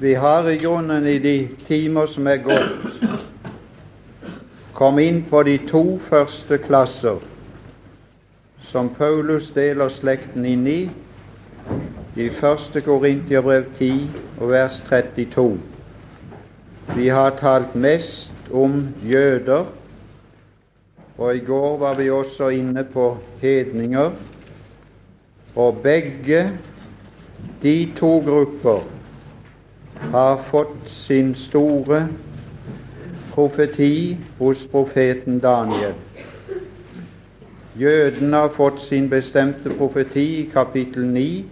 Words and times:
Vi 0.00 0.14
har 0.14 0.48
i 0.48 0.56
grunnen 0.56 1.06
i 1.06 1.18
de 1.18 1.48
timer 1.66 2.06
som 2.08 2.24
er 2.26 2.38
gått, 2.40 3.00
kommet 4.72 5.04
inn 5.04 5.18
på 5.28 5.42
de 5.44 5.58
to 5.68 5.98
første 6.00 6.56
klasser 6.62 7.18
som 8.64 8.86
Paulus 8.96 9.50
deler 9.52 9.92
slekten 9.92 10.46
inn 10.48 10.62
i, 10.64 10.78
i 12.16 12.28
1. 12.30 12.78
Korintiabrev 12.86 13.66
10 13.76 13.90
og 14.38 14.48
vers 14.54 14.78
32. 14.86 15.58
Vi 16.96 17.08
har 17.12 17.36
talt 17.36 17.74
mest 17.76 18.48
om 18.56 18.78
jøder, 19.04 19.66
og 21.18 21.34
i 21.36 21.42
går 21.44 21.76
var 21.82 21.98
vi 22.00 22.08
også 22.08 22.48
inne 22.56 22.86
på 22.88 23.10
hedninger. 23.42 24.16
Og 25.60 25.84
begge 25.84 26.40
de 27.60 27.76
to 28.00 28.14
grupper 28.24 28.80
har 30.00 30.42
fått 30.50 30.88
sin 30.90 31.34
store 31.34 32.08
profeti 33.34 34.18
hos 34.38 34.66
profeten 34.66 35.38
Daniel. 35.38 35.94
Jødene 37.78 38.36
har 38.36 38.48
fått 38.48 38.80
sin 38.82 39.08
bestemte 39.10 39.70
profeti 39.70 40.24
i 40.40 40.50
kapittel 40.52 41.06
9, 41.06 41.44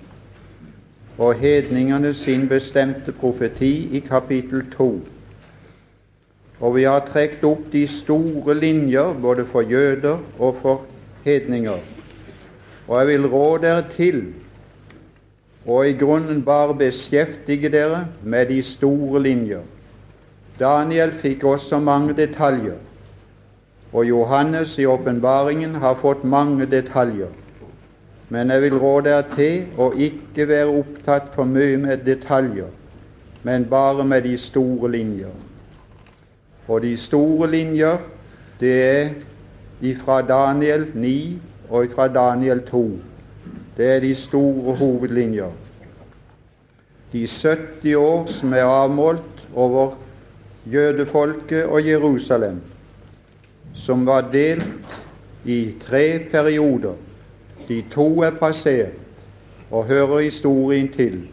og 1.19 1.35
hedningene 1.35 2.15
sin 2.15 2.49
bestemte 2.49 3.13
profeti 3.13 3.89
i 3.93 4.01
kapittel 4.01 4.65
2. 4.77 4.89
Og 6.61 6.75
vi 6.75 6.85
har 6.85 7.07
trukket 7.07 7.45
opp 7.45 7.71
de 7.73 7.87
store 7.87 8.55
linjer 8.55 9.15
både 9.23 9.47
for 9.47 9.63
jøder 9.63 10.19
og 10.39 10.57
for 10.63 10.85
hedninger. 11.25 11.79
Og 12.89 12.99
jeg 12.99 13.07
vil 13.07 13.27
råde 13.27 13.63
dere 13.63 13.85
til 13.91 14.23
og 15.69 15.89
i 15.89 15.93
grunnen 15.93 16.41
bare 16.45 16.75
beskjeftige 16.75 17.69
dere 17.69 18.07
med 18.23 18.47
de 18.47 18.63
store 18.63 19.23
linjer. 19.23 19.65
Daniel 20.61 21.13
fikk 21.21 21.45
også 21.45 21.79
mange 21.79 22.15
detaljer, 22.17 22.79
og 23.93 24.09
Johannes 24.09 24.79
i 24.79 24.87
åpenbaringen 24.87 25.75
har 25.75 25.99
fått 26.01 26.25
mange 26.25 26.67
detaljer. 26.67 27.29
Men 28.29 28.51
jeg 28.51 28.63
vil 28.63 28.79
råde 28.79 29.11
dere 29.11 29.29
til 29.37 29.81
å 29.81 29.91
ikke 29.93 30.49
være 30.49 30.81
opptatt 30.81 31.29
for 31.35 31.49
mye 31.49 31.77
med 31.77 32.05
detaljer, 32.07 32.73
men 33.43 33.69
bare 33.69 34.05
med 34.05 34.25
de 34.25 34.37
store 34.39 34.91
linjer. 34.93 35.37
Og 36.69 36.83
de 36.83 36.97
store 36.97 37.51
linjer, 37.51 38.01
det 38.61 38.75
er 38.85 39.15
ifra 39.81 40.21
Daniel 40.23 40.89
9 40.95 41.39
og 41.71 41.85
ifra 41.85 42.09
Daniel 42.09 42.61
2. 42.61 42.85
Det 43.79 43.87
er 43.87 44.01
de 44.01 44.15
store 44.15 44.77
hovedlinjer. 44.77 45.51
De 47.13 47.27
70 47.27 47.95
år 47.95 48.27
som 48.27 48.53
er 48.53 48.65
avmålt 48.65 49.47
over 49.55 49.95
jødefolket 50.67 51.65
og 51.65 51.87
Jerusalem, 51.87 52.61
som 53.75 54.07
var 54.07 54.31
delt 54.33 54.99
i 55.45 55.75
tre 55.81 56.19
perioder. 56.33 56.95
De 57.69 57.85
to 57.91 58.23
er 58.23 58.31
passert 58.31 58.99
og 59.71 59.85
hører 59.85 60.21
historien 60.21 60.93
til. 60.93 61.29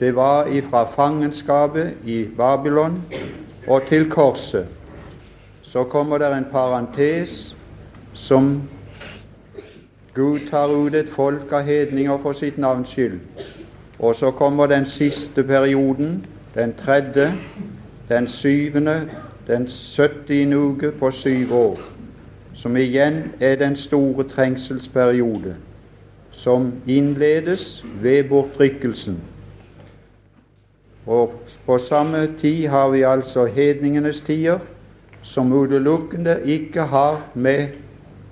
Det 0.00 0.16
var 0.16 0.46
ifra 0.46 0.88
fangenskapet 0.96 1.92
i 2.06 2.24
Babylon 2.36 3.02
og 3.68 3.82
til 3.88 4.10
korset. 4.10 4.66
Så 5.62 5.84
kommer 5.84 6.18
det 6.18 6.36
en 6.36 6.46
parentes 6.52 7.56
som 8.14 8.62
Gud 10.14 10.40
tar 10.50 10.68
ut 10.68 10.94
et 10.94 11.08
folk 11.08 11.52
av 11.52 11.62
hedninger 11.66 12.18
for 12.22 12.32
sitt 12.32 12.58
navns 12.58 12.92
skyld. 12.94 13.20
Og 13.98 14.14
så 14.14 14.30
kommer 14.30 14.66
den 14.66 14.86
siste 14.86 15.42
perioden, 15.44 16.26
den 16.54 16.74
tredje, 16.74 17.34
den 18.08 18.28
syvende, 18.28 19.08
den 19.46 19.68
70. 19.68 20.54
uke 20.54 20.90
på 20.90 21.10
syv 21.10 21.52
år, 21.52 21.80
som 22.54 22.76
igjen 22.76 23.32
er 23.40 23.56
den 23.56 23.76
store 23.76 24.24
trengselsperiode, 24.28 25.56
som 26.30 26.72
innledes 26.86 27.84
ved 28.02 28.24
bortrykkelsen. 28.24 29.18
Og 31.06 31.32
på 31.66 31.78
samme 31.78 32.28
tid 32.40 32.66
har 32.66 32.90
vi 32.90 33.02
altså 33.02 33.46
hedningenes 33.46 34.20
tider, 34.20 34.58
som 35.22 35.52
utelukkende 35.52 36.40
ikke 36.44 36.80
har 36.80 37.22
med 37.34 37.68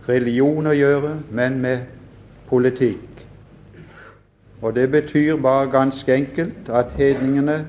religion 0.09 0.67
å 0.67 0.75
gjøre, 0.75 1.17
men 1.31 1.61
med 1.61 1.87
politikk. 2.49 3.27
Og 4.63 4.75
det 4.75 4.91
betyr 4.91 5.37
bare 5.37 5.71
ganske 5.71 6.15
enkelt 6.15 6.69
at 6.69 6.95
hedningene 6.97 7.67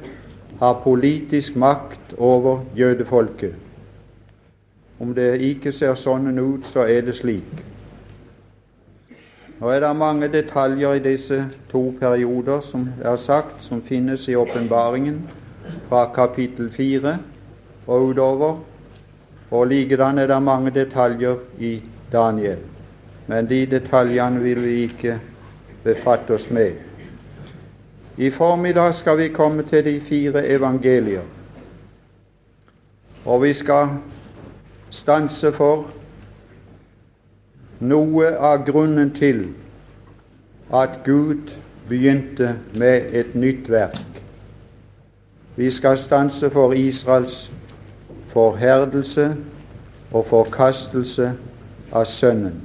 har 0.59 0.81
politisk 0.83 1.55
makt 1.55 2.13
over 2.17 2.63
jødefolket. 2.77 3.55
Om 4.99 5.13
det 5.13 5.41
ikke 5.41 5.71
ser 5.71 5.95
sånn 5.97 6.29
ut, 6.39 6.65
så 6.65 6.85
er 6.85 7.01
det 7.01 7.15
slik. 7.17 7.63
Nå 9.59 9.69
er 9.71 9.79
det 9.79 9.95
mange 9.95 10.27
detaljer 10.27 10.99
i 10.99 11.01
disse 11.03 11.39
to 11.71 11.93
perioder 11.99 12.61
som 12.61 12.89
er 13.01 13.15
sagt, 13.15 13.63
som 13.63 13.81
finnes 13.81 14.27
i 14.27 14.35
åpenbaringen 14.35 15.21
fra 15.89 16.05
kapittel 16.13 16.69
fire 16.71 17.17
og 17.87 18.09
utover. 18.09 18.57
Og 19.51 19.67
likedan 19.67 20.19
er 20.19 20.27
det 20.27 20.41
mange 20.43 20.71
detaljer 20.75 21.39
i 21.59 21.81
Daniel. 22.13 22.57
Men 23.27 23.49
de 23.49 23.65
detaljene 23.65 24.41
vil 24.43 24.61
vi 24.63 24.73
ikke 24.87 25.19
befatte 25.83 26.33
oss 26.33 26.49
med. 26.49 26.71
I 28.17 28.29
formiddag 28.29 28.93
skal 28.93 29.17
vi 29.17 29.27
komme 29.27 29.63
til 29.63 29.85
de 29.85 30.01
fire 30.01 30.47
evangelier. 30.47 31.21
Og 33.25 33.41
vi 33.41 33.53
skal 33.53 33.87
stanse 34.89 35.51
for 35.51 35.87
noe 37.79 38.27
av 38.37 38.65
grunnen 38.67 39.11
til 39.15 39.47
at 40.73 40.99
Gud 41.05 41.51
begynte 41.89 42.55
med 42.75 43.09
et 43.13 43.35
nytt 43.35 43.69
verk. 43.71 44.21
Vi 45.55 45.71
skal 45.71 45.97
stanse 45.97 46.49
for 46.49 46.73
Israels 46.73 47.51
forherdelse 48.33 49.35
og 50.11 50.25
forkastelse 50.25 51.33
av 51.93 52.05
Sønnen, 52.09 52.61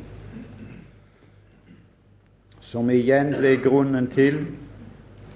som 2.65 2.89
igjen 2.91 3.35
ble 3.37 3.57
grunnen 3.61 4.09
til 4.13 4.41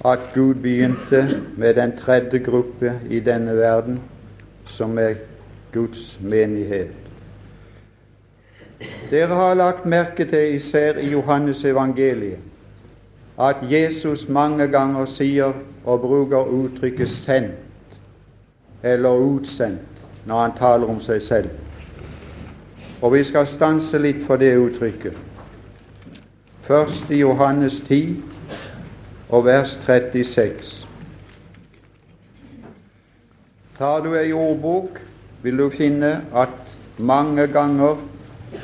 at 0.09 0.33
Gud 0.35 0.63
begynte 0.65 1.21
med 1.57 1.77
den 1.77 1.93
tredje 1.97 2.41
gruppe 2.43 2.97
i 3.11 3.21
denne 3.21 3.55
verden, 3.57 4.01
som 4.67 4.99
er 4.99 5.21
Guds 5.73 6.19
menighet. 6.21 6.91
Dere 9.11 9.35
har 9.35 9.55
lagt 9.55 9.87
merke 9.87 10.25
til, 10.25 10.55
især 10.57 10.99
i 10.99 11.11
Johannes 11.13 11.65
evangeliet, 11.65 12.41
at 13.39 13.57
Jesus 13.71 14.29
mange 14.29 14.67
ganger 14.69 15.05
sier 15.07 15.53
og 15.85 16.01
bruker 16.01 16.49
uttrykket 16.49 17.09
'sendt' 17.09 17.99
eller 18.83 19.11
'utsendt' 19.11 20.27
når 20.27 20.41
han 20.41 20.53
taler 20.59 20.87
om 20.87 21.01
seg 21.01 21.23
selv. 21.23 21.51
Og 23.03 23.13
vi 23.13 23.25
skal 23.25 23.47
stanse 23.47 23.99
litt 23.99 24.23
for 24.23 24.39
det 24.39 24.55
uttrykket. 24.57 25.17
Først 26.63 27.11
i 27.11 27.19
Johannes 27.19 27.81
10 27.81 28.23
og 29.29 29.45
vers 29.45 29.75
36. 29.83 30.87
Tar 33.79 34.05
du 34.05 34.15
ei 34.15 34.31
ordbok, 34.33 35.01
vil 35.43 35.59
du 35.59 35.67
finne 35.75 36.21
at 36.31 36.77
mange 36.99 37.49
ganger 37.51 37.99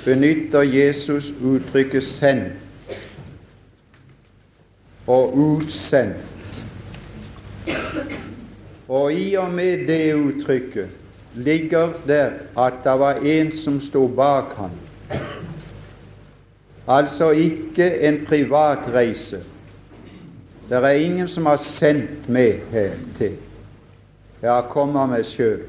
benytter 0.05 0.63
Jesus 0.63 1.33
uttrykket 1.43 2.03
'sendt' 2.03 2.53
og 5.07 5.35
'utsendt'. 5.35 6.23
Og 8.89 9.13
i 9.13 9.35
og 9.35 9.51
med 9.51 9.87
det 9.89 10.15
uttrykket 10.15 10.98
ligger 11.39 11.89
der 12.07 12.31
at 12.59 12.73
det 12.85 12.99
var 13.01 13.15
en 13.15 13.57
som 13.57 13.81
sto 13.81 14.07
bak 14.07 14.45
ham. 14.57 14.71
Altså 16.89 17.31
ikke 17.31 18.01
en 18.01 18.27
privat 18.27 18.79
reise. 18.95 19.39
Det 20.69 20.77
er 20.77 20.89
ingen 20.89 21.29
som 21.29 21.47
har 21.47 21.57
sendt 21.57 22.29
meg 22.29 22.61
her 22.71 22.91
til. 23.17 23.37
Jeg 24.43 24.53
har 24.53 24.69
kommet 24.71 25.09
meg 25.09 25.25
sjøl. 25.27 25.61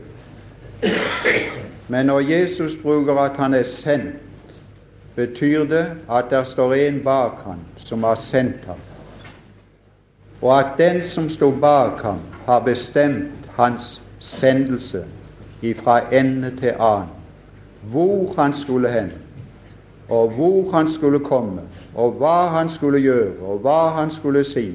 Men 1.87 2.05
når 2.05 2.19
Jesus 2.19 2.75
bruker 2.81 3.15
at 3.15 3.37
han 3.37 3.53
er 3.53 3.63
sendt, 3.63 4.15
betyr 5.15 5.65
det 5.65 5.85
at 6.11 6.25
det 6.29 6.47
står 6.47 6.73
en 6.73 6.99
bak 7.03 7.41
ham 7.43 7.59
som 7.77 8.03
har 8.03 8.15
sendt 8.15 8.65
ham, 8.65 8.77
og 10.41 10.59
at 10.59 10.77
den 10.77 11.03
som 11.03 11.29
sto 11.29 11.51
bak 11.51 12.01
ham, 12.01 12.19
har 12.45 12.59
bestemt 12.59 13.49
hans 13.57 14.01
sendelse 14.19 15.05
ifra 15.61 16.13
ende 16.13 16.51
til 16.59 16.73
annen. 16.79 17.07
Hvor 17.91 18.33
han 18.37 18.53
skulle 18.53 18.89
hen, 18.89 19.11
og 20.09 20.29
hvor 20.29 20.71
han 20.71 20.87
skulle 20.87 21.19
komme, 21.19 21.61
og 21.95 22.11
hva 22.11 22.47
han 22.47 22.69
skulle 22.69 22.99
gjøre, 22.99 23.31
og 23.41 23.57
hva 23.57 23.89
han 23.95 24.11
skulle 24.11 24.43
si, 24.43 24.73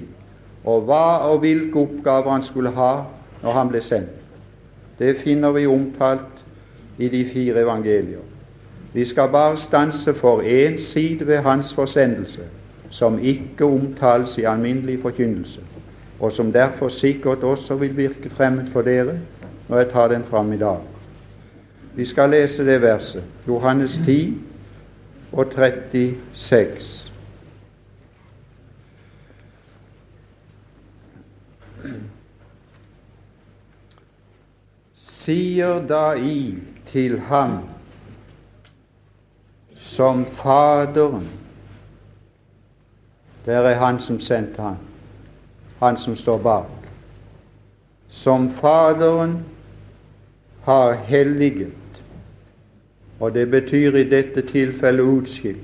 og 0.65 0.81
hva 0.89 1.29
og 1.29 1.39
hvilke 1.39 1.79
oppgaver 1.79 2.31
han 2.31 2.43
skulle 2.43 2.71
ha 2.71 3.03
når 3.43 3.53
han 3.53 3.69
ble 3.69 3.81
sendt. 3.81 4.23
Det 4.99 5.17
finner 5.21 5.53
vi 5.53 5.67
omtalt 5.67 6.45
i 6.99 7.09
de 7.09 7.25
fire 7.33 7.61
evangelier. 7.61 8.23
Vi 8.93 9.05
skal 9.05 9.29
bare 9.29 9.57
stanse 9.57 10.15
for 10.15 10.41
én 10.41 10.79
side 10.79 11.27
ved 11.27 11.39
hans 11.39 11.75
forsendelse, 11.75 12.41
som 12.91 13.19
ikke 13.19 13.65
omtales 13.65 14.39
i 14.39 14.43
alminnelig 14.43 15.01
forkynnelse, 15.03 15.61
og 16.21 16.33
som 16.33 16.53
derfor 16.53 16.89
sikkert 16.89 17.43
også 17.43 17.75
vil 17.75 17.97
virke 17.97 18.31
fremmed 18.31 18.67
for 18.73 18.83
dere 18.83 19.19
når 19.69 19.79
jeg 19.79 19.91
tar 19.91 20.09
den 20.09 20.25
fram 20.25 20.53
i 20.53 20.59
dag. 20.59 20.81
Vi 21.95 22.05
skal 22.05 22.31
lese 22.31 22.67
det 22.67 22.83
verset, 22.83 23.25
Johannes 23.49 24.01
10 24.05 24.43
og 25.33 25.47
36. 25.53 27.05
sier 35.25 35.81
da 35.89 36.13
i 36.21 36.59
til 36.87 37.17
ham 37.31 37.63
som 39.77 40.27
Faderen 40.27 41.29
Der 43.45 43.61
er 43.61 43.75
han 43.75 44.01
som 44.01 44.21
sendte 44.21 44.63
han, 44.63 44.77
han 45.79 45.99
som 46.01 46.17
står 46.17 46.39
bak. 46.39 46.87
Som 48.09 48.51
Faderen 48.51 49.45
har 50.65 50.93
helliget, 50.93 51.73
og 53.21 53.35
det 53.35 53.51
betyr 53.51 53.97
i 53.97 54.09
dette 54.09 54.43
tilfellet 54.49 55.03
utskilt. 55.03 55.59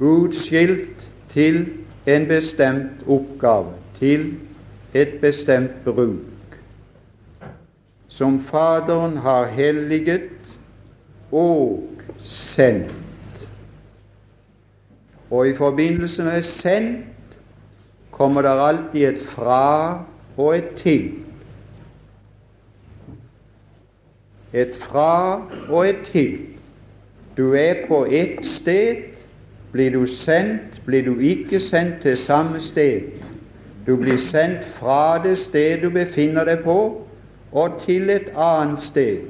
Utskilt 0.00 1.08
til 1.28 1.66
en 2.06 2.26
bestemt 2.26 3.06
oppgave, 3.06 3.74
til 3.98 4.34
et 4.94 5.18
bestemt 5.20 5.84
bruk 5.84 6.30
som 8.10 8.40
Faderen 8.40 9.16
har 9.16 9.44
helliget 9.44 10.30
og 11.32 11.88
sendt. 12.18 12.94
Og 15.30 15.48
i 15.48 15.54
forbindelse 15.56 16.24
med 16.24 16.42
sendt 16.42 17.38
kommer 18.10 18.42
det 18.42 18.50
alltid 18.50 19.04
et 19.08 19.20
fra 19.26 20.04
og 20.36 20.56
et 20.58 20.74
til. 20.76 21.12
Et 24.52 24.74
fra 24.74 25.42
og 25.68 25.88
et 25.88 26.00
til. 26.04 26.38
Du 27.36 27.54
er 27.54 27.74
på 27.88 28.04
ett 28.10 28.46
sted. 28.46 28.96
Blir 29.72 29.90
du 29.90 30.06
sendt, 30.06 30.82
blir 30.86 31.04
du 31.04 31.18
ikke 31.18 31.60
sendt 31.60 32.00
til 32.02 32.16
samme 32.16 32.60
sted. 32.60 33.00
Du 33.86 33.96
blir 33.96 34.16
sendt 34.16 34.64
fra 34.74 35.22
det 35.22 35.36
sted 35.38 35.82
du 35.82 35.90
befinner 35.90 36.44
deg 36.44 36.64
på, 36.64 37.06
og 37.52 37.76
til 37.80 38.10
et 38.10 38.32
annet 38.34 38.82
sted. 38.82 39.20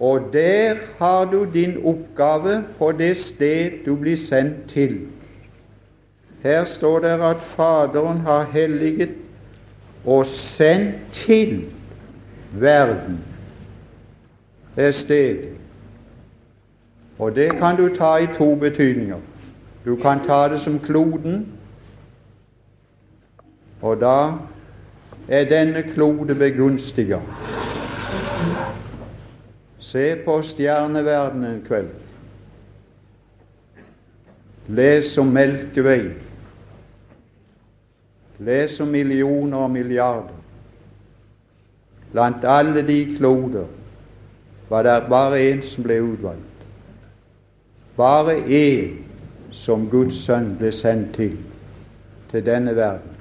Og 0.00 0.28
der 0.32 0.74
har 0.98 1.24
du 1.30 1.46
din 1.54 1.76
oppgave 1.84 2.64
på 2.78 2.92
det 2.92 3.16
sted 3.16 3.84
du 3.86 3.94
blir 3.96 4.16
sendt 4.16 4.66
til. 4.68 4.98
Her 6.42 6.64
står 6.64 6.98
det 6.98 7.14
at 7.22 7.42
Faderen 7.56 8.20
har 8.20 8.50
helliget 8.52 9.14
og 10.04 10.26
sendt 10.26 10.94
til 11.12 11.64
verden. 12.52 13.22
Er 14.76 14.90
stedet. 14.90 15.48
Og 17.18 17.34
det 17.36 17.50
kan 17.58 17.76
du 17.76 17.88
ta 17.94 18.16
i 18.16 18.26
to 18.26 18.54
betydninger. 18.54 19.20
Du 19.84 19.96
kan 19.96 20.20
ta 20.26 20.48
det 20.48 20.60
som 20.60 20.78
kloden, 20.80 21.52
og 23.82 24.00
da 24.00 24.32
er 25.28 25.44
denne 25.44 25.82
klode 25.82 26.34
begunstiga. 26.34 27.20
Se 29.78 30.16
på 30.24 30.42
stjerneverdenen 30.42 31.54
en 31.54 31.62
kveld. 31.66 31.90
Les 34.68 35.18
om 35.18 35.26
Melkevei. 35.26 36.08
Les 38.38 38.80
om 38.80 38.88
millioner 38.88 39.58
og 39.58 39.70
milliarder. 39.70 40.40
Blant 42.12 42.44
alle 42.44 42.86
de 42.86 43.16
kloder 43.18 43.66
var 44.74 44.82
det 44.82 44.98
bare 45.08 45.38
én 45.38 45.62
som 45.62 45.86
ble 45.86 46.02
utvalgt. 46.02 46.68
Bare 47.96 48.36
én 48.50 49.02
som 49.54 49.86
Guds 49.90 50.18
sønn 50.26 50.56
ble 50.58 50.72
sendt 50.74 51.14
til, 51.14 51.36
til 52.30 52.46
denne 52.46 52.74
verden 52.76 53.14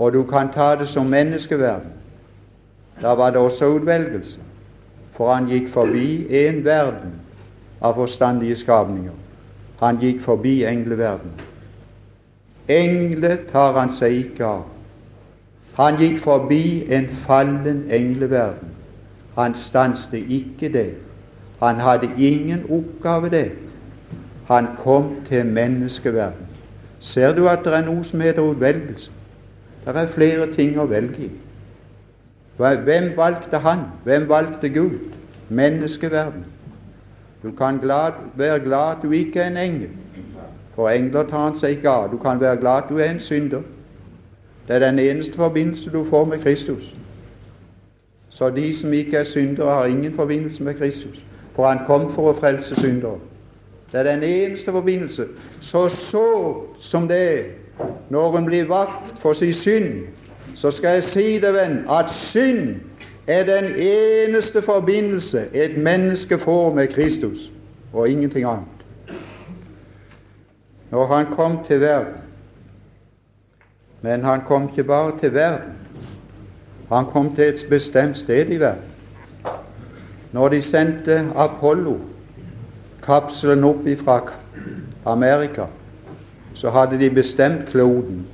og 0.00 0.12
du 0.12 0.22
kan 0.22 0.48
ta 0.52 0.74
det 0.80 0.88
som 0.88 1.06
menneskeverden. 1.06 1.92
Da 3.02 3.08
var 3.14 3.30
det 3.30 3.38
også 3.38 3.66
utvelgelse, 3.66 4.38
for 5.12 5.34
han 5.34 5.48
gikk 5.48 5.68
forbi 5.68 6.26
en 6.46 6.64
verden 6.64 7.12
av 7.80 7.94
forstandige 7.94 8.56
skapninger. 8.56 9.12
Han 9.80 9.98
gikk 10.00 10.22
forbi 10.24 10.62
engleverden. 10.64 11.32
Engler 12.68 13.36
tar 13.52 13.76
han 13.76 13.92
seg 13.92 14.16
ikke 14.24 14.44
av. 14.46 14.64
Han 15.76 16.00
gikk 16.00 16.18
forbi 16.24 16.64
en 16.92 17.08
fallen 17.26 17.84
engleverden. 17.90 18.69
Han 19.34 19.54
stanset 19.54 20.14
ikke 20.28 20.72
det. 20.72 20.94
Han 21.62 21.76
hadde 21.76 22.10
ingen 22.18 22.64
oppgave 22.70 23.30
det. 23.30 23.52
Han 24.48 24.66
kom 24.84 25.16
til 25.28 25.46
menneskeverden. 25.46 26.46
Ser 27.00 27.34
du 27.34 27.48
at 27.48 27.64
det 27.64 27.74
er 27.74 27.84
noe 27.86 28.04
som 28.04 28.20
heter 28.20 28.42
utvelgelse? 28.42 29.10
Det 29.84 29.96
er 29.96 30.10
flere 30.12 30.50
ting 30.52 30.76
å 30.80 30.84
velge 30.90 31.28
i. 31.28 31.30
Hvem 32.60 33.12
valgte 33.16 33.58
han? 33.58 33.86
Hvem 34.04 34.28
valgte 34.28 34.68
Gud? 34.68 34.98
Menneskeverden. 35.48 36.44
Du 37.42 37.50
kan 37.56 37.78
glad, 37.78 38.12
være 38.36 38.60
glad 38.60 38.96
at 38.96 39.02
du 39.02 39.10
ikke 39.10 39.40
er 39.40 39.46
en 39.46 39.56
engel, 39.56 39.88
for 40.74 40.88
engler 40.88 41.24
tar 41.24 41.46
han 41.46 41.56
seg 41.56 41.78
ikke 41.78 41.88
av. 41.88 42.10
Du 42.12 42.18
kan 42.20 42.40
være 42.40 42.56
glad 42.60 42.82
at 42.82 42.90
du 42.90 42.98
er 42.98 43.08
en 43.10 43.20
synder. 43.20 43.62
Det 44.68 44.76
er 44.76 44.84
den 44.84 44.98
eneste 44.98 45.36
forbindelse 45.36 45.90
du 45.90 46.04
får 46.10 46.24
med 46.24 46.42
Kristus. 46.44 46.94
Så 48.40 48.50
de 48.50 48.76
som 48.76 48.92
ikke 48.92 49.16
er 49.16 49.24
syndere, 49.24 49.74
har 49.74 49.84
ingen 49.84 50.14
forbindelse 50.14 50.62
med 50.62 50.74
Kristus, 50.74 51.24
for 51.54 51.66
han 51.68 51.78
kom 51.86 52.06
for 52.12 52.30
å 52.30 52.38
frelse 52.38 52.72
syndere. 52.80 53.18
Det 53.92 54.00
er 54.00 54.06
den 54.06 54.22
eneste 54.24 54.72
forbindelse. 54.72 55.26
Så 55.60 55.82
så 55.88 56.22
som 56.80 57.08
det 57.08 57.18
er 57.18 57.42
når 58.08 58.38
en 58.38 58.46
blir 58.48 58.64
vakt 58.64 59.18
for 59.20 59.36
sin 59.36 59.52
synd, 59.52 60.06
så 60.54 60.70
skal 60.70 60.96
jeg 60.96 61.04
si 61.04 61.26
deg, 61.42 61.52
venn, 61.52 61.82
at 61.84 62.08
synd 62.10 62.80
er 63.26 63.44
den 63.44 63.74
eneste 63.76 64.62
forbindelse 64.62 65.44
et 65.52 65.76
menneske 65.76 66.38
får 66.38 66.74
med 66.74 66.88
Kristus, 66.96 67.50
og 67.92 68.08
ingenting 68.08 68.48
annet. 68.48 69.20
Når 70.90 71.06
han 71.12 71.26
kom 71.36 71.60
til 71.68 71.80
verden 71.80 72.16
Men 74.02 74.24
han 74.24 74.40
kom 74.48 74.68
ikke 74.68 74.84
bare 74.84 75.18
til 75.18 75.34
verden. 75.34 75.76
Han 76.92 77.06
kom 77.06 77.34
til 77.34 77.44
et 77.44 77.66
bestemt 77.70 78.18
sted 78.18 78.50
i 78.50 78.60
verden. 78.60 78.82
Når 80.32 80.48
de 80.48 80.62
sendte 80.62 81.26
Apollo-kapselen 81.36 83.64
opp 83.64 83.88
fra 84.04 84.32
Amerika, 85.04 85.64
så 86.54 86.70
hadde 86.70 86.98
de 86.98 87.10
bestemt 87.10 87.68
kloden. 87.68 88.26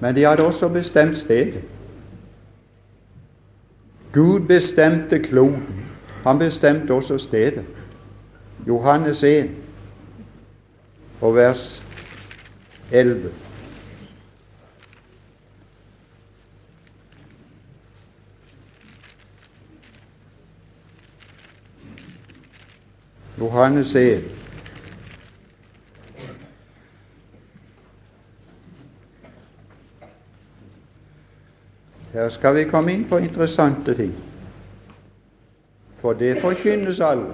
Men 0.00 0.16
de 0.16 0.24
hadde 0.24 0.46
også 0.46 0.68
bestemt 0.68 1.18
stedet. 1.18 1.60
Gud 4.12 4.40
bestemte 4.40 5.18
kloden. 5.18 5.84
Han 6.26 6.38
bestemte 6.38 6.92
også 6.92 7.18
stedet. 7.18 7.64
Johannes 8.68 9.22
1 9.22 9.50
og 11.20 11.36
vers 11.36 11.82
11. 12.92 13.30
Johannes 23.40 23.94
1 23.94 24.24
Her 32.12 32.28
skal 32.28 32.54
vi 32.54 32.64
komme 32.64 32.92
inn 32.92 33.04
på 33.08 33.16
interessante 33.16 33.94
ting. 33.94 34.14
For 36.00 36.12
det 36.12 36.40
forkynnes 36.40 37.00
alle. 37.00 37.32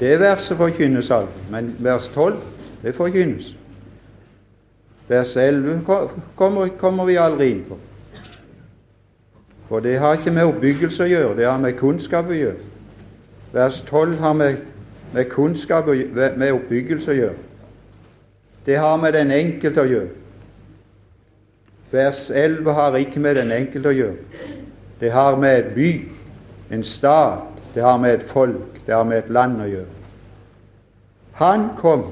Det 0.00 0.20
verset 0.20 0.56
forkynnes 0.56 1.10
alle, 1.10 1.28
men 1.50 1.76
vers 1.78 2.08
12 2.08 2.36
det 2.82 2.94
forkynnes. 2.94 3.56
Vers 5.08 5.36
11 5.36 5.80
kommer, 6.36 6.68
kommer 6.78 7.04
vi 7.04 7.16
aldri 7.16 7.50
inn 7.50 7.64
på. 7.68 7.78
For 9.68 9.80
det 9.80 9.98
har 9.98 10.18
ikke 10.18 10.32
med 10.34 10.44
oppbyggelse 10.44 11.04
å 11.04 11.10
gjøre, 11.10 11.36
det 11.36 11.46
har 11.46 11.58
med 11.58 11.78
kunnskap 11.78 12.28
å 12.28 12.36
gjøre. 12.36 12.58
Vers 13.52 13.80
12 13.80 14.18
har 14.18 14.32
med, 14.32 14.56
med 15.12 15.24
kunnskap 15.24 15.86
og 15.86 15.96
med 16.14 16.52
oppbyggelse 16.52 17.10
å 17.10 17.14
gjøre. 17.14 17.36
Det 18.66 18.78
har 18.78 18.96
med 18.96 19.12
den 19.16 19.32
enkelte 19.34 19.82
å 19.82 19.90
gjøre. 19.90 20.10
Vers 21.90 22.28
11 22.30 22.72
har 22.72 22.96
ikke 22.96 23.20
med 23.20 23.34
den 23.40 23.52
enkelte 23.52 23.90
å 23.90 23.96
gjøre. 23.96 24.16
Det 25.00 25.10
har 25.12 25.36
med 25.36 25.58
et 25.58 25.72
by, 25.74 25.90
en 26.70 26.84
stat, 26.84 27.48
det 27.74 27.82
har 27.82 27.96
med 27.98 28.14
et 28.14 28.28
folk, 28.30 28.78
det 28.86 28.94
har 28.94 29.04
med 29.04 29.24
et 29.24 29.30
land 29.32 29.62
å 29.62 29.66
gjøre. 29.66 29.98
Han 31.40 31.70
kom, 31.78 32.04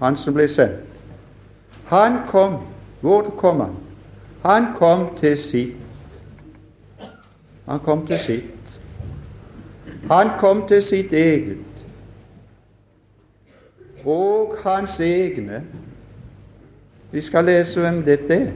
han 0.00 0.16
som 0.16 0.36
ble 0.36 0.46
sendt. 0.48 0.86
Han 1.90 2.22
kom. 2.30 2.60
Hvor 3.00 3.28
kom 3.38 3.60
han? 3.60 3.76
Han 4.42 4.72
kom 4.78 5.08
til 5.20 5.36
sitt. 5.38 5.76
Han 7.66 7.80
kom 7.80 8.06
til 8.06 8.18
sitt. 8.18 8.55
Han 10.10 10.30
kom 10.38 10.68
til 10.68 10.82
sitt 10.82 11.12
eget. 11.12 11.58
Og 14.04 14.56
hans 14.64 15.00
egne 15.00 15.64
Vi 17.10 17.22
skal 17.22 17.44
lese 17.44 17.80
hvem 17.80 18.02
dette 18.02 18.34
er. 18.34 18.50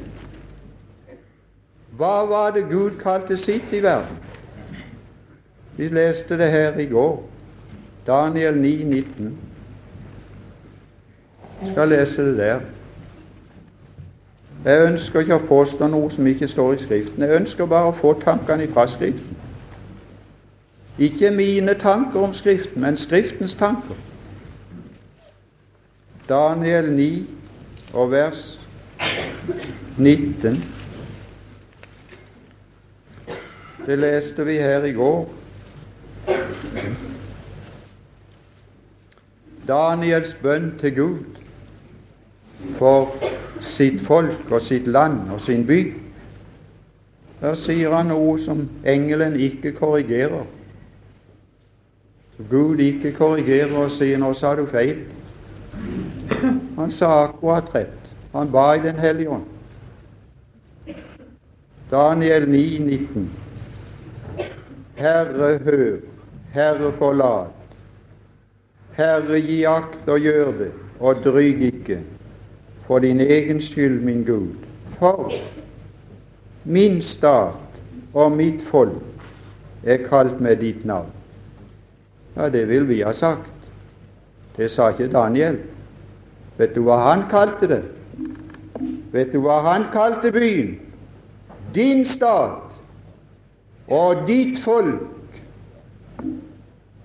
Hva 1.97 2.27
var 2.27 2.51
det 2.51 2.65
Gud 2.71 2.91
kalte 3.01 3.37
sitt 3.37 3.73
i 3.73 3.83
verden? 3.83 4.17
Vi 5.77 5.89
leste 5.89 6.39
det 6.39 6.51
her 6.51 6.79
i 6.79 6.87
går. 6.87 7.23
Daniel 8.07 8.59
9, 8.59 8.85
19. 8.85 9.39
Vi 11.63 11.73
skal 11.73 11.89
lese 11.89 12.27
det 12.27 12.37
der. 12.39 12.61
Jeg 14.65 14.87
ønsker 14.93 15.21
ikke 15.21 15.39
å 15.41 15.47
påstå 15.49 15.89
noe 15.89 16.11
som 16.13 16.27
ikke 16.27 16.49
står 16.49 16.73
i 16.73 16.83
Skriften. 16.83 17.23
Jeg 17.23 17.37
ønsker 17.41 17.67
bare 17.67 17.93
å 17.93 17.97
få 17.97 18.13
tankene 18.21 18.69
fra 18.73 18.87
Skriften. 18.87 19.40
Ikke 21.01 21.31
mine 21.31 21.75
tanker 21.75 22.21
om 22.21 22.35
Skriften, 22.35 22.81
men 22.81 22.97
Skriftens 22.97 23.55
tanker. 23.55 23.95
Daniel 26.29 26.93
9 26.93 27.27
og 27.93 28.11
vers 28.11 28.67
19. 29.99 30.65
Det 33.87 33.99
leste 33.99 34.45
vi 34.45 34.53
her 34.53 34.85
i 34.85 34.93
går. 34.93 35.33
Daniels 39.69 40.37
bønn 40.43 40.75
til 40.79 40.95
Gud 40.97 41.25
for 42.77 43.17
sitt 43.65 44.05
folk 44.05 44.51
og 44.51 44.61
sitt 44.61 44.87
land 44.87 45.31
og 45.33 45.41
sin 45.41 45.67
by. 45.67 45.81
Der 47.41 47.55
sier 47.57 47.97
han 47.97 48.13
noe 48.13 48.37
som 48.41 48.67
engelen 48.85 49.41
ikke 49.41 49.73
korrigerer. 49.73 50.45
Gud 52.51 52.79
ikke 52.79 53.13
korrigerer 53.13 53.77
og 53.77 53.91
sier 53.91 54.19
'nå 54.19 54.33
sa 54.33 54.55
du 54.57 54.67
feil'. 54.67 55.05
Han 56.79 56.91
sa 56.91 57.25
akkurat 57.25 57.75
rett. 57.75 58.13
Han 58.33 58.53
ba 58.53 58.75
i 58.75 58.79
Den 58.79 58.99
hellige 58.99 59.29
ånd. 59.29 59.45
Daniel 61.91 62.49
9, 62.49 62.79
19. 62.79 63.31
Herre, 64.97 65.59
hør. 65.59 65.97
Herre, 66.53 66.93
forlat. 66.99 67.47
Herre, 68.93 69.41
gi 69.41 69.65
akt 69.65 70.09
og 70.09 70.21
gjør 70.21 70.53
det, 70.59 70.73
og 71.01 71.17
dryg 71.25 71.63
ikke 71.63 72.01
for 72.87 72.99
din 72.99 73.21
egen 73.21 73.61
skyld, 73.61 74.01
min 74.01 74.25
Gud. 74.25 74.55
For 74.99 75.33
min 76.65 77.03
stat 77.03 77.55
og 78.15 78.33
mitt 78.33 78.63
folk 78.63 79.03
er 79.85 79.97
kalt 80.09 80.41
med 80.41 80.57
ditt 80.57 80.85
navn. 80.85 81.20
Ja, 82.41 82.49
det 82.49 82.69
vil 82.69 82.89
vi 82.89 83.03
ha 83.03 83.13
sagt. 83.13 83.51
Det 84.57 84.71
sa 84.71 84.89
ikke 84.89 85.11
Daniel. 85.13 85.59
Vet 86.57 86.73
du 86.75 86.81
hva 86.87 86.97
han 87.05 87.27
kalte 87.29 87.69
det? 87.69 87.83
Vet 89.13 89.35
du 89.35 89.43
hva 89.45 89.59
han 89.67 89.85
kalte 89.93 90.33
byen? 90.33 90.79
Din 91.75 92.05
stat 92.09 92.81
og 93.89 94.25
ditt 94.29 94.59
folk. 94.59 95.37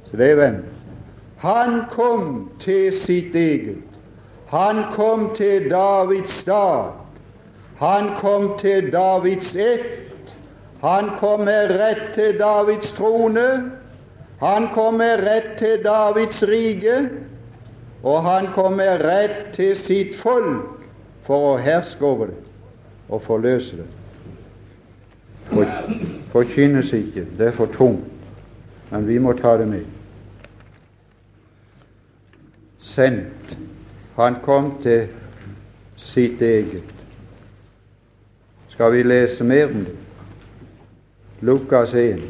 Så. 0.06 0.52
Han 1.38 1.82
kom 1.92 2.52
til 2.60 2.94
sitt 2.94 3.36
eget. 3.36 3.84
Han 4.48 4.86
kom 4.94 5.34
til 5.36 5.70
Davids 5.70 6.32
stat. 6.32 6.94
Han 7.80 8.14
kom 8.20 8.54
til 8.60 8.92
Davids 8.92 9.56
ett. 9.56 10.36
Han 10.82 11.10
kom 11.20 11.40
med 11.40 11.76
rett 11.76 12.14
til 12.14 12.40
Davids 12.40 12.94
trone. 12.94 13.72
Han 14.40 14.68
kommer 14.74 15.18
rett 15.24 15.58
til 15.60 15.84
Davids 15.84 16.44
rike. 16.44 17.10
Og 18.06 18.24
han 18.24 18.48
kommer 18.54 19.00
rett 19.02 19.54
til 19.54 19.74
sitt 19.76 20.16
folk 20.16 20.84
for 21.26 21.54
å 21.54 21.54
herske 21.58 22.06
over 22.06 22.30
det 22.30 22.42
og 23.10 23.22
forløse 23.26 23.80
det. 23.80 23.88
For, 25.50 25.66
forkynnes 26.34 26.92
ikke, 26.94 27.26
det 27.38 27.48
er 27.50 27.58
for 27.58 27.70
tungt, 27.74 28.06
men 28.92 29.08
vi 29.08 29.18
må 29.22 29.34
ta 29.38 29.56
det 29.58 29.68
med. 29.70 29.86
Sendt 32.82 33.58
han 34.18 34.40
kom 34.46 34.72
til 34.86 35.08
sitt 35.98 36.42
eget. 36.42 36.94
Skal 38.74 38.94
vi 38.94 39.06
lese 39.06 39.46
mer 39.46 39.70
om 39.74 39.86
det? 39.86 39.98
Lukas 41.46 41.94
1. 41.94 42.22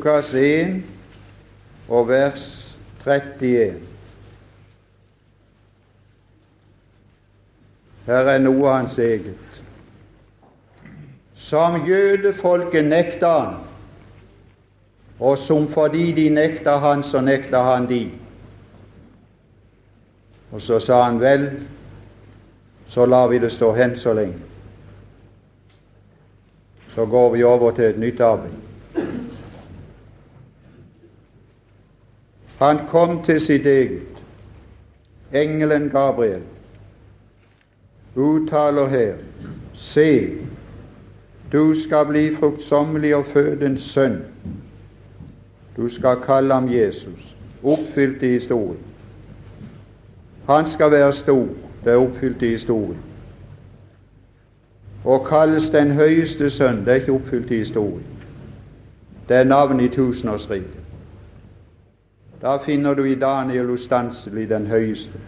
Lukas 0.00 0.34
1 0.34 0.82
og 1.88 2.08
vers 2.08 2.76
31. 3.06 3.74
Her 8.06 8.30
er 8.32 8.38
noe 8.40 8.70
hans 8.72 8.96
eget. 8.96 9.58
Som 11.36 11.76
jødefolket 11.84 12.88
nekta 12.88 13.34
han, 13.34 13.58
og 15.18 15.36
som 15.38 15.68
fordi 15.68 16.06
de 16.16 16.30
nekta 16.32 16.78
han, 16.80 17.04
så 17.04 17.20
nekta 17.20 17.60
han 17.68 17.88
de. 17.92 18.00
Og 20.52 20.64
så 20.64 20.80
sa 20.80 21.02
han 21.02 21.20
vel, 21.20 21.46
så 22.88 23.04
lar 23.04 23.28
vi 23.28 23.44
det 23.44 23.52
stå 23.52 23.74
hen 23.76 23.98
så 24.00 24.16
lenge. 24.16 24.40
Så 26.96 27.04
går 27.06 27.30
vi 27.36 27.44
over 27.44 27.70
til 27.76 27.84
et 27.84 28.00
nytt 28.00 28.20
arbeid. 28.20 28.69
Han 32.60 32.86
kom 32.88 33.22
til 33.22 33.40
sitt 33.40 33.66
eget, 33.66 34.02
engelen 35.32 35.90
Gabriel 35.90 36.42
uttaler 38.16 38.88
her 38.88 39.14
Se, 39.74 40.38
du 41.52 41.74
skal 41.74 42.06
bli 42.06 42.34
fruktsommelig 42.34 43.16
og 43.16 43.26
føde 43.26 43.66
en 43.66 43.78
sønn. 43.78 44.18
Du 45.76 45.88
skal 45.88 46.16
kalle 46.26 46.54
ham 46.54 46.68
Jesus. 46.68 47.36
Oppfylt 47.62 48.22
i 48.22 48.28
historien. 48.28 48.82
Han 50.48 50.66
skal 50.66 50.90
være 50.90 51.12
stor. 51.12 51.46
Det 51.84 51.92
er 51.92 51.96
oppfylt 51.96 52.42
i 52.42 52.48
historien. 52.48 52.98
Og 55.04 55.26
kalles 55.26 55.70
den 55.70 55.90
høyeste 55.90 56.50
sønn. 56.50 56.84
Det 56.84 56.88
er 56.88 56.94
ikke 56.94 57.12
oppfylt 57.12 57.50
i 57.50 57.58
historien. 57.58 58.06
Det 59.28 59.36
er 59.36 59.44
navnet 59.44 59.84
i 59.84 59.88
tusenårsriket. 59.96 60.79
Da 62.42 62.56
finner 62.58 62.94
du 62.94 63.04
i 63.04 63.14
Daniel 63.14 63.70
ustanselig 63.70 64.48
den 64.48 64.66
høyeste 64.66 65.20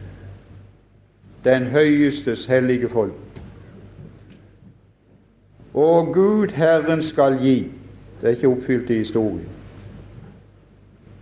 den 1.44 1.66
høyestes 1.66 2.46
hellige 2.46 2.88
folk. 2.88 3.12
Og 5.74 6.14
Gud 6.14 6.48
Herren 6.48 7.02
skal 7.02 7.38
gi. 7.38 7.72
Det 8.20 8.26
er 8.26 8.36
ikke 8.36 8.48
oppfylt 8.48 8.90
i 8.90 8.98
historien. 8.98 9.48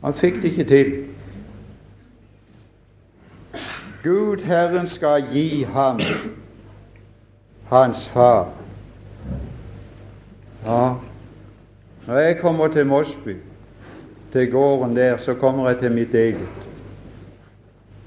Han 0.04 0.14
fikk 0.14 0.35
det 0.42 0.44
ikke 0.44 0.64
til. 0.64 1.06
Gud 4.02 4.42
Herren 4.44 4.88
skal 4.88 5.25
gi 5.32 5.62
ham 5.62 6.00
hans 7.68 8.09
far. 8.09 8.52
Ja, 10.64 10.94
når 12.06 12.14
jeg 12.18 12.38
kommer 12.40 12.68
til 12.68 12.87
Mosby, 12.87 13.37
til 14.32 14.50
gården 14.50 14.96
der, 14.96 15.16
så 15.16 15.34
kommer 15.34 15.68
jeg 15.68 15.78
til 15.78 15.92
mitt 15.92 16.14
eget. 16.14 16.49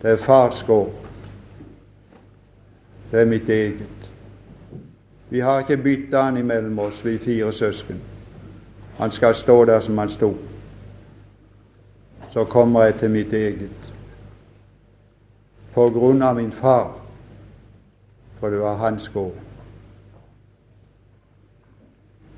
Det 0.02 0.12
er 0.12 0.18
fars 0.18 0.64
gård. 0.64 0.94
Det 3.12 3.22
er 3.22 3.26
mitt 3.26 3.50
eget. 3.50 4.10
Vi 5.30 5.40
har 5.40 5.60
ikke 5.60 5.78
bytta 5.78 6.22
han 6.22 6.38
imellom 6.38 6.80
oss, 6.80 7.06
vi 7.06 7.18
fire 7.18 7.54
søsken. 7.54 8.02
Han 8.98 9.12
skal 9.12 9.36
stå 9.36 9.66
der 9.66 9.80
som 9.80 9.98
han 9.98 10.10
sto. 10.10 10.38
Så 12.30 12.44
kommer 12.44 12.84
jeg 12.84 12.96
til 13.00 13.10
mitt 13.10 13.34
eget. 13.34 13.94
På 15.74 15.90
grunn 15.90 16.22
av 16.22 16.36
min 16.36 16.52
far 16.52 17.04
for 18.44 18.50
det 18.50 18.60
var 18.60 18.76
hans 18.76 19.10
gård. 19.10 19.36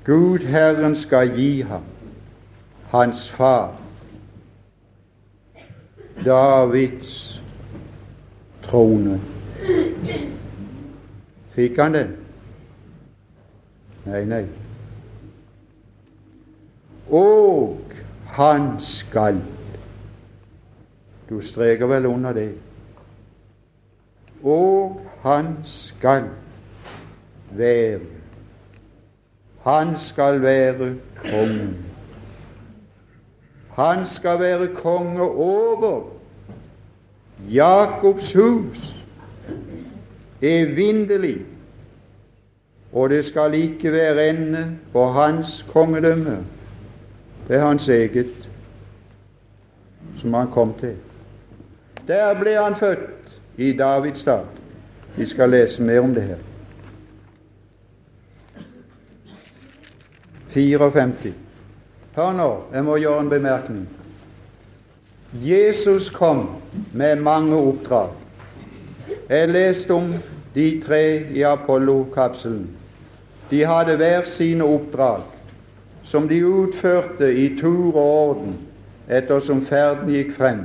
Gud 0.04 0.38
Herren 0.38 0.96
skal 0.96 1.32
gi 1.34 1.62
ham, 1.66 1.82
hans 2.90 3.30
far, 3.30 3.76
Davids 6.24 7.40
trone. 8.62 9.20
Fikk 11.54 11.78
han 11.78 11.94
den? 11.94 12.16
Nei, 14.06 14.24
nei. 14.24 14.44
Og 17.10 17.80
han 18.36 18.74
skal 18.80 19.40
Du 21.28 21.40
streker 21.42 21.86
vel 21.90 22.06
under 22.06 22.32
det. 22.32 22.52
Og 24.42 25.00
han 25.22 25.56
skal 25.64 26.28
være 27.50 28.00
Han 29.64 29.96
skal 29.98 30.42
være 30.42 30.94
kongen. 31.24 31.85
Han 33.76 34.06
skal 34.06 34.40
være 34.40 34.68
konge 34.74 35.22
over 35.22 36.02
Jakobs 37.50 38.32
hus 38.32 38.96
evinnelig, 40.42 41.46
og 42.92 43.10
det 43.10 43.24
skal 43.24 43.54
ikke 43.54 43.92
være 43.92 44.30
ende 44.30 44.78
på 44.92 45.06
hans 45.06 45.66
kongedømme. 45.72 46.46
Det 47.48 47.56
er 47.56 47.66
hans 47.66 47.88
eget, 47.88 48.48
som 50.18 50.34
han 50.34 50.50
kom 50.50 50.74
til. 50.80 50.96
Der 52.08 52.40
ble 52.40 52.56
han 52.64 52.76
født, 52.76 53.40
i 53.56 53.72
Davids 53.72 54.20
stad. 54.20 54.44
Vi 55.16 55.26
skal 55.26 55.50
lese 55.50 55.82
mer 55.82 56.00
om 56.00 56.14
det 56.14 56.22
her. 56.22 56.36
54. 60.48 61.45
Hør 62.16 62.32
nå, 62.32 62.50
jeg 62.72 62.84
må 62.84 62.94
gjøre 62.96 63.20
en 63.20 63.28
bemerkning. 63.28 63.88
Jesus 65.44 66.10
kom 66.10 66.46
med 66.92 67.16
mange 67.20 67.56
oppdrag. 67.56 68.14
Jeg 69.28 69.48
leste 69.48 69.92
om 69.92 70.14
de 70.54 70.82
tre 70.86 71.26
i 71.36 71.42
Apollo-kapselen. 71.44 72.70
De 73.50 73.60
hadde 73.68 73.96
hver 73.96 74.24
sine 74.24 74.64
oppdrag, 74.64 75.26
som 76.02 76.28
de 76.28 76.38
utførte 76.46 77.28
i 77.34 77.50
tur 77.60 77.92
og 77.92 78.08
orden 78.30 78.56
ettersom 79.08 79.60
ferden 79.66 80.08
gikk 80.08 80.32
frem. 80.38 80.64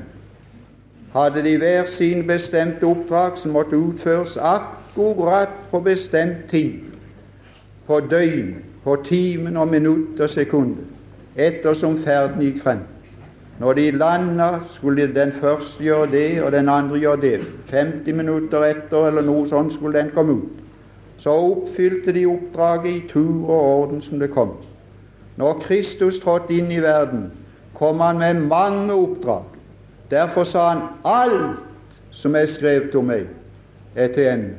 Hadde 1.11 1.43
de 1.43 1.57
hver 1.57 1.91
sin 1.91 2.23
bestemte 2.27 2.87
oppdrag 2.87 3.35
som 3.37 3.51
måtte 3.51 3.75
utføres 3.75 4.37
akkurat 4.39 5.51
på 5.71 5.83
bestemt 5.83 6.47
tid, 6.49 6.79
på 7.87 7.99
døgn, 7.99 8.55
på 8.83 8.95
timen 9.03 9.57
og 9.57 9.67
minutt 9.67 10.19
og 10.19 10.29
sekund, 10.29 10.77
ettersom 11.35 11.97
ferden 11.97 12.41
gikk 12.41 12.63
frem. 12.63 12.79
Når 13.59 13.73
de 13.73 13.91
landa, 13.91 14.49
skulle 14.73 15.13
den 15.15 15.31
første 15.31 15.83
gjøre 15.83 16.11
det, 16.11 16.43
og 16.43 16.51
den 16.51 16.69
andre 16.69 16.99
gjøre 16.99 17.21
det. 17.21 17.41
50 17.69 18.13
minutter 18.13 18.63
etter 18.65 19.07
eller 19.07 19.21
noe 19.21 19.45
sånt 19.47 19.73
skulle 19.73 19.99
den 19.99 20.09
komme 20.15 20.33
ut. 20.33 20.61
Så 21.21 21.29
oppfylte 21.29 22.13
de 22.13 22.25
oppdraget 22.25 22.89
i 22.89 23.03
tur 23.09 23.45
og 23.45 23.61
orden 23.61 24.01
som 24.01 24.19
det 24.19 24.31
kom. 24.31 24.55
Når 25.37 25.61
Kristus 25.61 26.19
trådte 26.19 26.57
inn 26.57 26.71
i 26.71 26.81
verden, 26.81 27.31
kom 27.77 27.99
han 27.99 28.17
med 28.17 28.33
mange 28.33 28.93
oppdrag. 28.93 29.43
Derfor 30.11 30.43
sa 30.43 30.69
han 30.69 30.81
alt 31.05 31.61
som 32.11 32.35
er 32.35 32.45
skrevet 32.45 32.95
om 32.95 33.05
meg, 33.05 33.27
er 33.95 34.07
til 34.07 34.27
ende. 34.27 34.55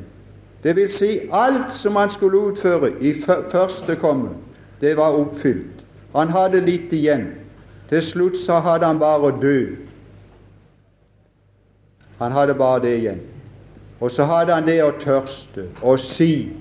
Det 0.62 0.76
vil 0.76 0.90
si 0.90 1.18
alt 1.32 1.72
som 1.74 1.96
han 1.96 2.10
skulle 2.10 2.38
utføre 2.38 2.92
i 3.00 3.14
første 3.26 3.96
komme, 3.96 4.28
det 4.80 4.96
var 4.96 5.18
oppfylt. 5.18 5.81
Han 6.12 6.28
hadde 6.28 6.60
litt 6.60 6.92
igjen. 6.92 7.28
Til 7.88 8.02
slutt 8.02 8.38
så 8.40 8.60
hadde 8.64 8.88
han 8.88 9.00
bare 9.00 9.28
å 9.28 9.36
dø. 9.40 9.58
Han 12.18 12.32
hadde 12.32 12.54
bare 12.54 12.82
det 12.84 12.96
igjen. 12.98 13.22
Og 14.00 14.10
så 14.10 14.24
hadde 14.24 14.54
han 14.54 14.66
det 14.66 14.80
å 14.82 14.92
tørste 15.00 15.68
og 15.82 16.00
si 16.00 16.52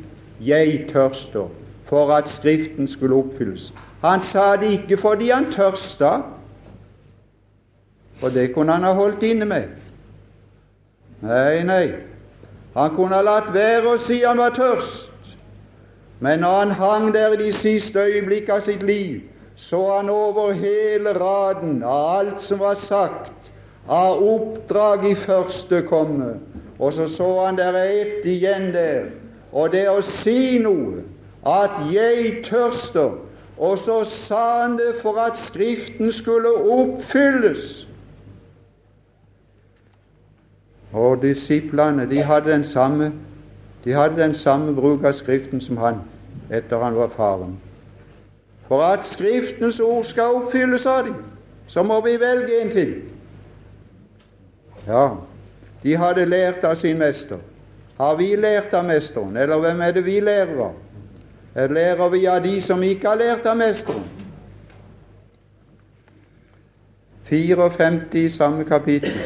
'Jeg 0.41 0.89
tørster', 0.93 1.49
for 1.85 2.11
at 2.13 2.27
Skriften 2.27 2.87
skulle 2.87 3.15
oppfylles. 3.15 3.73
Han 4.01 4.21
sa 4.21 4.55
det 4.55 4.71
ikke 4.71 4.97
fordi 4.97 5.29
han 5.29 5.51
tørsta, 5.51 6.21
for 8.19 8.29
det 8.29 8.53
kunne 8.53 8.71
han 8.71 8.83
ha 8.83 8.93
holdt 8.93 9.23
inne 9.23 9.45
med. 9.45 9.63
Nei, 11.21 11.63
nei, 11.63 11.93
han 12.73 12.95
kunne 12.95 13.15
ha 13.15 13.21
latt 13.21 13.53
være 13.53 13.93
å 13.93 13.97
si 13.97 14.23
han 14.23 14.37
var 14.37 14.49
tørst. 14.49 15.11
Men 16.19 16.39
når 16.39 16.59
han 16.59 16.71
hang 16.71 17.13
der 17.13 17.33
i 17.33 17.37
de 17.37 17.51
siste 17.53 17.99
øyeblikk 17.99 18.49
av 18.49 18.61
sitt 18.61 18.83
liv, 18.83 19.21
så 19.61 19.97
han 19.97 20.09
over 20.09 20.53
hele 20.57 21.13
raden 21.13 21.83
av 21.83 22.17
alt 22.17 22.41
som 22.41 22.59
var 22.59 22.75
sagt 22.75 23.51
av 23.87 24.23
oppdrag 24.23 25.05
i 25.11 25.15
første 25.15 25.83
komme. 25.85 26.33
Og 26.79 26.93
så 26.93 27.07
så 27.07 27.29
han 27.45 27.59
der 27.59 27.77
er 27.77 27.91
ett 28.01 28.25
igjen 28.25 28.71
der, 28.73 29.11
og 29.51 29.71
det 29.71 29.85
å 29.89 30.01
si 30.01 30.57
noe, 30.57 31.03
at 31.45 31.71
'jeg 31.91 32.43
tørster', 32.45 33.17
og 33.57 33.77
så 33.77 34.03
sa 34.03 34.61
han 34.61 34.77
det 34.77 34.95
for 35.01 35.17
at 35.19 35.37
Skriften 35.37 36.11
skulle 36.11 36.49
oppfylles. 36.49 37.87
Og 40.93 41.21
disiplene 41.21 42.09
de 42.09 42.21
hadde 42.21 42.51
den 42.51 42.63
samme 42.63 43.11
de 43.83 43.93
hadde 43.93 44.21
den 44.21 44.35
samme 44.35 44.75
bruk 44.75 45.03
av 45.03 45.13
Skriften 45.13 45.61
som 45.61 45.77
han 45.77 46.01
etter 46.49 46.77
han 46.77 46.95
var 46.95 47.07
faren. 47.07 47.57
For 48.71 48.83
at 48.83 49.05
Skriftens 49.05 49.79
ord 49.79 50.03
skal 50.03 50.23
oppfylles 50.23 50.85
av 50.85 51.05
dem, 51.05 51.15
så 51.67 51.83
må 51.83 51.97
vi 52.05 52.13
velge 52.19 52.61
en 52.61 52.69
til. 52.71 52.93
Ja, 54.87 55.09
de 55.83 55.97
hadde 55.99 56.23
lært 56.25 56.63
av 56.63 56.77
sin 56.79 56.97
mester. 56.97 57.41
Har 57.97 58.15
vi 58.15 58.29
lært 58.39 58.71
av 58.73 58.85
Mesteren, 58.87 59.35
eller 59.37 59.59
hvem 59.59 59.81
er 59.81 59.91
det 59.91 60.05
vi 60.05 60.15
lærer 60.23 60.63
av? 60.69 61.67
Lærer 61.67 62.09
vi 62.15 62.25
av 62.31 62.39
de 62.47 62.55
som 62.63 62.83
ikke 62.83 63.11
har 63.11 63.19
lært 63.19 63.45
av 63.45 63.59
Mesteren? 63.59 64.07
54 67.27 68.23
i 68.23 68.29
samme 68.29 68.63
kapittel. 68.63 69.19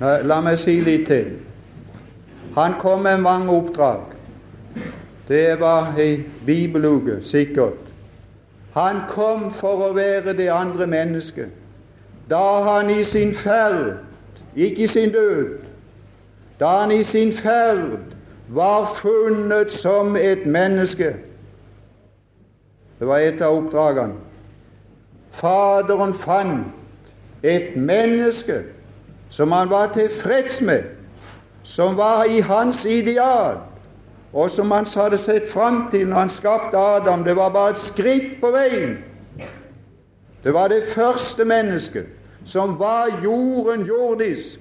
La 0.00 0.42
meg 0.42 0.58
si 0.58 0.80
litt 0.82 1.06
til. 1.06 1.36
Han 2.58 2.80
kom 2.82 3.06
med 3.06 3.22
mange 3.22 3.54
oppdrag. 3.54 4.10
Det 5.30 5.60
var 5.60 5.94
ei 5.98 6.24
bibeluke, 6.46 7.20
sikkert. 7.22 7.78
Han 8.74 8.96
kom 9.08 9.52
for 9.54 9.84
å 9.86 9.92
være 9.94 10.34
det 10.34 10.48
andre 10.50 10.86
mennesket. 10.90 11.52
Da 12.30 12.62
han 12.66 12.90
i 12.90 13.04
sin 13.06 13.30
ferd, 13.34 14.00
ikke 14.56 14.84
i 14.84 14.90
sin 14.90 15.12
død, 15.14 15.60
da 16.58 16.72
han 16.80 16.90
i 16.90 17.04
sin 17.06 17.30
ferd 17.32 18.16
var 18.48 18.90
funnet 18.94 19.72
som 19.72 20.16
et 20.16 20.46
menneske 20.46 21.14
Det 22.98 23.06
var 23.08 23.18
et 23.18 23.40
av 23.40 23.54
oppdragene. 23.56 24.18
Faderen 25.32 26.10
fant 26.14 26.66
et 27.42 27.76
menneske 27.76 28.58
som 29.30 29.52
han 29.52 29.70
var 29.70 29.94
tilfreds 29.94 30.60
med, 30.60 30.82
som 31.62 31.96
var 31.96 32.24
i 32.28 32.40
hans 32.44 32.84
ideal 32.84 33.69
og 34.32 34.50
som 34.50 34.70
han 34.70 34.86
hadde 34.96 35.18
sett 35.18 35.48
fram 35.48 35.88
til 35.90 36.06
når 36.08 36.16
han 36.16 36.28
skapte 36.28 36.78
Adam. 36.78 37.24
Det 37.24 37.36
var 37.36 37.50
bare 37.50 37.70
et 37.70 37.76
skritt 37.76 38.40
på 38.40 38.50
veien. 38.54 38.98
Det 40.44 40.54
var 40.54 40.68
det 40.68 40.84
første 40.94 41.44
mennesket 41.44 42.06
som 42.44 42.78
var 42.78 43.20
jorden 43.24 43.86
jordisk. 43.86 44.60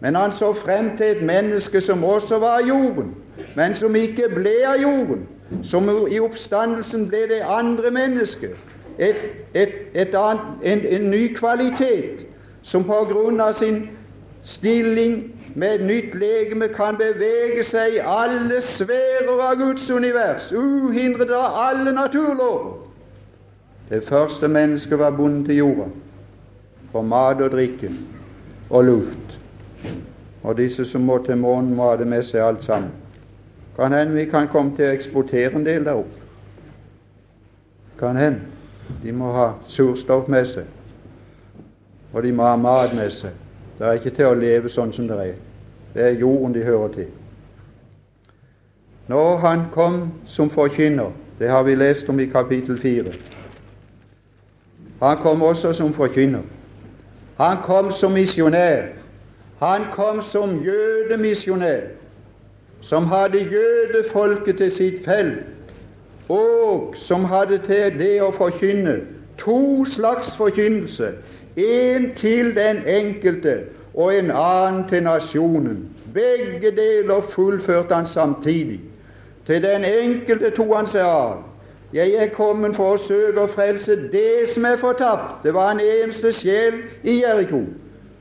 Men 0.00 0.14
han 0.14 0.32
så 0.32 0.52
frem 0.54 0.96
til 0.96 1.06
et 1.06 1.22
menneske 1.22 1.80
som 1.80 2.04
også 2.04 2.38
var 2.38 2.60
jorden, 2.68 3.14
men 3.56 3.74
som 3.74 3.96
ikke 3.96 4.28
ble 4.34 4.54
av 4.66 4.80
jorden. 4.82 5.26
Som 5.62 5.88
i 6.10 6.20
oppstandelsen 6.20 7.08
ble 7.08 7.24
det 7.28 7.40
andre 7.42 7.90
mennesket. 7.90 8.54
Et, 8.98 9.16
et, 9.54 9.74
et 9.94 10.14
annet, 10.14 10.42
en, 10.62 10.86
en 10.86 11.10
ny 11.10 11.34
kvalitet 11.34 12.26
som 12.62 12.84
på 12.84 12.98
grunn 13.10 13.40
av 13.40 13.52
sin 13.56 13.88
stilling 14.44 15.37
med 15.54 15.84
nytt 15.84 16.14
legeme 16.14 16.68
kan 16.68 16.96
bevege 16.96 17.64
seg 17.64 17.94
i 17.96 18.02
alle 18.04 18.60
sfærer 18.62 19.30
av 19.40 19.56
Guds 19.60 19.90
univers, 19.90 20.52
uhindret 20.52 21.30
av 21.30 21.56
alle 21.68 21.92
naturlover. 21.92 22.76
Det 23.88 24.02
første 24.04 24.48
mennesket 24.48 24.98
var 24.98 25.16
bundet 25.16 25.46
til 25.46 25.56
jorda 25.56 25.88
for 26.92 27.02
mat 27.02 27.40
og 27.40 27.50
drikke 27.52 27.90
og 28.70 28.84
luft. 28.84 29.40
Og 30.42 30.56
disse 30.56 30.84
som 30.84 31.00
må 31.00 31.18
til 31.24 31.36
månen, 31.36 31.74
må 31.74 31.90
ha 31.90 31.96
det 31.96 32.06
med 32.06 32.22
seg 32.24 32.44
alt 32.44 32.64
sammen. 32.64 32.92
Kan 33.76 33.92
hende 33.92 34.14
vi 34.14 34.24
kan 34.30 34.48
komme 34.48 34.76
til 34.76 34.88
å 34.88 34.94
eksportere 34.94 35.54
en 35.54 35.66
del 35.66 35.84
der 35.84 36.00
oppe. 36.00 36.24
Kan 37.98 38.16
hende. 38.16 38.40
De 39.02 39.12
må 39.12 39.32
ha 39.32 39.50
surstoff 39.68 40.28
med 40.28 40.46
seg, 40.48 40.64
og 42.12 42.22
de 42.24 42.32
må 42.32 42.46
ha 42.48 42.56
mat 42.56 42.94
med 42.96 43.12
seg. 43.12 43.34
Det 43.78 43.86
er 43.86 43.92
ikke 43.92 44.10
til 44.10 44.26
å 44.26 44.34
leve 44.34 44.68
sånn 44.68 44.92
som 44.92 45.08
det 45.08 45.16
er. 45.22 45.34
Det 45.94 46.02
er 46.04 46.20
jorden 46.20 46.54
de 46.54 46.64
hører 46.66 46.88
til. 46.94 47.08
Når 49.08 49.36
han 49.38 49.64
kom 49.72 50.12
som 50.26 50.50
forkynner, 50.50 51.12
det 51.38 51.48
har 51.48 51.62
vi 51.62 51.74
lest 51.74 52.08
om 52.08 52.20
i 52.20 52.26
kapittel 52.26 52.78
4 52.78 53.12
Han 55.00 55.16
kom 55.22 55.42
også 55.42 55.72
som 55.72 55.94
forkynner. 55.94 56.42
Han 57.38 57.56
kom 57.62 57.92
som 57.92 58.12
misjonær. 58.12 58.98
Han 59.58 59.84
kom 59.92 60.22
som 60.22 60.58
jødemisjonær, 60.62 61.80
som 62.80 63.06
hadde 63.06 63.38
jødefolket 63.38 64.56
til 64.56 64.70
sitt 64.70 65.04
felt, 65.04 65.38
og 66.28 66.94
som 66.96 67.24
hadde 67.24 67.58
til 67.58 67.98
det 67.98 68.22
å 68.22 68.30
forkynne 68.30 69.00
to 69.38 69.84
slags 69.84 70.36
forkynnelse. 70.36 71.12
En 71.56 72.14
til 72.14 72.56
den 72.56 72.82
enkelte 72.86 73.58
og 73.94 74.18
en 74.18 74.30
annen 74.30 74.88
til 74.88 75.02
nasjonen. 75.02 75.88
Begge 76.14 76.70
deler 76.76 77.20
fullførte 77.20 77.94
han 77.94 78.06
samtidig. 78.06 78.80
Til 79.46 79.62
den 79.62 79.84
enkelte 79.84 80.50
tok 80.50 80.76
han 80.76 80.86
seg 80.86 81.02
av. 81.02 81.36
Jeg 81.92 82.12
er 82.20 82.28
kommet 82.28 82.76
for 82.76 82.94
å 82.94 83.00
søke 83.00 83.40
å 83.40 83.48
frelse 83.48 83.96
det 84.12 84.50
som 84.52 84.66
er 84.68 84.76
fortapt. 84.76 85.42
Det 85.44 85.54
var 85.56 85.72
en 85.72 85.80
eneste 85.80 86.32
sjel 86.36 86.82
i 87.02 87.22
Jeriko. 87.22 87.62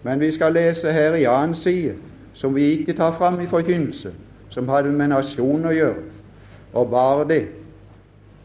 Men 0.04 0.20
vi 0.24 0.32
skal 0.32 0.56
lese 0.56 0.92
her 0.92 1.18
i 1.20 1.26
annen 1.28 1.56
side, 1.56 1.98
som 2.34 2.56
vi 2.56 2.70
ikke 2.78 2.96
tar 2.96 3.18
fram 3.18 3.42
i 3.44 3.48
forkynnelse, 3.48 4.14
som 4.50 4.70
hadde 4.72 4.94
med 4.96 5.12
nasjonen 5.12 5.68
å 5.68 5.76
gjøre, 5.76 6.06
og 6.74 6.94
bare 6.94 7.28
det. 7.28 7.42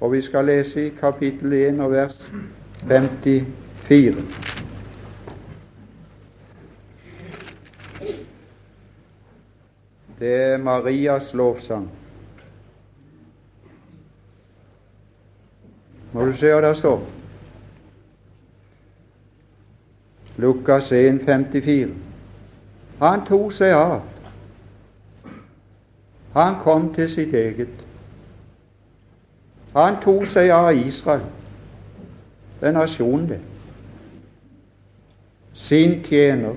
Og 0.00 0.12
vi 0.16 0.20
skal 0.26 0.50
lese 0.50 0.88
i 0.88 0.94
kapittel 1.00 1.52
1 1.52 1.80
og 1.80 1.94
vers 1.94 2.18
54. 2.88 4.51
Det 10.22 10.34
er 10.42 10.56
Marias 10.56 11.34
lovsang. 11.34 11.90
Må 16.12 16.26
du 16.26 16.32
se 16.38 16.52
hva 16.52 16.60
der 16.62 16.74
står. 16.78 17.02
Lukas 20.36 20.92
1, 20.92 21.24
54. 21.26 21.90
Han 23.02 23.26
tok 23.26 23.50
seg 23.50 23.74
av. 23.74 23.98
Han 26.38 26.60
kom 26.62 26.92
til 26.94 27.10
sitt 27.10 27.34
eget. 27.34 27.82
Han 29.74 29.98
tok 30.06 30.26
seg 30.30 30.54
av 30.54 30.70
Israel, 30.86 31.26
den 32.60 32.78
nasjonen 32.78 33.32
det. 33.34 33.40
Sin 35.52 36.04
tjener 36.06 36.54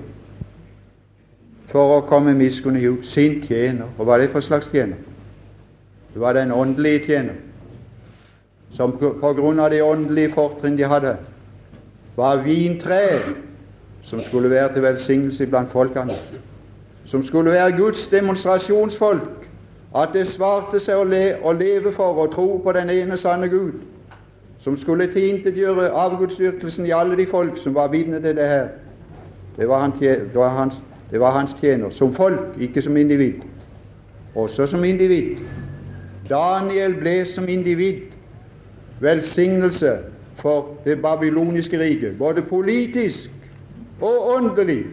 for 1.70 1.96
å 1.96 2.04
komme 2.06 2.34
miskunnig 2.34 2.86
ut. 2.86 3.06
Sin 3.06 3.40
tjener. 3.42 3.88
Og 3.98 4.06
hva 4.06 4.16
er 4.16 4.26
det 4.26 4.32
for 4.34 4.44
slags 4.44 4.70
tjener? 4.72 4.96
Det 6.12 6.20
var 6.22 6.32
den 6.32 6.52
åndelige 6.52 7.04
tjener 7.06 7.42
som 8.76 8.92
på 8.98 9.32
grunn 9.32 9.60
av 9.60 9.70
de 9.70 9.80
åndelige 9.82 10.34
fortrinn 10.34 10.76
de 10.76 10.84
hadde, 10.84 11.14
var 12.16 12.42
vintreet 12.44 13.36
som 14.04 14.20
skulle 14.22 14.50
være 14.50 14.72
til 14.74 14.82
velsignelse 14.82 15.46
blant 15.46 15.72
folkene, 15.72 16.14
som 17.04 17.24
skulle 17.24 17.50
være 17.50 17.76
Guds 17.76 18.08
demonstrasjonsfolk, 18.08 19.46
at 19.96 20.12
det 20.12 20.26
svarte 20.28 20.80
seg 20.82 21.00
å, 21.00 21.06
le, 21.08 21.22
å 21.42 21.52
leve 21.56 21.92
for 21.94 22.18
og 22.20 22.34
tro 22.34 22.58
på 22.62 22.72
den 22.76 22.90
ene 22.92 23.16
sanne 23.16 23.48
Gud, 23.48 23.80
som 24.60 24.76
skulle 24.76 25.08
tilintetgjøre 25.12 25.88
avgudsdyrkelsen 25.90 26.86
i 26.86 26.92
alle 26.92 27.16
de 27.16 27.26
folk 27.30 27.56
som 27.58 27.74
var 27.74 27.88
vitne 27.94 28.20
til 28.20 28.36
det 28.36 28.48
her. 28.48 28.68
Det 29.56 29.68
var, 29.68 29.80
han, 29.80 29.94
det, 30.00 30.34
var 30.34 30.52
hans, 30.52 30.82
det 31.10 31.20
var 31.20 31.30
hans 31.30 31.56
tjener, 31.60 31.90
som 31.90 32.14
folk, 32.14 32.40
ikke 32.60 32.82
som 32.82 32.96
individ. 32.96 33.32
Også 34.34 34.66
som 34.66 34.84
individ. 34.84 35.38
Daniel 36.28 36.94
ble 36.94 37.24
som 37.24 37.48
individ 37.48 38.00
velsignelse 39.00 39.98
for 40.34 40.74
det 40.84 41.02
babyloniske 41.02 41.78
riket, 41.78 42.18
både 42.18 42.42
politisk 42.42 43.30
og 44.00 44.34
åndelig. 44.36 44.84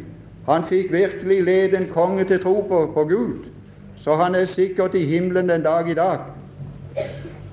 Han 0.50 0.64
fikk 0.68 0.92
virkelig 0.92 1.44
lede 1.44 1.78
en 1.78 1.90
konge 1.94 2.24
til 2.24 2.42
tro 2.44 2.62
på, 2.70 2.92
på 2.94 3.04
Gud, 3.04 3.50
så 3.98 4.16
han 4.16 4.36
er 4.36 4.46
sikkert 4.46 4.96
i 4.96 5.06
himmelen 5.06 5.50
den 5.50 5.64
dag 5.64 5.90
i 5.90 5.94
dag. 5.94 6.20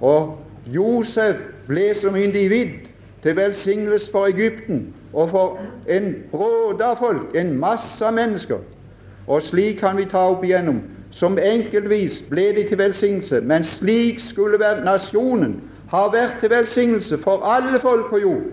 Og 0.01 0.39
Josef 0.67 1.37
ble 1.69 1.95
som 1.95 2.17
individ 2.17 2.90
til 3.23 3.37
velsignelse 3.37 4.11
for 4.11 4.27
Egypten 4.27 4.95
og 5.13 5.31
for 5.31 5.59
en 5.89 6.15
bråde 6.31 6.85
av 6.85 6.97
folk, 6.97 7.35
en 7.35 7.59
masse 7.59 8.05
av 8.05 8.15
mennesker. 8.15 8.59
Og 9.27 9.43
slik 9.43 9.79
kan 9.79 9.97
vi 9.97 10.05
ta 10.05 10.29
opp 10.31 10.45
igjennom. 10.45 10.81
Som 11.11 11.39
enkeltvis 11.39 12.23
ble 12.31 12.53
de 12.55 12.65
til 12.69 12.79
velsignelse, 12.79 13.41
men 13.41 13.65
slik 13.65 14.21
skulle 14.21 14.61
være 14.61 14.85
nasjonen 14.85 15.61
har 15.91 16.13
vært 16.13 16.39
til 16.41 16.51
velsignelse 16.51 17.19
for 17.19 17.43
alle 17.43 17.81
folk 17.83 18.11
på 18.11 18.19
jord. 18.19 18.47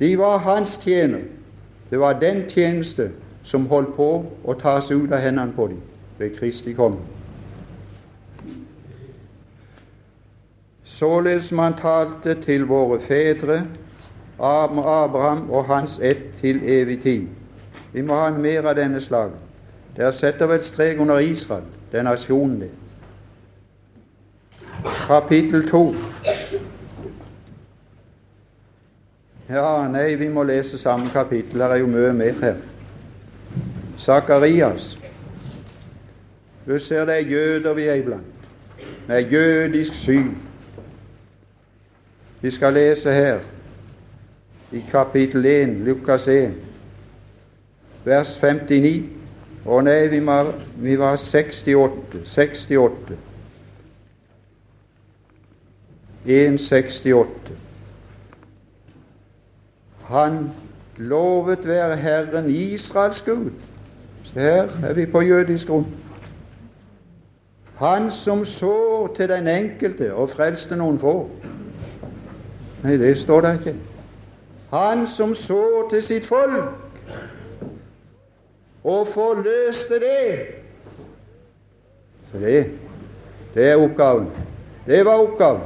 De 0.00 0.18
var 0.18 0.38
hans 0.38 0.76
tjener. 0.84 1.24
Det 1.90 2.00
var 2.00 2.20
den 2.20 2.44
tjeneste 2.50 3.10
som 3.42 3.66
holdt 3.70 3.94
på 3.96 4.10
å 4.44 4.54
tas 4.60 4.90
ut 4.90 5.12
av 5.12 5.22
hendene 5.22 5.54
på 5.56 5.70
dem 5.70 5.80
ved 6.18 6.36
Kristi 6.36 6.74
komme. 6.76 6.98
Således 10.84 11.52
man 11.52 11.74
talte 11.80 12.34
til 12.42 12.64
våre 12.66 13.00
fedre, 13.00 13.62
Abraham 14.38 15.50
og 15.50 15.64
hans 15.64 15.98
ett 16.02 16.24
til 16.40 16.60
evig 16.64 17.02
tid. 17.02 17.26
Vi 17.92 18.00
må 18.00 18.14
ha 18.14 18.30
mer 18.30 18.66
av 18.68 18.76
denne 18.76 19.00
slaget. 19.00 19.38
Der 19.96 20.10
setter 20.10 20.46
vi 20.46 20.54
et 20.54 20.64
strek 20.64 21.00
under 21.00 21.18
Israel, 21.18 21.64
den 21.92 22.04
nasjonen 22.04 22.60
din. 22.60 22.74
Kapittel 25.06 25.68
2. 25.68 25.94
Ja, 29.48 29.88
nei, 29.88 30.14
vi 30.14 30.28
må 30.28 30.42
lese 30.42 30.78
samme 30.78 31.10
kapittel. 31.14 31.60
Det 31.60 31.70
er 31.70 31.76
jo 31.76 31.86
mye 31.86 32.12
mer 32.12 32.40
her. 32.42 32.56
Sakarias. 33.96 34.98
Du 36.66 36.78
ser 36.78 37.04
det 37.04 37.14
er 37.14 37.28
jøder 37.30 37.74
vi 37.74 37.82
er 37.82 37.94
iblant, 37.94 38.48
med 39.06 39.30
jødisk 39.30 39.94
syn. 39.94 40.34
Vi 42.40 42.50
skal 42.50 42.72
lese 42.72 43.12
her 43.12 43.38
i 44.72 44.84
kapittel 44.90 45.46
1, 45.46 45.84
Lukas 45.84 46.28
1, 46.28 46.54
vers 48.04 48.36
59. 48.38 49.04
Å 49.66 49.80
nei, 49.82 50.06
vi 50.10 50.20
var, 50.22 50.52
vi 50.78 50.96
var 50.98 51.16
68. 51.18 52.22
68. 52.24 53.16
168. 56.26 57.56
Han 60.06 60.52
lovet 60.96 61.66
være 61.66 61.96
Herren 61.96 62.50
Israels 62.50 63.22
Gud. 63.26 63.50
Se 64.30 64.40
her 64.40 64.70
er 64.82 64.94
vi 64.94 65.06
på 65.06 65.22
jødisk 65.22 65.66
grunn. 65.66 65.86
Han 67.76 68.10
som 68.10 68.44
sår 68.44 69.14
til 69.16 69.28
den 69.28 69.48
enkelte 69.48 70.14
og 70.14 70.30
frelste 70.30 70.78
noen 70.78 70.98
få. 70.98 71.18
Nei, 72.82 72.96
det 72.96 73.18
står 73.18 73.44
der 73.44 73.58
ikke. 73.58 73.74
Han 74.70 75.06
som 75.06 75.34
så 75.34 75.88
til 75.90 76.02
sitt 76.02 76.26
folk 76.26 76.64
og 78.84 79.08
forløste 79.08 79.94
det. 79.94 80.46
Så 82.32 82.38
det, 82.38 82.66
det 83.54 83.70
er 83.70 83.76
oppgaven. 83.76 84.28
Det 84.86 85.04
var 85.04 85.12
oppgaven. 85.12 85.62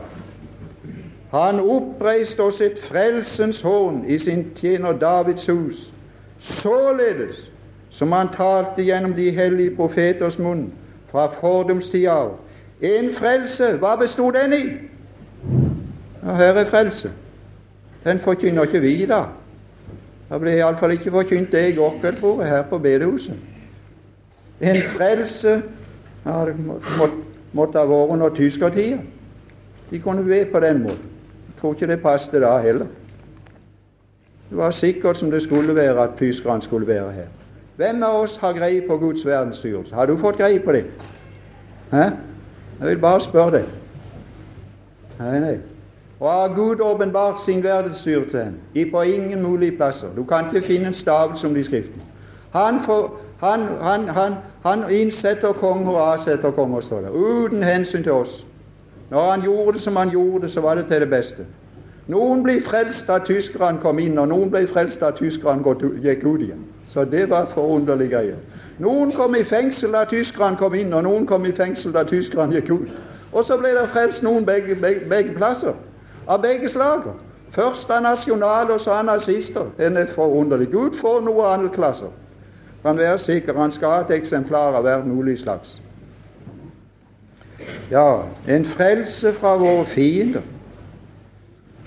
Han 1.31 1.61
oppreiste 1.61 2.41
oss 2.41 2.61
et 2.61 2.79
frelsens 2.79 3.61
horn 3.63 4.05
i 4.09 4.19
sin 4.19 4.47
tjener 4.57 4.93
Davids 4.93 5.47
hus, 5.47 5.93
således 6.39 7.51
som 7.91 8.13
han 8.13 8.29
talte 8.37 8.83
gjennom 8.83 9.15
de 9.15 9.31
hellige 9.31 9.77
profeters 9.77 10.39
munn 10.39 10.73
fra 11.11 11.29
fordomstida 11.41 12.11
av. 12.11 12.33
En 12.81 13.13
frelse, 13.15 13.77
hva 13.79 13.97
bestod 13.97 14.33
den 14.33 14.53
i? 14.53 14.63
Ja, 16.23 16.35
her 16.35 16.55
er 16.63 16.71
frelse. 16.71 17.11
Den 18.05 18.21
forkynner 18.21 18.63
ikke 18.63 18.81
vi 18.81 19.07
da. 19.07 19.25
Det 20.31 20.39
ble 20.41 20.55
iallfall 20.57 20.95
ikke 20.95 21.11
forkynt 21.11 21.53
det 21.53 21.69
i 21.69 21.75
går 21.77 21.97
kveld, 22.01 22.21
tror 22.21 22.43
jeg, 22.43 22.51
her 22.51 22.63
på 22.63 22.79
bedehuset. 22.79 23.35
En 24.61 24.83
frelse 24.95 25.63
ja, 26.27 26.45
det 26.47 26.55
måtte, 26.99 27.17
måtte 27.53 27.79
ha 27.79 27.89
vært 27.89 28.15
under 28.15 28.29
tyskertida. 28.37 28.99
De 29.91 30.01
kunne 30.01 30.25
be 30.25 30.45
på 30.53 30.61
den 30.61 30.83
måten 30.83 31.09
Jeg 31.49 31.61
tror 31.61 31.75
ikke 31.75 31.87
det 31.87 32.03
passet 32.03 32.43
da 32.43 32.59
heller. 32.59 32.87
Det 34.51 34.57
var 34.57 34.71
sikkert 34.71 35.17
som 35.17 35.31
det 35.31 35.43
skulle 35.43 35.75
være 35.75 36.03
at 36.03 36.11
tyskerne 36.19 36.63
skulle 36.63 36.87
være 36.87 37.13
her. 37.13 37.27
Hvem 37.77 38.03
av 38.03 38.21
oss 38.23 38.37
har 38.37 38.53
greie 38.53 38.81
på 38.89 38.97
Guds 38.99 39.27
verdensstyrelse? 39.27 39.95
Har 39.95 40.07
du 40.07 40.17
fått 40.17 40.39
greie 40.39 40.61
på 40.61 40.73
det? 40.73 40.85
Hæ? 41.93 42.03
Jeg 42.81 42.89
vil 42.89 42.99
bare 42.99 43.21
spørre 43.21 43.51
deg. 43.51 43.65
Nei, 45.19 45.39
nei. 45.41 45.59
Og 46.21 46.31
har 46.31 46.55
Gud 46.55 46.81
åpenbart 46.81 47.45
sin 47.45 47.63
verdensstyrelse 47.63 48.47
i 48.75 48.85
på 48.91 49.03
ingen 49.03 49.43
mulige 49.43 49.77
plasser. 49.77 50.09
Du 50.17 50.25
kan 50.25 50.45
ikke 50.45 50.67
finne 50.67 50.87
en 50.87 50.95
stavelse 50.95 51.47
om 51.47 51.55
det 51.55 51.73
i. 51.73 51.83
Han, 52.53 52.81
Han, 53.41 53.61
han, 53.83 54.09
han, 54.09 54.35
han 54.63 54.91
innsetter 54.91 55.53
konger 55.53 55.93
og 55.93 56.13
avsetter 56.13 56.51
konger, 56.51 56.81
står 56.81 57.01
det, 57.01 57.11
uten 57.11 57.63
hensyn 57.63 58.03
til 58.03 58.13
oss. 58.13 58.47
Når 59.11 59.31
han 59.31 59.43
gjorde 59.43 59.73
det 59.73 59.81
som 59.81 59.97
han 59.97 60.11
gjorde 60.11 60.43
det, 60.43 60.51
så 60.51 60.61
var 60.61 60.75
det 60.75 60.87
til 60.87 61.01
det 61.01 61.11
beste. 61.11 61.47
Noen 62.07 62.43
ble 62.43 62.59
frelst 62.61 63.07
da 63.09 63.19
tyskerne 63.25 63.81
kom 63.81 63.99
inn, 63.99 64.19
og 64.19 64.29
noen 64.29 64.51
ble 64.51 64.67
frelst 64.69 65.01
da 65.01 65.11
tyskerne 65.17 65.65
gikk 66.03 66.25
ut 66.27 66.41
igjen. 66.41 66.67
Så 66.93 67.05
det 67.05 67.31
var 67.31 67.49
forunderlig 67.55 68.11
greier. 68.11 68.37
Noen 68.79 69.13
kom 69.13 69.35
i 69.35 69.45
fengsel 69.45 69.93
da 69.97 70.05
tyskerne 70.05 70.57
kom 70.57 70.75
inn, 70.75 70.93
og 70.93 71.05
noen 71.07 71.27
kom 71.27 71.47
i 71.47 71.53
fengsel 71.53 71.95
da 71.97 72.05
tyskerne 72.05 72.59
gikk 72.59 72.71
ut. 72.71 72.91
Og 73.33 73.45
så 73.45 73.57
ble 73.57 73.73
det 73.73 73.89
frelst 73.95 74.23
noen 74.23 74.45
begge, 74.47 74.75
begge, 74.75 75.09
begge 75.09 75.35
plasser. 75.39 75.73
Av 76.27 76.43
begge 76.43 76.69
slager. 76.69 77.13
Først 77.51 77.91
av 77.91 78.03
nasjonale, 78.03 78.73
og 78.73 78.81
så 78.81 78.91
av 78.91 79.05
nazister. 79.05 79.67
Den 79.79 79.97
er 79.97 80.07
forunderlig. 80.15 80.69
Gud 80.71 80.95
får 80.95 81.21
noe 81.27 81.47
andre 81.47 81.69
klasser. 81.75 82.13
Kan 82.83 82.99
være 82.99 83.19
sikker, 83.19 83.59
han 83.59 83.73
skal 83.73 83.89
ha 83.89 84.01
et 84.01 84.11
eksemplar 84.21 84.77
av 84.79 84.83
hver 84.83 85.05
mulig 85.05 85.39
slags. 85.39 85.81
Ja, 87.91 88.23
en 88.49 88.65
frelse 88.65 89.35
fra 89.35 89.57
våre 89.57 89.85
fiender. 89.87 90.41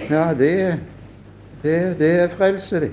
Ja, 0.09 0.33
det, 0.33 0.79
det, 1.63 1.95
det 1.99 2.11
er 2.19 2.29
frelse, 2.29 2.79
det. 2.79 2.91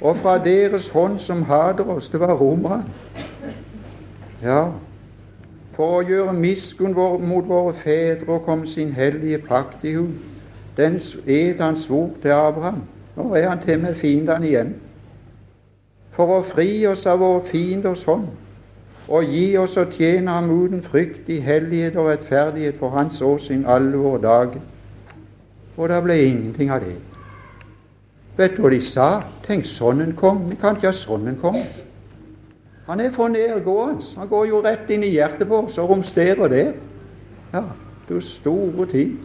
Og 0.00 0.16
fra 0.16 0.38
deres 0.44 0.88
hånd 0.88 1.18
som 1.18 1.42
hater 1.42 1.88
oss. 1.90 2.08
Det 2.08 2.20
var 2.20 2.34
romerne. 2.34 2.84
Ja, 4.42 4.68
for 5.74 5.98
å 5.98 6.02
gjøre 6.06 6.34
miskunn 6.34 6.94
mot 6.94 7.46
våre 7.48 7.74
fedre 7.78 8.34
og 8.34 8.44
komme 8.46 8.66
sin 8.66 8.92
hellige 8.92 9.38
pakt 9.38 9.84
i 9.86 9.94
hu. 9.94 10.08
Den 10.78 11.00
ed 11.26 11.60
han 11.60 11.76
svor 11.76 12.10
til 12.22 12.30
Abraham. 12.30 12.82
Nå 13.16 13.34
er 13.34 13.48
han 13.48 13.62
til 13.64 13.80
med 13.82 13.94
fiendene 13.98 14.46
igjen. 14.46 14.76
For 16.14 16.38
å 16.38 16.44
fri 16.46 16.86
oss 16.86 17.06
av 17.06 17.18
våre 17.22 17.42
fienders 17.50 18.04
hånd 18.06 18.28
og 19.08 19.24
gi 19.24 19.56
oss 19.56 19.76
å 19.80 19.86
tjene 19.88 20.30
ham 20.30 20.50
uten 20.52 20.82
frykt 20.84 21.28
i 21.32 21.38
hellighet 21.40 21.96
og 21.96 22.10
rettferdighet 22.10 22.76
for 22.76 22.92
Hans 22.92 23.22
åsyn 23.24 23.64
alle 23.66 23.96
våre 23.96 24.20
dager. 24.22 24.60
Og 25.78 25.88
det 25.88 26.00
ble 26.04 26.16
ingenting 26.26 26.72
av 26.74 26.84
det. 26.84 26.96
Vet 28.36 28.56
du 28.56 28.62
hva 28.62 28.70
de 28.70 28.80
sa? 28.84 29.08
Tenk, 29.46 29.66
sånn 29.66 30.02
en 30.04 30.12
konge. 30.18 30.50
Vi 30.52 30.58
kan 30.60 30.76
ikke 30.76 30.90
ha 30.90 30.94
sånn 30.94 31.30
en 31.30 31.40
konge. 31.40 31.64
Han 32.88 33.00
er 33.00 33.10
for 33.14 33.32
nedgående. 33.32 34.04
Han 34.16 34.28
går 34.28 34.46
jo 34.50 34.60
rett 34.64 34.90
inn 34.92 35.06
i 35.06 35.14
hjertet 35.16 35.48
på 35.48 35.64
oss 35.64 35.78
og 35.80 35.90
romsterer 35.90 36.52
der. 36.52 36.70
Ja, 37.54 37.64
du 38.08 38.20
store 38.24 38.86
tid. 38.92 39.16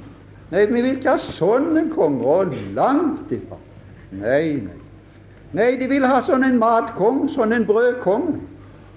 Nei, 0.53 0.67
vi 0.69 0.81
vil 0.85 0.95
ikke 0.99 1.15
ha 1.15 1.17
sånn 1.17 1.71
en 1.79 1.87
konge, 1.89 2.25
og 2.29 2.51
langt 2.77 3.31
ifra. 3.33 3.57
Nei, 4.13 4.59
nei. 4.61 4.79
Nei, 5.53 5.69
de 5.77 5.87
vil 5.89 6.05
ha 6.05 6.19
sånn 6.21 6.45
en 6.45 6.59
matkong, 6.61 7.23
sånn 7.29 7.55
en 7.57 7.65
brødkong, 7.65 8.27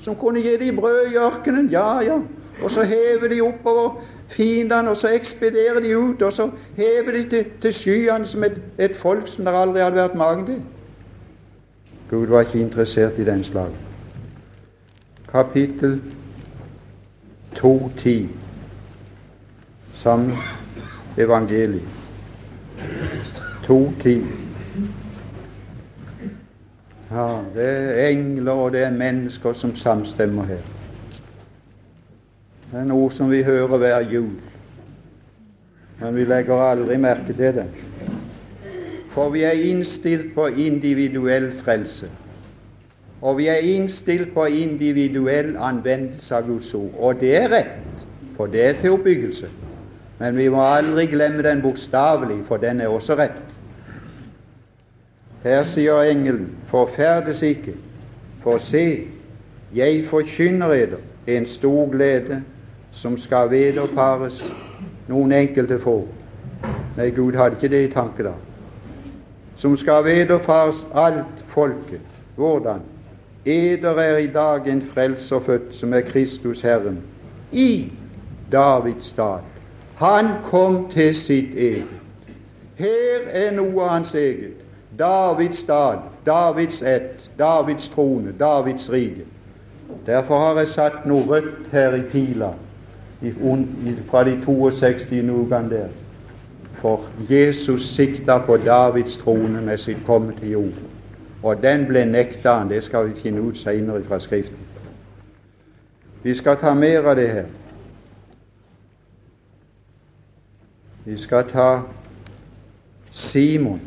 som 0.04 0.16
kunne 0.20 0.42
gi 0.44 0.52
dem 0.60 0.76
brød 0.76 1.14
i 1.14 1.16
ørkenen. 1.20 1.70
Ja, 1.72 2.02
ja. 2.04 2.18
Og 2.62 2.70
så 2.72 2.84
hever 2.88 3.28
de 3.32 3.40
oppover 3.44 4.02
fiendene, 4.32 4.92
og 4.92 4.96
så 5.00 5.08
ekspederer 5.16 5.80
de 5.84 5.96
ut, 5.96 6.22
og 6.22 6.32
så 6.32 6.50
hever 6.76 7.12
de 7.12 7.24
til, 7.32 7.44
til 7.60 7.72
skyene 7.72 8.28
som 8.28 8.44
et, 8.44 8.60
et, 8.78 8.96
folk 8.96 9.28
som 9.28 9.44
det 9.44 9.56
aldri 9.56 9.84
hadde 9.84 10.00
vært 10.00 10.16
magen 10.16 10.46
til. 10.48 10.60
Gud 12.10 12.26
var 12.32 12.44
ikke 12.44 12.60
interessert 12.60 13.18
i 13.18 13.24
den 13.24 13.44
slag. 13.44 13.72
Kapittel 15.32 16.00
2.10 17.56 18.28
samme 19.96 20.36
evangeliet. 21.16 21.88
2.10 23.66 24.46
ja, 27.10 27.38
det 27.54 27.66
er 27.66 28.08
engler 28.08 28.52
og 28.52 28.72
det 28.72 28.82
er 28.82 28.90
mennesker 28.90 29.52
som 29.52 29.74
samstemmer 29.74 30.44
her. 30.44 30.62
Det 32.72 32.80
er 32.80 32.88
noe 32.88 33.10
som 33.14 33.30
vi 33.30 33.44
hører 33.46 33.78
hver 33.78 34.00
jul, 34.10 34.32
men 36.00 36.16
vi 36.16 36.24
legger 36.26 36.62
aldri 36.66 36.96
merke 36.98 37.32
til 37.32 37.60
det. 37.60 37.66
For 39.14 39.30
vi 39.32 39.46
er 39.46 39.62
innstilt 39.70 40.34
på 40.34 40.46
individuell 40.46 41.52
frelse. 41.64 42.10
Og 43.22 43.38
vi 43.38 43.46
er 43.48 43.62
innstilt 43.64 44.34
på 44.34 44.44
individuell 44.44 45.54
anvendelse 45.56 46.36
av 46.36 46.50
Guds 46.50 46.74
ord. 46.74 46.90
Og 46.98 47.20
det 47.20 47.36
er 47.38 47.48
rett, 47.54 48.02
for 48.36 48.50
det 48.50 48.66
er 48.66 48.80
til 48.80 48.98
oppbyggelse. 48.98 49.48
Men 50.18 50.36
vi 50.36 50.48
må 50.48 50.62
aldri 50.64 51.06
glemme 51.06 51.42
den 51.44 51.62
bokstavelig, 51.62 52.38
for 52.48 52.56
den 52.56 52.80
er 52.80 52.88
også 52.88 53.16
rett. 53.18 53.42
Her 55.44 55.62
sier 55.68 56.00
engelen, 56.08 56.56
forferdes 56.70 57.42
ikke, 57.42 57.76
for 58.42 58.58
se, 58.58 59.06
jeg 59.74 60.04
forkynner 60.08 60.72
eder 60.72 61.02
en 61.26 61.46
stor 61.46 61.90
glede 61.90 62.40
som 62.92 63.16
skal 63.18 63.50
vederfares 63.50 64.40
noen 65.08 65.32
enkelte 65.36 65.78
få. 65.82 66.00
Nei, 66.96 67.10
Gud 67.12 67.36
hadde 67.36 67.58
ikke 67.58 67.70
det 67.70 67.82
i 67.84 67.92
tanke 67.92 68.24
da. 68.24 68.32
Som 69.60 69.76
skal 69.76 70.04
vederfares 70.06 70.86
alt 70.94 71.44
folket. 71.52 72.00
Hvordan? 72.36 72.80
Eder 73.44 74.00
er 74.00 74.16
i 74.18 74.30
dag 74.32 74.66
en 74.68 74.82
frelser 74.94 75.40
født, 75.40 75.74
som 75.74 75.92
er 75.94 76.00
Kristus 76.08 76.60
Herren, 76.60 76.98
i 77.52 77.92
Davids 78.52 79.12
stad. 79.12 79.55
Han 79.96 80.26
kom 80.44 80.88
til 80.90 81.14
sitt 81.14 81.54
eget. 81.54 81.84
Her 82.76 83.24
er 83.26 83.50
noe 83.56 83.82
av 83.82 83.88
hans 83.88 84.14
eget. 84.14 84.60
Davids 84.98 85.58
stad, 85.58 85.98
Davids 86.26 86.82
ett, 86.82 87.30
Davids 87.38 87.88
trone, 87.88 88.32
Davids 88.38 88.90
rike. 88.92 89.24
Derfor 90.06 90.38
har 90.38 90.58
jeg 90.58 90.68
satt 90.68 91.06
noe 91.06 91.24
rødt 91.28 91.68
her 91.72 91.94
i 91.94 92.02
pila 92.12 92.52
fra 94.10 94.24
de 94.24 94.36
62 94.44 95.22
nugene 95.22 95.70
der. 95.70 95.88
For 96.80 97.04
Jesus 97.30 97.88
sikta 97.96 98.38
på 98.38 98.56
Davids 98.56 99.16
trone 99.16 99.60
med 99.60 99.78
sitt 99.78 100.04
komme 100.06 100.32
til 100.40 100.50
jord. 100.50 100.80
Og 101.42 101.62
den 101.62 101.86
ble 101.86 102.04
nekta 102.04 102.58
han. 102.58 102.68
Det 102.68 102.82
skal 102.84 103.08
vi 103.08 103.20
finne 103.20 103.40
ut 103.40 103.58
seinere 103.58 104.04
fra 104.04 104.20
Skriften. 104.20 104.56
Vi 106.22 106.34
skal 106.34 106.56
ta 106.56 106.74
mer 106.74 107.08
av 107.08 107.16
det 107.16 107.28
her. 107.28 107.46
Vi 111.06 111.18
skal 111.18 111.50
ta 111.50 111.82
Simon 113.12 113.80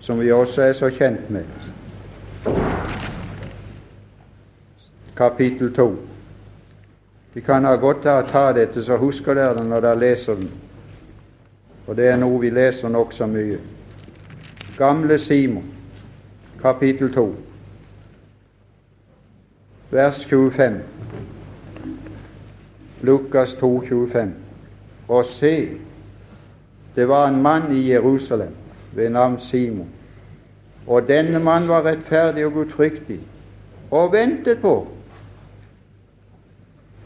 som 0.00 0.20
vi 0.20 0.32
også 0.32 0.62
er 0.62 0.72
så 0.72 0.90
kjent 0.90 1.30
med. 1.30 1.44
Kapittel 5.16 5.74
2. 5.74 5.96
Vi 7.34 7.40
kan 7.40 7.64
ha 7.64 7.74
godt 7.74 8.06
av 8.06 8.22
å 8.22 8.30
ta 8.30 8.44
dette, 8.54 8.82
så 8.82 8.96
husker 8.96 9.34
dere 9.34 9.58
det 9.58 9.66
når 9.66 9.84
dere 9.88 10.00
leser 10.04 10.38
den. 10.38 10.54
Og 11.88 11.96
det 11.98 12.08
er 12.12 12.16
noe 12.22 12.40
vi 12.46 12.54
leser 12.54 12.94
nokså 12.94 13.26
mye. 13.26 13.58
Gamle 14.78 15.18
Simon, 15.18 15.66
kapittel 16.62 17.10
2, 17.10 17.28
vers 19.90 20.24
25. 20.30 20.82
Lukas 23.02 23.58
2, 23.58 23.80
25. 23.88 24.38
Og 25.08 25.24
se, 25.24 25.68
det 26.96 27.08
var 27.08 27.28
en 27.28 27.42
mann 27.42 27.72
i 27.72 27.90
Jerusalem 27.90 28.54
ved 28.92 29.10
navn 29.10 29.40
Simon 29.40 29.88
og 30.88 31.08
denne 31.08 31.38
mann 31.38 31.68
var 31.68 31.84
rettferdig 31.84 32.46
og 32.46 32.52
gudfryktig 32.52 33.20
og 33.90 34.12
ventet 34.12 34.60
på 34.60 34.74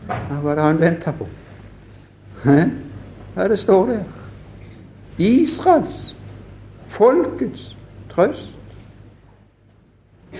Hva 0.06 0.38
var 0.42 0.54
det 0.54 0.64
han 0.64 0.80
venta 0.80 1.12
på? 1.14 1.26
Hva 2.42 3.44
det 3.48 3.58
står 3.58 3.86
der? 3.86 4.02
Israels, 5.18 6.16
folkets 6.90 7.76
trøst. 8.10 8.58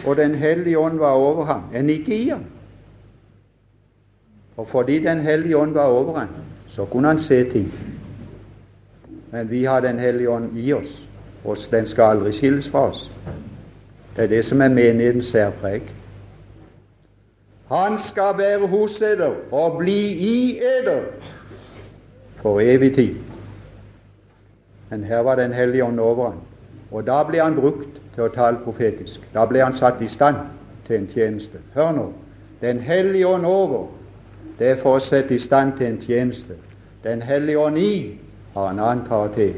Og 0.07 0.17
Den 0.17 0.35
hellige 0.35 0.79
ånd 0.79 0.99
var 0.99 1.11
over 1.11 1.45
ham. 1.45 1.63
En 1.75 1.91
ikke 1.91 2.17
i 2.17 2.29
ham. 2.29 2.45
Og 4.57 4.69
fordi 4.69 4.99
Den 4.99 5.21
hellige 5.21 5.57
ånd 5.57 5.73
var 5.73 5.85
over 5.85 6.19
ham, 6.19 6.29
så 6.73 6.85
kunne 6.89 7.09
han 7.09 7.21
se 7.21 7.45
ting. 7.51 7.73
Men 9.33 9.51
vi 9.51 9.65
har 9.65 9.81
Den 9.81 9.99
hellige 9.99 10.31
ånd 10.31 10.59
i 10.59 10.73
oss 10.73 11.03
og 11.45 11.57
den 11.71 11.87
skal 11.87 12.05
aldri 12.05 12.33
skilles 12.33 12.69
fra 12.69 12.89
oss. 12.91 13.11
Det 14.17 14.25
er 14.25 14.29
det 14.29 14.45
som 14.45 14.61
er 14.63 14.69
menighetens 14.69 15.25
særpreg. 15.25 15.83
Han 17.69 17.99
skal 17.99 18.39
være 18.39 18.67
hos 18.67 19.01
eder 19.03 19.35
og 19.53 19.79
bli 19.79 20.01
i 20.13 20.59
eder 20.59 21.03
for 22.43 22.61
evig 22.61 22.95
tid. 22.95 23.15
Men 24.91 25.05
her 25.05 25.19
var 25.19 25.35
Den 25.35 25.53
hellige 25.53 25.85
ånd 25.85 26.01
over 26.01 26.31
ham, 26.31 26.41
og 26.91 27.07
da 27.07 27.23
ble 27.23 27.41
han 27.41 27.55
brukt 27.55 28.01
til 28.15 28.23
å 28.23 28.29
tale 28.29 28.59
profetisk. 28.65 29.21
Da 29.35 29.47
ble 29.47 29.65
han 29.65 29.75
satt 29.75 30.03
i 30.03 30.09
stand 30.09 30.37
til 30.87 30.97
en 30.97 31.09
tjeneste. 31.09 31.59
Hør 31.75 31.93
nå. 31.93 32.13
Den 32.61 32.81
hellige 32.81 33.27
ånd 33.27 33.47
over, 33.47 33.87
det 34.59 34.69
er 34.69 34.83
for 34.83 34.97
å 34.97 35.03
sette 35.03 35.35
i 35.35 35.41
stand 35.43 35.77
til 35.79 35.87
en 35.87 36.01
tjeneste. 36.01 36.57
Den 37.05 37.23
hellige 37.23 37.59
ånd 37.59 37.79
i 37.79 38.19
har 38.55 38.71
en 38.71 38.79
annen 38.79 39.07
karakter 39.09 39.55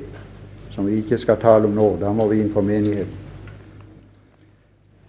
som 0.71 0.87
vi 0.87 0.99
ikke 1.03 1.19
skal 1.19 1.37
tale 1.43 1.69
om 1.69 1.75
nå. 1.75 1.97
Da 2.01 2.13
må 2.13 2.29
vi 2.31 2.41
inn 2.41 2.53
på 2.53 2.63
menigheten. 2.63 3.21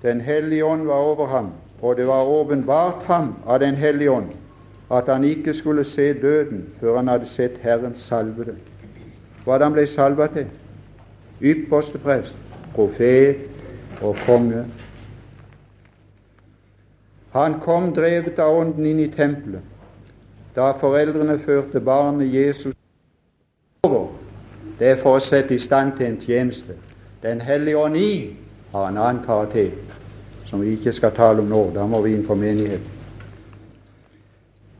Den 0.01 0.21
hellige 0.21 0.65
ånd 0.65 0.85
var 0.85 1.01
over 1.01 1.25
ham, 1.25 1.53
og 1.81 1.97
det 1.97 2.07
var 2.07 2.27
åpenbart 2.29 3.03
ham 3.07 3.35
av 3.45 3.59
Den 3.59 3.75
hellige 3.75 4.11
ånd 4.11 4.33
at 4.91 5.07
han 5.09 5.23
ikke 5.23 5.53
skulle 5.53 5.83
se 5.83 6.13
døden 6.13 6.65
før 6.79 6.97
han 6.97 7.07
hadde 7.07 7.25
sett 7.25 7.57
Herrens 7.57 7.99
salvede. 7.99 8.53
Hva 9.45 9.57
han 9.57 9.73
ble 9.73 9.87
salva 9.87 10.27
til? 10.27 10.45
Ypperste 11.41 11.97
prest, 11.97 12.35
profet 12.75 13.37
og 14.01 14.15
konge. 14.25 14.65
Han 17.33 17.59
kom 17.59 17.93
drevet 17.93 18.39
av 18.39 18.59
Ånden 18.59 18.85
inn 18.85 18.99
i 18.99 19.09
tempelet 19.11 19.74
da 20.55 20.71
foreldrene 20.79 21.39
førte 21.39 21.79
barnet 21.79 22.33
Jesus 22.33 22.73
over. 23.83 24.07
Det 24.79 24.87
er 24.87 25.01
for 25.01 25.17
å 25.17 25.23
sette 25.23 25.55
i 25.55 25.59
stand 25.59 25.97
til 25.97 26.07
en 26.07 26.19
tjeneste. 26.21 26.75
Den 27.23 27.41
hellige 27.41 27.77
ånd 27.77 27.97
i 27.97 28.37
har 28.71 28.87
en 28.89 28.97
annen 28.97 29.23
karakter, 29.25 29.71
som 30.45 30.61
vi 30.61 30.75
ikke 30.75 30.93
skal 30.93 31.15
tale 31.15 31.43
om 31.43 31.51
nå. 31.51 31.69
Da 31.75 31.87
må 31.87 32.01
vi 32.01 32.15
inn 32.15 32.25
på 32.27 32.35
menigheten. 32.35 32.91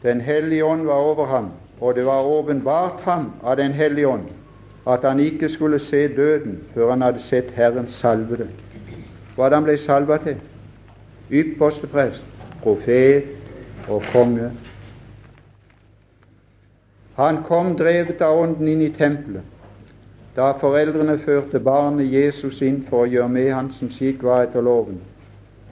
Den 0.03 0.21
hellige 0.21 0.65
ånd 0.65 0.85
var 0.85 1.01
over 1.01 1.25
ham, 1.25 1.51
og 1.79 1.95
det 1.95 2.05
var 2.05 2.23
åpenbart 2.23 3.01
ham 3.01 3.31
av 3.43 3.57
Den 3.57 3.73
hellige 3.73 4.07
ånd 4.07 4.27
at 4.87 5.01
han 5.01 5.19
ikke 5.19 5.49
skulle 5.49 5.79
se 5.79 6.07
døden 6.07 6.59
før 6.73 6.89
han 6.89 7.01
hadde 7.01 7.19
sett 7.19 7.51
Herren 7.51 7.87
salvede. 7.87 8.47
Hva 9.35 9.49
han 9.49 9.65
ble 9.65 9.77
salva 9.81 10.17
til? 10.21 10.37
Ypperste 11.31 11.87
prest, 11.87 12.23
profet 12.61 13.25
og 13.89 14.03
konge. 14.11 14.51
Han 17.15 17.43
kom 17.43 17.75
drevet 17.79 18.21
av 18.21 18.39
Ånden 18.39 18.67
inn 18.67 18.81
i 18.81 18.91
tempelet. 18.91 19.43
Da 20.35 20.49
foreldrene 20.59 21.15
førte 21.23 21.61
barnet 21.63 22.11
Jesus 22.11 22.59
inn 22.61 22.81
for 22.89 23.05
å 23.05 23.11
gjøre 23.11 23.31
med 23.31 23.53
han 23.55 23.69
som 23.71 23.87
skikk 23.87 24.23
var 24.27 24.43
etter 24.43 24.65
loven, 24.65 24.97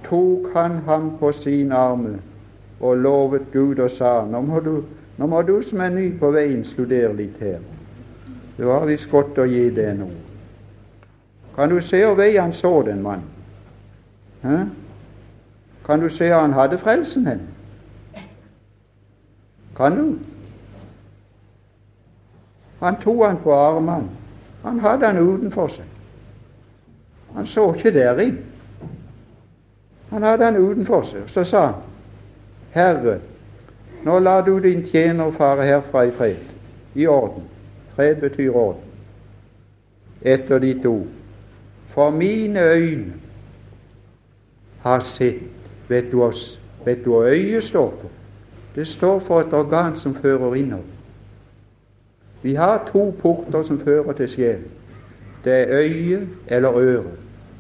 tok 0.08 0.53
han 0.56 0.77
ham 0.88 1.10
på 1.19 1.34
sin 1.36 1.71
arme 1.75 2.15
og 2.79 2.97
lovet 3.03 3.51
Gud 3.51 3.79
og 3.84 3.91
sa 3.91 4.21
nå 4.27 4.39
må 4.43 4.60
du, 4.63 4.73
nå 5.19 5.27
må 5.27 5.41
du 5.43 5.58
som 5.63 5.84
er 5.84 5.91
ny 5.91 6.10
på 6.19 6.32
veien, 6.32 6.63
studere 6.63 7.12
litt 7.15 7.39
her. 7.43 7.60
Det 8.56 8.67
var 8.67 8.88
visst 8.88 9.12
godt 9.12 9.39
å 9.39 9.47
gi 9.49 9.67
det 9.75 9.91
nå. 9.99 10.08
Kan 11.56 11.69
du 11.69 11.82
se 11.84 11.99
hvor 12.06 12.15
vei 12.17 12.32
han 12.38 12.53
så 12.56 12.71
den 12.88 13.03
mannen? 13.03 14.71
Kan 15.84 15.99
du 15.99 16.10
se 16.10 16.29
hvor 16.32 16.39
han 16.39 16.56
hadde 16.56 16.79
frelsen 16.79 17.27
hen? 17.27 17.47
Kan 19.75 19.99
du? 19.99 20.33
Han 22.84 23.00
tok 23.00 23.26
han 23.26 23.38
på 23.43 23.54
armene. 23.54 24.10
Han 24.63 24.80
hadde 24.80 25.08
han 25.08 25.17
utenfor 25.17 25.67
seg. 25.72 25.86
Han 27.36 27.48
så 27.48 27.69
ikke 27.74 27.93
der 27.96 28.19
inn. 28.19 28.38
Han 30.10 30.24
hadde 30.24 30.46
han 30.46 30.60
utenfor 30.60 31.08
seg. 31.08 31.24
Så 31.32 31.43
sa 31.48 31.65
han, 31.65 31.82
Herre, 32.74 33.19
nå 34.04 34.19
lar 34.19 34.43
du 34.43 34.58
din 34.60 34.84
tjener 34.86 35.32
fare 35.32 35.63
herfra 35.63 36.04
i 36.10 36.12
fred, 36.12 36.43
i 36.96 37.08
orden. 37.08 37.48
Fred 37.96 38.19
betyr 38.22 38.52
orden. 38.52 38.82
Etter 40.22 40.60
ditt 40.60 40.86
ord. 40.86 41.08
For 41.93 42.12
mine 42.12 42.60
øyne 42.60 43.13
har 44.84 45.00
sett 45.00 45.43
Vet 45.88 46.12
du, 46.12 46.32
vet 46.86 47.04
du 47.06 47.10
hva 47.12 47.28
øyet 47.30 47.63
står 47.63 47.89
på? 48.02 48.10
Det 48.76 48.88
står 48.88 49.19
for 49.19 49.41
et 49.41 49.54
organ 49.54 49.96
som 49.96 50.15
fører 50.15 50.56
innover. 50.56 50.92
Vi 52.43 52.53
har 52.53 52.89
to 52.91 53.15
porter 53.21 53.62
som 53.62 53.79
fører 53.79 54.13
til 54.13 54.29
sjelen. 54.29 54.63
Det 55.43 55.53
er 55.53 55.65
øye 55.69 56.27
eller 56.47 56.77
øre. 56.77 57.03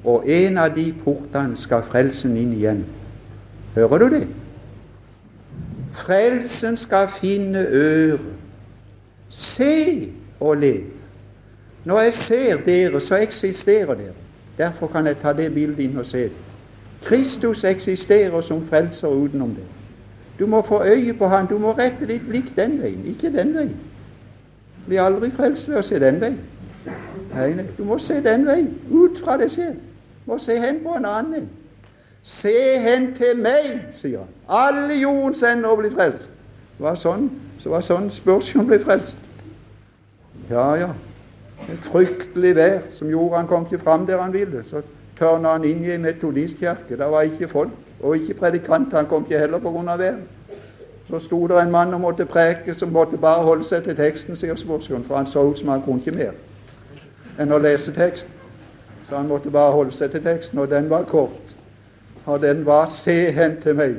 Og 0.03 0.23
en 0.27 0.57
av 0.57 0.75
de 0.75 0.93
portene 1.03 1.57
skal 1.57 1.83
frelsen 1.87 2.37
inn 2.37 2.51
igjen. 2.53 2.85
Hører 3.75 3.97
du 3.97 4.09
det? 4.09 4.27
Frelsen 5.95 6.77
skal 6.77 7.07
finne 7.07 7.67
øre. 7.67 8.19
Se 9.29 10.09
og 10.39 10.57
lev. 10.57 10.81
Når 11.85 11.99
jeg 11.99 12.13
ser 12.13 12.57
dere, 12.65 12.99
så 12.99 13.15
eksisterer 13.15 13.95
dere. 13.95 14.17
Derfor 14.57 14.87
kan 14.87 15.07
jeg 15.07 15.17
ta 15.21 15.33
det 15.33 15.53
bildet 15.53 15.79
inn 15.79 15.97
og 15.97 16.05
se 16.05 16.23
det. 16.23 16.43
Kristus 17.03 17.63
eksisterer 17.63 18.41
som 18.41 18.67
frelser 18.67 19.07
utenom 19.07 19.49
det. 19.49 19.65
Du 20.39 20.45
må 20.47 20.61
få 20.61 20.83
øye 20.83 21.13
på 21.13 21.27
Han. 21.27 21.47
Du 21.47 21.57
må 21.57 21.71
rette 21.71 22.07
ditt 22.07 22.27
blikk 22.27 22.55
den 22.55 22.81
veien, 22.81 23.05
ikke 23.05 23.31
den 23.37 23.53
veien. 23.55 23.79
Blir 24.87 25.01
aldri 25.01 25.31
frelst 25.31 25.69
ved 25.69 25.79
å 25.79 25.85
se 25.85 25.99
den 25.99 26.19
veien. 26.21 26.39
Nei, 27.33 27.49
nei, 27.57 27.65
du 27.77 27.83
må 27.87 27.97
se 28.01 28.19
den 28.21 28.45
veien, 28.45 28.69
ut 28.91 29.19
fra 29.23 29.37
deg 29.39 29.51
selv. 29.51 29.79
Du 30.23 30.31
må 30.33 30.37
se 30.41 30.57
hen 30.59 30.81
på 30.83 30.97
en 30.97 31.07
annen. 31.09 31.47
Se 32.23 32.53
hen 32.79 33.09
til 33.15 33.39
meg, 33.39 33.87
sier 33.95 34.23
han. 34.23 34.33
Alle 34.47 34.99
jordens 35.01 35.43
ender 35.43 35.75
blir 35.79 35.95
frelst. 35.95 36.29
Det 36.77 36.85
var 36.85 36.99
sånn, 36.99 37.29
så 37.59 37.73
var 37.73 37.83
sånn 37.85 38.11
Spørsmål 38.11 38.69
ble 38.69 38.79
frelst. 38.83 39.17
Ja, 40.49 40.67
ja. 40.79 40.91
Et 41.71 41.87
fryktelig 41.87 42.55
vær 42.57 42.79
som 42.91 43.11
gjorde 43.11 43.39
han 43.39 43.47
kom 43.47 43.67
ikke 43.67 43.83
fram 43.83 44.07
der 44.07 44.21
han 44.21 44.33
ville. 44.35 44.63
Så 44.67 44.83
tørna 45.19 45.55
han 45.55 45.67
inn 45.67 45.83
i 45.85 45.93
en 45.95 46.03
metodistkirke. 46.03 46.97
Det 46.99 47.11
var 47.11 47.27
ikke 47.27 47.51
folk, 47.51 47.75
og 48.01 48.17
ikke 48.17 48.39
predikant. 48.39 48.95
Han 48.95 49.07
kom 49.07 49.27
ikke 49.27 49.39
heller 49.39 49.63
av 49.63 49.99
været. 49.99 50.23
Så 51.09 51.19
sto 51.19 51.47
det 51.47 51.61
en 51.61 51.71
mann 51.71 51.93
og 51.93 52.01
måtte 52.01 52.25
preke, 52.25 52.73
som 52.73 52.89
måtte 52.89 53.17
bare 53.17 53.43
holde 53.43 53.63
seg 53.63 53.83
til 53.83 53.95
teksten, 53.95 54.35
sier 54.35 54.55
Sporsgrunn, 54.55 55.03
for 55.03 55.17
han 55.17 55.27
så 55.27 55.43
ut 55.43 55.59
som 55.59 55.69
han 55.69 55.81
kunne 55.81 55.99
ikke 55.99 56.17
mer 56.17 56.31
enn 57.39 57.51
å 57.51 57.57
lese 57.57 57.91
teksten. 57.91 58.31
Så 59.09 59.15
han 59.15 59.27
måtte 59.27 59.51
bare 59.51 59.71
holde 59.71 59.91
seg 59.91 60.11
til 60.11 60.23
teksten, 60.23 60.59
og 60.59 60.69
den 60.69 60.89
var 60.89 61.03
kort 61.03 61.43
og 62.25 62.41
den 62.41 62.65
var 62.65 62.85
'Se 62.85 63.31
hen 63.31 63.61
til 63.61 63.75
meg, 63.75 63.95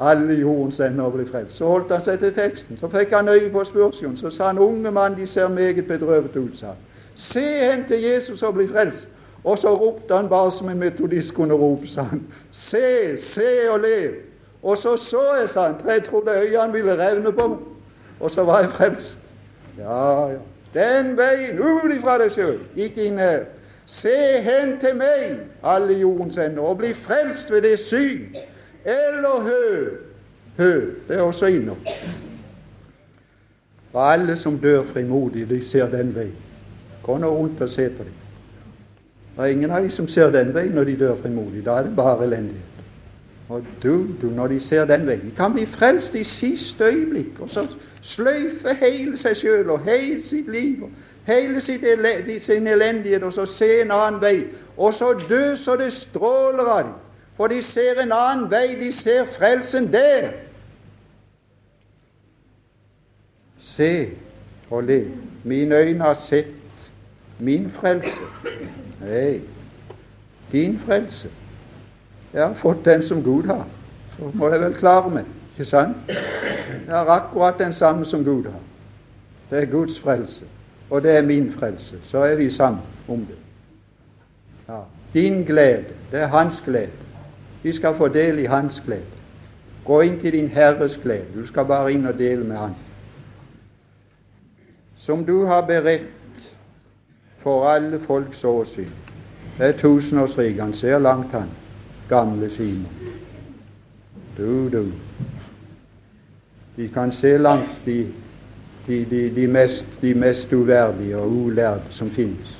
alle 0.00 0.34
jordens 0.34 0.80
ender 0.80 1.10
blir 1.10 1.26
frelst'. 1.26 1.56
Så 1.56 1.66
holdt 1.66 1.92
han 1.92 2.00
seg 2.00 2.18
til 2.18 2.34
teksten. 2.34 2.78
Så 2.80 2.88
fikk 2.88 3.12
han 3.12 3.28
øye 3.28 3.50
på 3.50 3.64
spørsmålet. 3.64 4.18
Så 4.18 4.30
sa 4.30 4.46
han 4.46 4.58
'Unge 4.58 4.90
mann, 4.90 5.16
de 5.16 5.26
ser 5.26 5.48
meget 5.48 5.86
bedrøvet 5.86 6.36
ut', 6.36 6.58
sa 6.58 6.66
han. 6.66 6.76
'Se 7.14 7.40
hen 7.40 7.84
til 7.88 8.02
Jesus 8.02 8.42
og 8.42 8.54
bli 8.54 8.66
frelst'. 8.66 9.06
Og 9.44 9.58
så 9.58 9.74
ropte 9.74 10.14
han 10.14 10.28
bare 10.28 10.52
som 10.52 10.68
en 10.68 10.78
metodist 10.78 11.34
kunne 11.34 11.54
rope, 11.54 11.86
sa 11.86 12.02
han. 12.02 12.26
'Se, 12.50 13.16
se 13.16 13.70
og 13.70 13.80
lev'. 13.80 14.31
Og 14.62 14.76
så 14.76 14.96
så 14.96 15.22
jeg, 15.40 15.48
sa 15.50 15.66
han, 15.66 15.74
for 15.80 15.90
jeg 15.90 16.04
trodde 16.04 16.30
øynene 16.30 16.72
ville 16.72 17.08
revne 17.08 17.32
på 17.32 17.48
meg. 17.48 17.58
Og 18.20 18.30
så 18.30 18.44
var 18.44 18.60
jeg 18.60 18.70
frelst. 18.70 19.18
Ja, 19.78 20.28
ja. 20.28 20.38
Den 20.74 21.16
veien, 21.16 21.58
ut 21.58 21.92
ifra 21.92 22.16
deg 22.22 22.30
sjøl, 22.32 22.60
ikke 22.76 23.04
inn 23.04 23.18
her. 23.20 23.44
Se 23.86 24.14
hen 24.40 24.78
til 24.80 24.96
meg, 24.96 25.42
alle 25.62 25.98
jordens 26.00 26.38
ender, 26.38 26.62
og 26.62 26.78
bli 26.78 26.94
frelst 26.94 27.50
ved 27.50 27.62
det 27.62 27.78
syn. 27.78 28.36
Eller 28.84 29.42
hø. 29.42 29.90
Hø, 30.56 30.72
det 31.08 31.16
er 31.16 31.22
også 31.22 31.46
innom. 31.46 31.76
Og 33.92 34.12
alle 34.12 34.36
som 34.36 34.58
dør 34.58 34.84
frimodig, 34.92 35.48
de 35.50 35.64
ser 35.64 35.90
den 35.90 36.14
veien. 36.14 36.36
Gå 37.02 37.18
nå 37.18 37.28
rundt 37.36 37.60
og 37.60 37.70
se 37.70 37.88
på 37.90 38.04
dem. 38.04 38.18
Det 39.36 39.44
er 39.44 39.52
ingen 39.52 39.70
av 39.70 39.82
de 39.82 39.90
som 39.90 40.08
ser 40.08 40.30
den 40.30 40.54
veien 40.54 40.74
når 40.76 40.84
de 40.84 40.96
dør 41.04 41.16
frimodig. 41.20 41.64
Da 41.64 41.80
er 41.80 41.88
det 41.88 41.96
bare 41.96 42.24
elendighet. 42.24 42.81
Og 43.48 43.64
du, 43.82 44.06
du, 44.22 44.26
når 44.26 44.46
de 44.46 44.60
ser 44.60 44.84
den 44.84 45.06
veien 45.06 45.24
De 45.24 45.32
kan 45.36 45.52
bli 45.52 45.66
frelst 45.66 46.14
i 46.14 46.24
siste 46.24 46.84
øyeblikk, 46.84 47.40
og 47.40 47.50
så 47.50 47.66
sløyfe 48.00 48.74
hele 48.80 49.16
seg 49.16 49.36
sjøl 49.36 49.70
og 49.70 49.84
hele 49.84 50.22
sitt 50.22 50.50
liv. 50.50 50.82
og 50.82 50.90
hele 51.26 51.60
sin 52.40 52.66
elendighet, 52.66 53.22
og 53.22 53.32
så 53.32 53.44
se 53.44 53.82
en 53.82 53.90
annen 53.90 54.20
vei. 54.20 54.44
Og 54.76 54.94
så 54.94 55.12
dø 55.28 55.54
så 55.54 55.76
det 55.76 55.92
stråler 55.92 56.64
av 56.64 56.82
dem. 56.84 56.92
For 57.36 57.46
de 57.46 57.62
ser 57.62 58.00
en 58.02 58.12
annen 58.12 58.50
vei, 58.50 58.74
de 58.80 58.92
ser 58.92 59.26
frelsen 59.26 59.92
der. 59.92 60.30
Se 63.60 64.08
og 64.70 64.84
le. 64.84 65.04
Mine 65.44 65.74
øyne 65.76 66.04
har 66.04 66.14
sett 66.14 66.46
min 67.38 67.70
frelse. 67.70 68.26
Nei, 69.00 69.40
din 70.52 70.78
frelse. 70.86 71.30
Jeg 72.32 72.46
har 72.46 72.54
fått 72.54 72.84
den 72.84 73.02
som 73.02 73.22
Gud 73.22 73.46
har. 73.46 73.66
Så 74.16 74.30
må 74.34 74.48
jeg 74.48 74.60
vel 74.60 74.74
klare 74.74 75.10
meg, 75.10 75.24
ikke 75.52 75.64
sant? 75.64 75.96
Jeg 76.08 76.96
har 76.96 77.08
akkurat 77.10 77.58
den 77.58 77.72
samme 77.72 78.04
som 78.04 78.24
Gud 78.24 78.44
har. 78.44 78.60
Det 79.50 79.62
er 79.62 79.70
Guds 79.70 80.00
frelse 80.00 80.44
og 80.92 81.02
det 81.02 81.16
er 81.16 81.22
min 81.22 81.52
frelse. 81.52 81.96
Så 82.02 82.18
er 82.18 82.34
vi 82.34 82.50
sammen 82.50 82.80
om 83.08 83.18
det. 83.18 83.36
Ja. 84.68 84.78
Din 85.14 85.44
glede, 85.44 85.84
det 86.10 86.20
er 86.20 86.26
hans 86.26 86.60
glede. 86.60 86.90
Vi 87.62 87.72
skal 87.72 87.96
få 87.96 88.08
del 88.08 88.38
i 88.38 88.44
hans 88.44 88.82
glede. 88.86 89.02
Gå 89.84 90.00
inn 90.00 90.20
til 90.20 90.32
din 90.32 90.48
Herres 90.48 90.96
glede. 91.02 91.24
Du 91.34 91.46
skal 91.46 91.64
bare 91.64 91.92
inn 91.92 92.06
og 92.06 92.18
dele 92.18 92.44
med 92.44 92.56
Han. 92.56 92.74
Som 94.96 95.24
du 95.24 95.44
har 95.44 95.60
beredt 95.66 96.52
for 97.38 97.68
alle 97.68 98.00
folks 98.06 98.44
åsyn. 98.44 98.90
Det 99.58 99.66
er 99.66 99.78
tusenårsriket. 99.78 100.62
Han 100.62 100.74
ser 100.74 100.98
langt, 100.98 101.32
han. 101.32 101.48
Gamle 102.12 102.50
Simon. 102.50 103.14
Du, 104.36 104.68
du. 104.68 104.84
De 106.76 106.88
kan 106.88 107.12
se 107.12 107.38
langt, 107.38 107.86
de 107.86 108.06
de, 108.86 109.04
de, 109.04 109.30
de, 109.30 109.46
mest, 109.46 109.86
mest 110.02 110.52
uverdige 110.52 111.16
og 111.16 111.30
ulærde 111.30 111.82
som 111.90 112.10
finnes. 112.10 112.58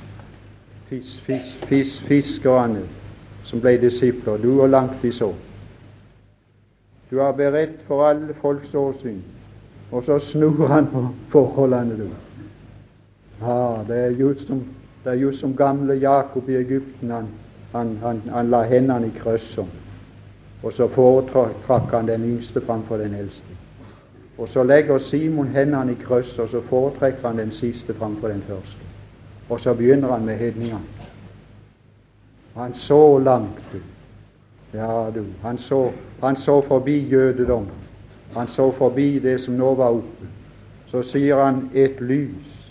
Fis, 0.89 1.19
fis, 1.25 1.59
fis, 1.67 2.01
fiskerne 2.01 2.83
som 3.43 3.61
ble 3.61 3.75
disipler. 3.81 4.37
Du 4.37 4.61
og 4.61 4.69
langt 4.69 5.01
de 5.01 5.11
så. 5.11 5.33
Du 7.11 7.19
har 7.19 7.31
beredt 7.31 7.83
for 7.87 8.05
alle 8.07 8.33
folks 8.41 8.73
åsyn. 8.73 9.19
Og 9.91 10.03
så 10.03 10.19
snur 10.19 10.67
han 10.67 10.87
på 10.87 11.07
forholdene, 11.29 11.97
du. 11.99 12.07
Ah, 13.43 13.87
det 13.87 13.97
er 13.97 14.09
just 14.09 14.47
som, 14.47 14.63
det 15.03 15.11
er 15.11 15.17
just 15.17 15.39
som 15.39 15.55
gamle 15.55 15.93
Jakob 15.93 16.49
i 16.49 16.55
Egypten. 16.55 17.11
Han, 17.11 17.27
han, 17.73 17.97
han, 18.01 18.21
han 18.29 18.49
la 18.49 18.63
hendene 18.63 19.07
i 19.07 19.17
krøsset, 19.19 19.65
Og 20.63 20.71
så 20.73 20.87
foretrakk 20.87 21.91
han 21.91 22.07
den 22.07 22.23
yngste 22.23 22.61
framfor 22.61 22.97
den 22.97 23.13
eldste. 23.13 23.57
Og 24.37 24.49
så 24.49 24.63
legger 24.63 24.97
Simon 24.97 25.47
hendene 25.47 25.91
i 25.91 26.03
krøsset, 26.03 26.39
og 26.39 26.49
så 26.49 26.61
foretrekker 26.61 27.27
han 27.27 27.37
den 27.37 27.51
siste 27.51 27.93
framfor 27.93 28.27
den 28.27 28.41
første. 28.47 28.79
Og 29.49 29.59
så 29.59 29.73
begynner 29.73 30.11
han 30.11 30.25
med 30.25 30.37
hedningene. 30.37 30.81
Han 32.55 32.73
så 32.73 33.19
langt, 33.19 33.59
du. 33.73 33.79
Ja, 34.77 35.11
du. 35.15 35.25
Han 35.41 35.57
så, 35.57 35.91
han 36.21 36.35
så 36.35 36.61
forbi 36.61 37.09
jødedom. 37.09 37.67
Han 38.33 38.47
så 38.47 38.71
forbi 38.71 39.19
det 39.19 39.41
som 39.41 39.53
nå 39.53 39.73
var 39.75 39.89
oppe. 39.89 40.29
Så 40.87 41.01
sier 41.01 41.45
han 41.45 41.69
et 41.73 42.01
lys 42.01 42.69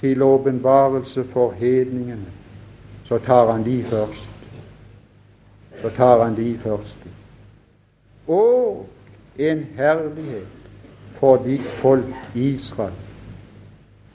til 0.00 0.22
åpenbarelse 0.22 1.24
for 1.24 1.50
hedningene. 1.50 2.37
Så 3.08 3.18
tar 3.18 3.52
han 3.52 3.64
de 3.64 3.82
først. 3.82 4.28
Så 5.82 5.90
tar 5.96 6.24
han 6.24 6.36
de 6.36 6.58
først. 6.58 7.06
Og 8.28 8.86
en 9.38 9.66
herlighet 9.76 10.46
for 11.18 11.36
ditt 11.36 11.70
folk 11.80 12.04
Israel. 12.34 12.92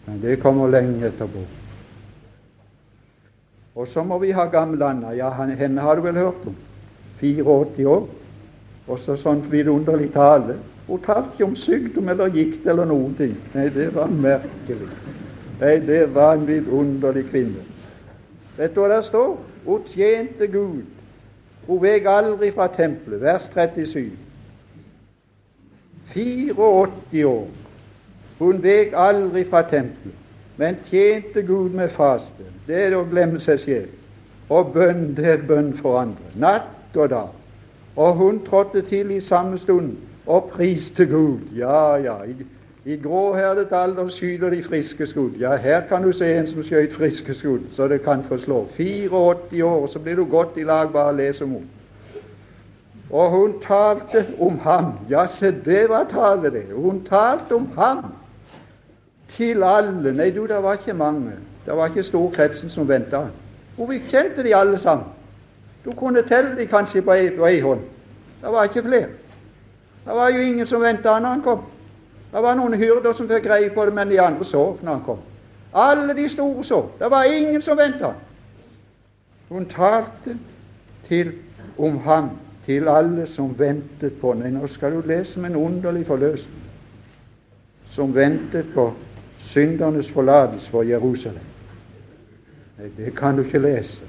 Men 0.05 0.21
det 0.21 0.39
kommer 0.39 0.67
lenge 0.67 1.07
etterpå. 1.07 1.45
Og 3.75 3.87
så 3.87 4.03
må 4.03 4.19
vi 4.21 4.31
ha 4.31 4.45
gamlanda. 4.45 5.15
Ja, 5.17 5.31
henne 5.57 5.81
har 5.81 5.95
du 5.95 6.01
vel 6.01 6.17
hørt 6.17 6.45
om. 6.45 6.55
84 7.19 7.87
år. 7.87 8.07
Og 8.87 8.99
så 8.99 9.15
sånn 9.17 9.41
vidunderlig 9.49 10.11
tale. 10.13 10.59
Hun 10.87 11.01
talte 11.01 11.31
ikke 11.33 11.47
om 11.47 11.55
sykdom 11.55 12.09
eller 12.11 12.33
gikt 12.35 12.67
eller 12.67 12.85
noen 12.85 13.15
ting. 13.17 13.37
Nei, 13.55 13.69
det 13.73 13.93
var 13.95 14.11
merkelig. 14.11 14.89
Nei, 15.61 15.77
det 15.87 16.03
var 16.13 16.35
en 16.35 16.47
vidunderlig 16.47 17.29
kvinne. 17.31 17.63
Vet 18.57 18.75
du 18.75 18.83
hva 18.83 18.91
det 18.95 19.03
står? 19.07 19.37
Hun 19.65 19.87
tjente 19.89 20.47
Gud. 20.47 20.83
Hun 21.67 21.81
vek 21.81 22.05
aldri 22.09 22.51
fra 22.51 22.67
tempelet. 22.67 23.21
Vers 23.21 23.49
37. 23.53 24.11
84 26.13 27.25
år. 27.25 27.47
Hun 28.39 28.63
vek 28.63 28.93
aldri 28.93 29.45
fra 29.49 29.61
tempelet, 29.69 30.15
men 30.57 30.77
tjente 30.85 31.41
Gud 31.41 31.69
med 31.69 31.89
faste. 31.89 32.45
Det 32.67 32.79
er 32.87 32.95
å 32.97 33.05
glemme 33.09 33.39
seg 33.41 33.59
selv. 33.61 33.93
Og 34.49 34.73
bønn, 34.73 35.13
det 35.15 35.29
er 35.31 35.45
bønn 35.47 35.71
for 35.79 36.01
andre. 36.01 36.33
Natt 36.35 36.97
og 36.97 37.09
dag. 37.09 37.29
Og 37.95 38.17
hun 38.19 38.41
trådte 38.45 38.81
til 38.89 39.11
i 39.11 39.21
samme 39.21 39.57
stund 39.57 39.95
og 40.25 40.51
priste 40.53 41.05
Gud. 41.05 41.39
Ja, 41.55 41.95
ja. 42.01 42.17
I, 42.85 42.95
gråherdet 42.95 43.71
alder 43.71 44.07
skyter 44.07 44.49
de 44.49 44.63
friske 44.63 45.05
skudd. 45.05 45.37
Ja, 45.39 45.55
her 45.55 45.81
kan 45.87 46.03
du 46.03 46.11
se 46.11 46.27
en 46.35 46.47
som 46.47 46.63
skjøt 46.63 46.93
friske 46.93 47.33
skudd, 47.33 47.69
så 47.73 47.87
det 47.87 48.01
kan 48.03 48.23
forslå. 48.27 48.65
84 48.75 49.63
år, 49.63 49.87
så 49.87 49.99
blir 49.99 50.15
du 50.15 50.25
godt 50.25 50.57
i 50.57 50.63
lag 50.67 50.91
bare 50.91 51.15
les 51.17 51.41
om 51.41 51.49
henne. 51.49 51.67
Og 53.13 53.29
hun 53.31 53.53
talte 53.61 54.25
om 54.39 54.59
ham. 54.59 54.93
Ja, 55.09 55.25
se, 55.27 55.51
det 55.51 55.89
var 55.89 56.03
tale, 56.09 56.51
det. 56.51 56.65
Hun 56.75 57.03
talte 57.05 57.55
om 57.55 57.69
ham 57.77 58.05
til 59.27 59.63
alle. 59.63 60.13
Nei, 60.13 60.31
du, 60.31 60.47
det 60.47 60.63
var 60.63 60.73
ikke 60.73 60.93
mange. 60.97 61.35
Det 61.65 61.75
var 61.77 61.87
ikke 61.87 62.03
storkretsen 62.03 62.69
som 62.69 62.87
venta. 62.89 63.27
Hun 63.77 63.93
kjente 64.09 64.43
de 64.43 64.55
alle 64.55 64.77
sammen. 64.77 65.07
Du 65.85 65.91
kunne 65.91 66.23
telle 66.27 66.55
de 66.57 66.65
kanskje 66.67 67.01
på 67.01 67.13
ei 67.45 67.59
hånd. 67.59 67.79
Det 68.41 68.51
var 68.51 68.63
ikke 68.63 68.83
flere. 68.83 69.07
Det 70.05 70.15
var 70.15 70.29
jo 70.29 70.41
ingen 70.41 70.67
som 70.67 70.81
venta 70.81 71.19
når 71.19 71.29
han 71.29 71.41
kom. 71.41 71.61
Det 72.33 72.41
var 72.41 72.55
noen 72.57 72.73
hyrder 72.73 73.13
som 73.13 73.27
fikk 73.29 73.45
greie 73.45 73.69
på 73.69 73.85
det, 73.85 73.93
men 73.93 74.09
de 74.09 74.17
andre 74.21 74.45
sov 74.45 74.79
når 74.81 74.91
han 74.91 75.03
kom. 75.05 75.19
Alle 75.73 76.15
de 76.17 76.29
store 76.29 76.63
sov. 76.63 76.91
Det 76.99 77.11
var 77.11 77.23
ingen 77.29 77.61
som 77.61 77.77
venta. 77.77 78.13
Hun 79.49 79.65
talte 79.69 80.37
til 81.07 81.31
om 81.77 81.97
ham 81.97 82.29
til 82.65 82.87
alle 82.87 83.27
som 83.27 83.53
ventet 83.59 84.17
på 84.21 84.33
Nei, 84.33 84.49
nå 84.49 84.67
skal 84.67 84.95
du 84.95 85.07
lese 85.07 85.39
om 85.39 85.45
en 85.45 85.55
underlig 85.55 86.05
forløsning. 86.07 86.59
Som 87.93 88.15
ventet 88.15 88.73
på 88.73 88.93
syndernes 89.37 90.09
forlatelse 90.11 90.71
for 90.71 90.83
Jerusalem. 90.83 91.45
Nei, 92.79 92.89
det 92.97 93.15
kan 93.15 93.37
du 93.37 93.43
ikke 93.43 93.61
lese. 93.61 94.01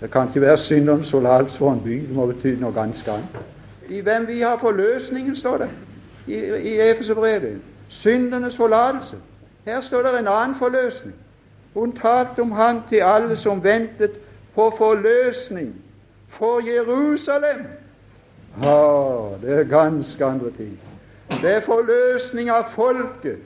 Det 0.00 0.10
kan 0.10 0.28
ikke 0.28 0.40
være 0.40 0.56
syndernes 0.56 1.10
forlatelse 1.10 1.58
for 1.58 1.72
en 1.72 1.80
by. 1.80 2.00
Det 2.08 2.16
må 2.16 2.26
bety 2.26 2.58
noe 2.60 2.76
ganske 2.76 3.10
annet. 3.10 3.44
I 3.88 4.00
hvem 4.04 4.28
vi 4.28 4.40
har 4.40 4.58
forløsningen, 4.60 5.34
står 5.34 5.64
det 5.64 5.68
i, 6.28 6.34
i 6.72 6.80
Efeserbrevet. 6.80 7.58
Syndernes 7.88 8.56
forlatelse. 8.56 9.16
Her 9.64 9.80
står 9.80 10.02
det 10.02 10.18
en 10.18 10.28
annen 10.28 10.56
forløsning. 10.58 11.14
Hun 11.74 11.92
talte 11.92 12.40
om 12.40 12.52
han 12.52 12.82
til 12.88 12.96
alle 12.96 13.36
som 13.36 13.64
ventet 13.64 14.10
på 14.54 14.72
forløsning 14.78 15.74
for 16.28 16.60
Jerusalem. 16.66 17.66
Ja, 18.62 19.28
det 19.42 19.58
er 19.58 19.64
ganske 19.64 20.24
andre 20.24 20.50
ting. 20.50 20.80
Det 21.42 21.54
er 21.54 21.60
forløsning 21.60 22.50
av 22.50 22.64
folket, 22.70 23.38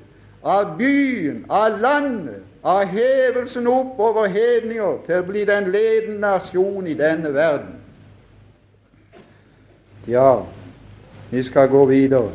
av 0.44 0.78
byen, 0.78 1.44
av 1.50 1.80
landet, 1.80 2.42
av 2.64 2.86
hevelsen 2.86 3.66
opp 3.66 3.98
over 3.98 4.26
hedninger 4.26 5.02
til 5.06 5.18
å 5.18 5.26
bli 5.26 5.44
den 5.44 5.70
ledende 5.74 6.20
nasjon 6.22 6.86
i 6.86 6.94
denne 6.94 7.34
verden. 7.34 7.74
Ja, 10.06 10.42
vi 11.30 11.42
skal 11.42 11.68
gå 11.68 11.84
videre. 11.86 12.30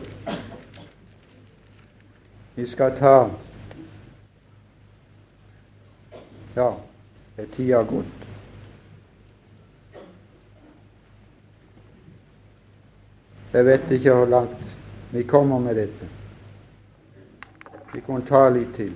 Vi 2.57 2.67
skal 2.67 2.97
ta 2.97 3.29
Ja, 6.55 6.77
er 7.37 7.45
tida 7.55 7.83
gått? 7.83 8.23
Jeg 13.53 13.65
vet 13.65 13.91
ikke 13.93 14.15
hvor 14.15 14.25
langt 14.25 14.63
vi 15.11 15.21
kommer 15.23 15.59
med 15.59 15.77
dette. 15.77 16.07
Vi 17.93 18.01
kan 18.07 18.25
ta 18.25 18.47
litt 18.49 18.73
til. 18.75 18.95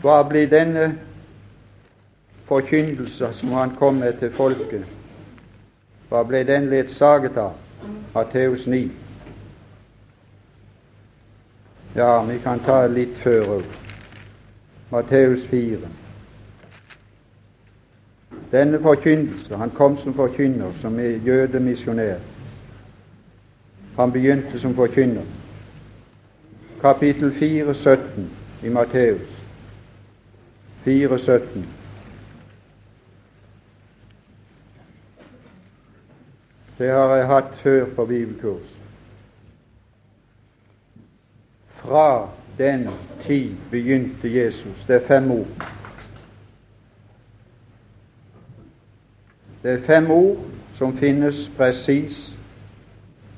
Hva 0.00 0.22
blir 0.30 0.48
denne 0.48 0.86
forkynnelse 2.48 3.34
som 3.36 3.52
han 3.52 3.76
kom 3.76 4.00
med 4.00 4.16
til 4.22 4.32
folket? 4.32 4.88
Hva 6.08 6.24
ble 6.24 6.40
den 6.48 6.70
ledsaget 6.72 7.36
av? 7.36 7.52
Matteus 8.16 8.64
9. 8.66 9.07
Ja, 11.98 12.22
vi 12.22 12.38
kan 12.38 12.60
ta 12.62 12.84
litt 12.86 13.16
før 13.18 13.48
òg. 13.56 13.64
Matteus 14.92 15.46
4. 15.50 15.88
Denne 18.52 18.78
forkynnelse 18.78 19.58
Han 19.58 19.72
kom 19.74 19.96
som 19.98 20.14
forkynner, 20.14 20.70
som 20.78 21.00
jødemisjonær. 21.00 22.22
Han 23.96 24.12
begynte 24.12 24.60
som 24.60 24.78
forkynner. 24.78 25.26
Kapittel 26.80 27.34
4, 27.34 27.74
17 27.74 28.30
i 28.62 28.68
Matteus. 28.68 29.34
4, 30.84 31.18
17. 31.18 31.66
Det 36.78 36.90
har 36.94 37.16
jeg 37.16 37.26
hatt 37.26 37.54
før 37.62 37.86
på 37.96 38.04
bibelkurs. 38.04 38.77
Fra 41.88 42.28
den 42.58 42.88
tid 43.20 43.54
begynte 43.70 44.34
Jesus. 44.34 44.84
Det 44.88 44.96
er 44.96 45.06
fem 45.06 45.30
ord. 45.30 45.46
Det 49.62 49.72
er 49.72 49.82
fem 49.86 50.10
ord 50.10 50.36
som 50.74 50.96
finnes 50.96 51.50
presis 51.56 52.34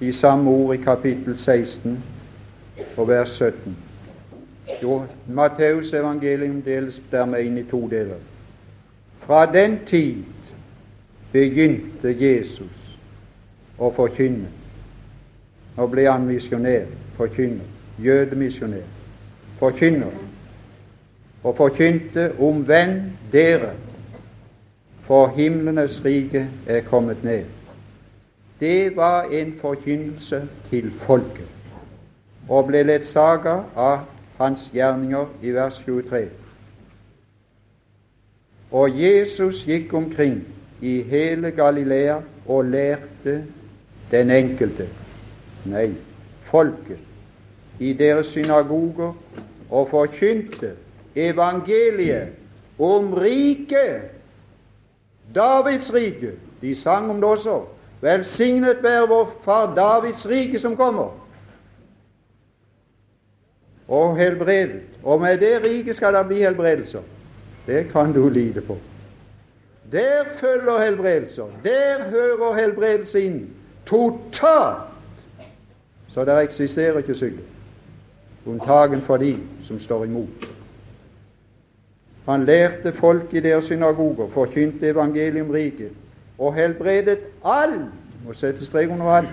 i 0.00 0.12
samme 0.12 0.50
ord 0.50 0.74
i 0.74 0.82
kapittel 0.82 1.38
16 1.38 2.04
og 2.96 3.08
vers 3.08 3.28
17. 3.28 3.76
Jo, 4.82 5.04
Matteus 5.28 5.92
evangelium 5.92 6.62
deles 6.62 7.02
dermed 7.10 7.44
inn 7.44 7.58
i 7.58 7.64
to 7.70 7.88
deler. 7.88 8.18
Fra 9.20 9.46
den 9.52 9.78
tid 9.86 10.24
begynte 11.32 12.16
Jesus 12.20 12.96
å 13.78 13.92
forkynne. 13.94 14.48
Nå 15.76 15.86
ble 15.86 16.10
han 16.10 16.26
misjonær, 16.26 16.88
forkynner, 17.16 17.66
jødemisjonær, 18.04 18.86
forkynner, 19.58 20.10
og 21.44 21.56
forkynte 21.56 22.32
omvend 22.38 23.02
dere 23.32 23.72
for 25.10 25.28
himlenes 25.36 26.04
rike 26.04 26.48
er 26.66 26.80
kommet 26.80 27.24
ned. 27.24 27.44
Det 28.60 28.96
var 28.96 29.22
en 29.22 29.54
forkynnelse 29.60 30.48
til 30.70 30.90
folket, 31.00 31.48
og 32.48 32.66
ble 32.68 32.82
ledsaga 32.82 33.56
av 33.76 34.04
hans 34.38 34.68
gjerninger 34.74 35.26
i 35.42 35.50
vers 35.56 35.80
23. 35.86 36.28
Og 38.70 39.02
Jesus 39.02 39.64
gikk 39.66 39.94
omkring 39.94 40.44
i 40.80 41.00
hele 41.02 41.50
Galilea 41.50 42.20
og 42.46 42.64
lærte 42.64 43.44
den 44.10 44.30
enkelte, 44.30 44.86
nei, 45.64 45.90
folket, 46.52 47.09
i 47.80 47.92
deres 47.92 48.26
synagoger 48.26 49.12
og 49.70 49.88
forkynte 49.88 50.72
evangeliet 51.16 52.28
om 52.78 53.14
riket, 53.14 54.00
Davids 55.34 55.94
rike. 55.94 56.32
De 56.60 56.74
sang 56.74 57.10
om 57.10 57.16
det 57.16 57.24
også. 57.24 57.62
Velsignet 58.00 58.82
være 58.82 59.08
vår 59.08 59.40
far 59.44 59.74
Davids 59.74 60.28
rike 60.28 60.58
som 60.58 60.76
kommer. 60.76 61.26
Og 63.88 64.16
helbredet. 64.16 64.82
Og 65.02 65.20
med 65.20 65.38
det 65.38 65.62
riket 65.62 65.96
skal 65.96 66.14
det 66.14 66.26
bli 66.26 66.42
helbredelser. 66.42 67.00
Det 67.66 67.88
kan 67.92 68.12
du 68.12 68.28
lide 68.28 68.60
på. 68.60 68.78
Der 69.92 70.24
følger 70.36 70.78
helbredelser. 70.84 71.44
Der 71.64 72.04
hører 72.10 72.54
helbredelse 72.54 73.22
inn. 73.22 73.50
Totalt. 73.86 74.90
Så 76.08 76.24
der 76.24 76.38
eksisterer 76.38 76.98
ikke 76.98 77.14
sykdom. 77.14 77.59
Unntagen 78.46 79.00
for 79.00 79.16
de 79.16 79.36
som 79.64 79.80
står 79.80 80.04
imot. 80.04 80.46
Han 82.28 82.44
lærte 82.44 82.92
folk 82.92 83.34
i 83.34 83.40
deres 83.40 83.64
synagoger, 83.64 84.28
forkynte 84.28 84.88
evangelium 84.88 85.50
riket 85.50 85.90
og 86.40 86.54
helbredet 86.54 87.18
all 87.44 87.74
må 88.26 88.34
sette 88.36 88.64
strek 88.64 88.90
under 88.90 89.06
all 89.06 89.28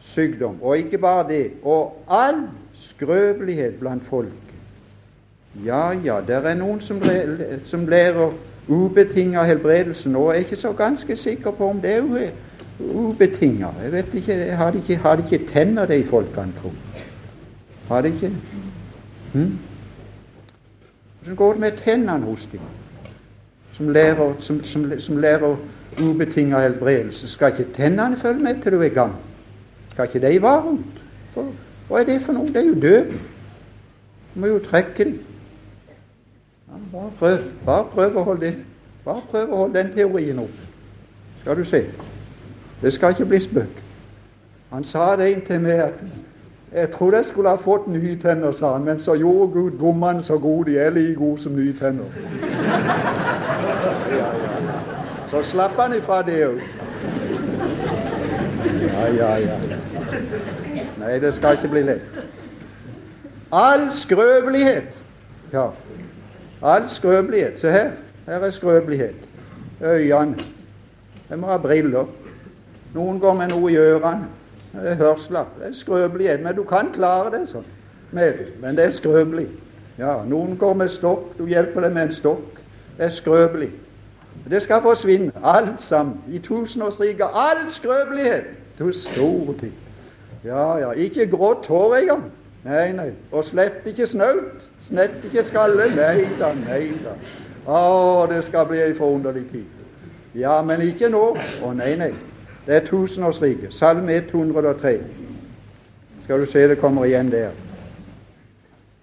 sykdom. 0.00 0.56
Og 0.62 0.78
ikke 0.78 0.98
bare 0.98 1.28
det, 1.28 1.50
og 1.62 2.04
all 2.10 2.42
skrøpelighet 2.74 3.74
blant 3.80 4.02
folk. 4.10 4.28
Ja, 5.64 5.90
ja, 6.04 6.20
det 6.26 6.36
er 6.36 6.54
noen 6.56 6.80
som, 6.80 7.00
som 7.66 7.86
lærer 7.86 8.32
ubetinga 8.68 9.44
helbredelse 9.44 10.08
nå. 10.08 10.30
Jeg 10.30 10.38
er 10.38 10.44
ikke 10.46 10.56
så 10.56 10.72
ganske 10.72 11.16
sikker 11.16 11.50
på 11.50 11.68
om 11.68 11.80
det 11.80 11.96
er 11.96 12.30
ubetinga. 12.80 13.68
Jeg 13.82 13.92
vet 13.92 14.14
ikke, 14.14 14.36
Har 14.52 14.70
de 14.70 14.78
ikke, 14.78 14.96
har 14.96 15.16
de 15.16 15.24
ikke 15.32 15.52
tenner, 15.52 15.86
de 15.86 16.04
folkene, 16.04 16.52
tro? 16.62 16.72
Har 17.92 18.02
det 18.02 18.14
ikke? 18.14 18.32
Hm? 19.32 19.58
Hvordan 21.20 21.36
går 21.36 21.52
det 21.52 21.60
med 21.60 21.72
tennene 21.84 22.24
hos 22.24 22.46
dem? 22.52 22.60
Som 23.72 23.88
lærer, 23.88 24.34
som, 24.38 24.64
som, 24.64 25.00
som 25.00 25.16
lærer 25.16 25.56
ubetinga 26.00 26.60
helbredelse. 26.60 27.28
Skal 27.28 27.52
ikke 27.52 27.72
tennene 27.72 28.16
følge 28.16 28.42
med 28.42 28.62
til 28.62 28.72
du 28.72 28.80
er 28.80 28.88
gammel? 28.88 29.16
Skal 29.92 30.04
ikke 30.04 30.28
de 30.28 30.42
være 30.42 30.60
rundt? 30.60 31.02
For, 31.34 31.52
Hva 31.88 32.00
er 32.00 32.04
det 32.04 32.22
for 32.22 32.32
noe? 32.32 32.48
Det 32.48 32.56
er 32.56 32.66
jo 32.66 32.80
død. 32.80 33.12
Du 34.34 34.40
må 34.40 34.46
jo 34.46 34.58
trekke 34.58 35.04
dem. 35.04 35.24
Ja, 36.68 36.80
bare 36.92 37.10
prøv. 37.18 37.38
Bare 37.66 37.84
prøv 37.92 38.16
å 38.16 38.24
holde 38.24 38.46
det. 38.46 38.54
Bare 39.04 39.22
prøv 39.30 39.52
å 39.52 39.56
holde 39.56 39.78
den 39.78 39.92
teorien 39.96 40.38
opp. 40.38 40.58
Skal 41.42 41.56
du 41.56 41.64
se. 41.64 41.84
Det 42.82 42.92
skal 42.92 43.12
ikke 43.12 43.28
bli 43.34 43.40
spøk. 43.40 43.82
Han 44.72 44.84
sa 44.84 45.16
det 45.16 45.32
inntil 45.34 45.60
meg 45.60 45.84
at 45.90 46.04
jeg 46.74 46.90
trodde 46.90 47.16
jeg 47.16 47.24
skulle 47.24 47.48
ha 47.48 47.56
fått 47.56 47.86
nye 47.86 48.16
tenner, 48.22 48.52
sa 48.52 48.72
han, 48.72 48.84
men 48.84 49.00
så 49.00 49.14
gjorde 49.14 49.52
Gud 49.52 49.70
bommene 49.78 50.22
så 50.22 50.38
gode. 50.38 50.70
De 50.70 50.78
er 50.78 50.90
like 50.90 51.14
gode 51.14 51.40
som 51.40 51.52
nye 51.52 51.74
tenner. 51.78 52.04
Ja, 54.10 54.16
ja. 54.16 54.30
Så 55.28 55.42
slapp 55.42 55.76
han 55.80 55.94
ifra 55.96 56.22
det 56.22 56.46
òg. 56.46 56.58
Ja, 58.82 59.06
ja, 59.16 59.36
ja. 59.36 59.58
Nei, 61.00 61.18
det 61.20 61.34
skal 61.34 61.56
ikke 61.56 61.68
bli 61.72 61.82
lett. 61.82 62.18
All 63.52 63.90
skrøpelighet 63.92 64.92
Ja, 65.52 65.66
all 66.62 66.88
skrøpelighet. 66.88 67.60
Se 67.60 67.70
her. 67.70 67.90
Her 68.26 68.44
er 68.44 68.50
skrøpelighet. 68.50 69.14
Øynene. 69.82 70.44
Jeg 71.30 71.38
må 71.38 71.46
ha 71.46 71.56
briller. 71.56 72.04
Noen 72.94 73.20
går 73.20 73.34
med 73.34 73.48
noe 73.48 73.72
i 73.72 73.76
ørene. 73.76 74.28
Det 74.72 74.90
er 74.90 74.94
hørsler. 74.94 75.44
Det 75.58 75.68
er 75.68 75.72
skrøpelig, 75.72 76.40
Men 76.42 76.56
du 76.56 76.62
kan 76.64 76.92
klare 76.92 77.38
det 77.38 77.48
sånn. 77.48 77.64
Men 78.12 78.76
det 78.76 78.84
er 78.84 78.90
skrøpelig. 78.90 79.46
Ja, 79.98 80.22
noen 80.24 80.56
går 80.58 80.74
med 80.74 80.88
stokk. 80.88 81.38
Du 81.38 81.46
hjelper 81.46 81.80
dem 81.80 81.92
med 81.92 82.02
en 82.02 82.12
stokk. 82.12 82.60
Det 82.96 83.04
er 83.04 83.08
skrøpelig. 83.08 83.70
Det 84.50 84.62
skal 84.62 84.82
forsvinne, 84.82 85.32
alt 85.44 85.80
sammen. 85.80 86.20
I 86.32 86.38
tusenårsriket. 86.38 87.26
All 87.34 87.68
skrøpelighet. 87.68 88.44
Du 88.78 88.92
store 88.92 89.54
ting. 89.58 89.74
Ja, 90.44 90.76
ja. 90.76 90.90
Ikke 90.90 91.26
grått 91.30 91.66
hår 91.66 91.96
engang. 91.96 92.24
Nei, 92.64 92.92
nei. 92.92 93.10
Og 93.32 93.44
slett 93.44 93.86
ikke 93.86 94.06
snaut. 94.06 94.66
Slett 94.86 95.24
ikke 95.24 95.44
skalle. 95.44 95.86
Nei 95.96 96.26
da, 96.40 96.52
nei 96.54 96.92
da. 97.04 97.14
Å, 97.66 98.26
det 98.30 98.42
skal 98.44 98.66
bli 98.66 98.80
ei 98.82 98.94
forunderlig 98.98 99.44
tid. 99.52 99.64
Ja, 100.34 100.62
men 100.66 100.82
ikke 100.82 101.10
nå. 101.12 101.24
Å, 101.62 101.72
nei, 101.78 101.94
nei. 102.00 102.12
Det 102.66 102.74
er 102.76 102.86
tusenårsriket. 102.86 103.74
Salme 103.74 104.14
103. 104.14 105.00
Skal 106.24 106.40
du 106.40 106.46
se 106.46 106.68
det 106.68 106.78
kommer 106.78 107.04
igjen 107.04 107.30
der. 107.30 107.50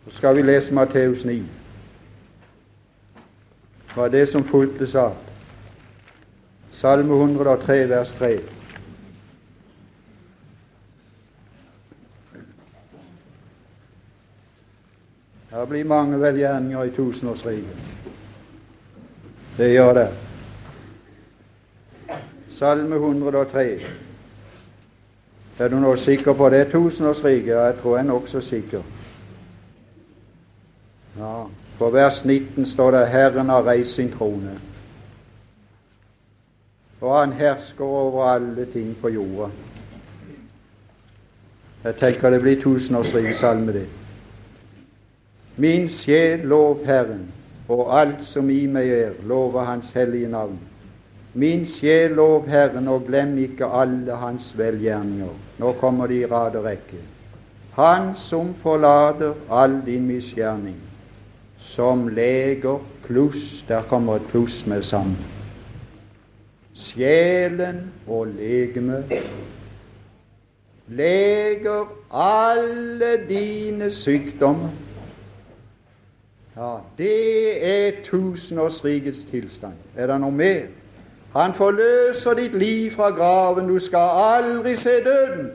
Så 0.07 0.16
skal 0.18 0.36
vi 0.36 0.41
lese 0.41 0.74
Matteus 0.74 1.26
9. 1.26 1.34
Det 3.88 3.97
var 3.97 4.07
det 4.07 4.28
som 4.30 4.43
fulgte 4.43 4.88
sa. 4.88 5.12
Salme 6.72 7.14
103, 7.14 7.89
vers 7.89 8.12
3. 8.12 8.39
Det 15.49 15.68
blir 15.70 15.84
mange 15.84 16.22
velgjerninger 16.22 16.84
i 16.84 16.89
tusenårsriket. 16.89 17.78
Det 19.57 19.74
gjør 19.74 19.93
det. 19.93 20.29
Salme 22.60 22.95
103. 22.95 23.80
Er 25.60 25.68
du 25.68 25.78
nå 25.80 25.93
sikker 25.95 26.34
på 26.34 26.49
det 26.49 26.66
tusenårsriket? 26.72 27.47
Ja, 27.53 27.62
jeg 27.70 27.76
tror 27.80 27.93
jeg 27.95 28.03
er 28.03 28.07
nokså 28.07 28.41
sikker. 28.41 28.82
Ja, 31.18 31.43
På 31.78 31.89
vers 31.89 32.26
19 32.26 32.66
står 32.66 32.91
det 32.91 33.07
'Herren 33.07 33.49
har 33.49 33.64
reist 33.64 33.95
sin 33.95 34.12
trone', 34.12 34.60
og 37.01 37.20
han 37.20 37.34
hersker 37.34 37.86
over 37.86 38.26
alle 38.26 38.66
ting 38.66 38.97
på 39.01 39.10
jorda. 39.10 39.51
Jeg 41.84 41.95
tenker 41.95 42.30
det 42.30 42.41
blir 42.41 42.62
tusenårsriket 42.62 43.36
salme, 43.36 43.74
det. 43.74 43.88
Min 45.57 45.89
sjel 45.89 46.39
lov 46.39 46.86
Herren, 46.86 47.32
og 47.68 48.01
alt 48.01 48.24
som 48.24 48.49
i 48.49 48.66
meg 48.66 48.89
er, 48.89 49.12
lover 49.24 49.64
Hans 49.64 49.91
hellige 49.91 50.28
navn. 50.28 50.68
Min 51.34 51.66
sjel 51.66 52.16
lov 52.18 52.48
Herren, 52.50 52.88
og 52.88 53.06
glem 53.08 53.38
ikke 53.38 53.66
alle 53.66 54.18
Hans 54.18 54.52
velgjerninger. 54.58 55.34
Nå 55.60 55.74
kommer 55.80 56.08
de 56.08 56.22
i 56.24 56.26
rad 56.26 56.56
og 56.56 56.66
rekke. 56.66 57.02
Han 57.78 58.16
som 58.16 58.54
forlater 58.54 59.34
all 59.50 59.82
din 59.86 60.08
misgjerning, 60.08 60.76
som 61.58 62.08
leger 62.08 62.80
pluss 63.06 63.66
Der 63.68 63.82
kommer 63.82 64.16
et 64.16 64.28
pluss 64.32 64.66
med 64.66 64.84
sammen. 64.84 65.18
Sjelen 66.76 67.92
og 68.08 68.28
legeme 68.28 69.04
leger 70.88 71.86
alle 72.12 73.28
dine 73.30 73.92
sykdommer. 73.92 74.70
Ja, 76.58 76.78
det 76.98 77.66
er 77.66 77.92
tusenårsrikets 78.04 79.24
tilstand. 79.30 79.74
Er 79.96 80.08
det 80.08 80.20
noe 80.22 80.32
mer? 80.32 80.79
Han 81.34 81.54
forløser 81.54 82.34
ditt 82.34 82.56
liv 82.56 82.92
fra 82.92 83.10
graven. 83.10 83.68
Du 83.68 83.80
skal 83.80 84.10
aldri 84.14 84.76
se 84.76 85.04
døden. 85.04 85.52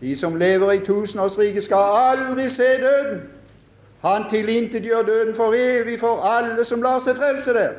De 0.00 0.16
som 0.16 0.36
lever 0.36 0.72
i 0.72 0.78
tusenårsriket, 0.78 1.62
skal 1.62 1.76
aldri 1.94 2.48
se 2.48 2.62
døden. 2.62 3.20
Han 4.00 4.22
tilintetgjør 4.30 5.02
døden 5.02 5.34
for 5.34 5.54
evig 5.56 6.00
for 6.00 6.22
alle 6.22 6.64
som 6.64 6.82
lar 6.82 6.98
seg 7.04 7.16
frelse 7.16 7.52
der. 7.52 7.72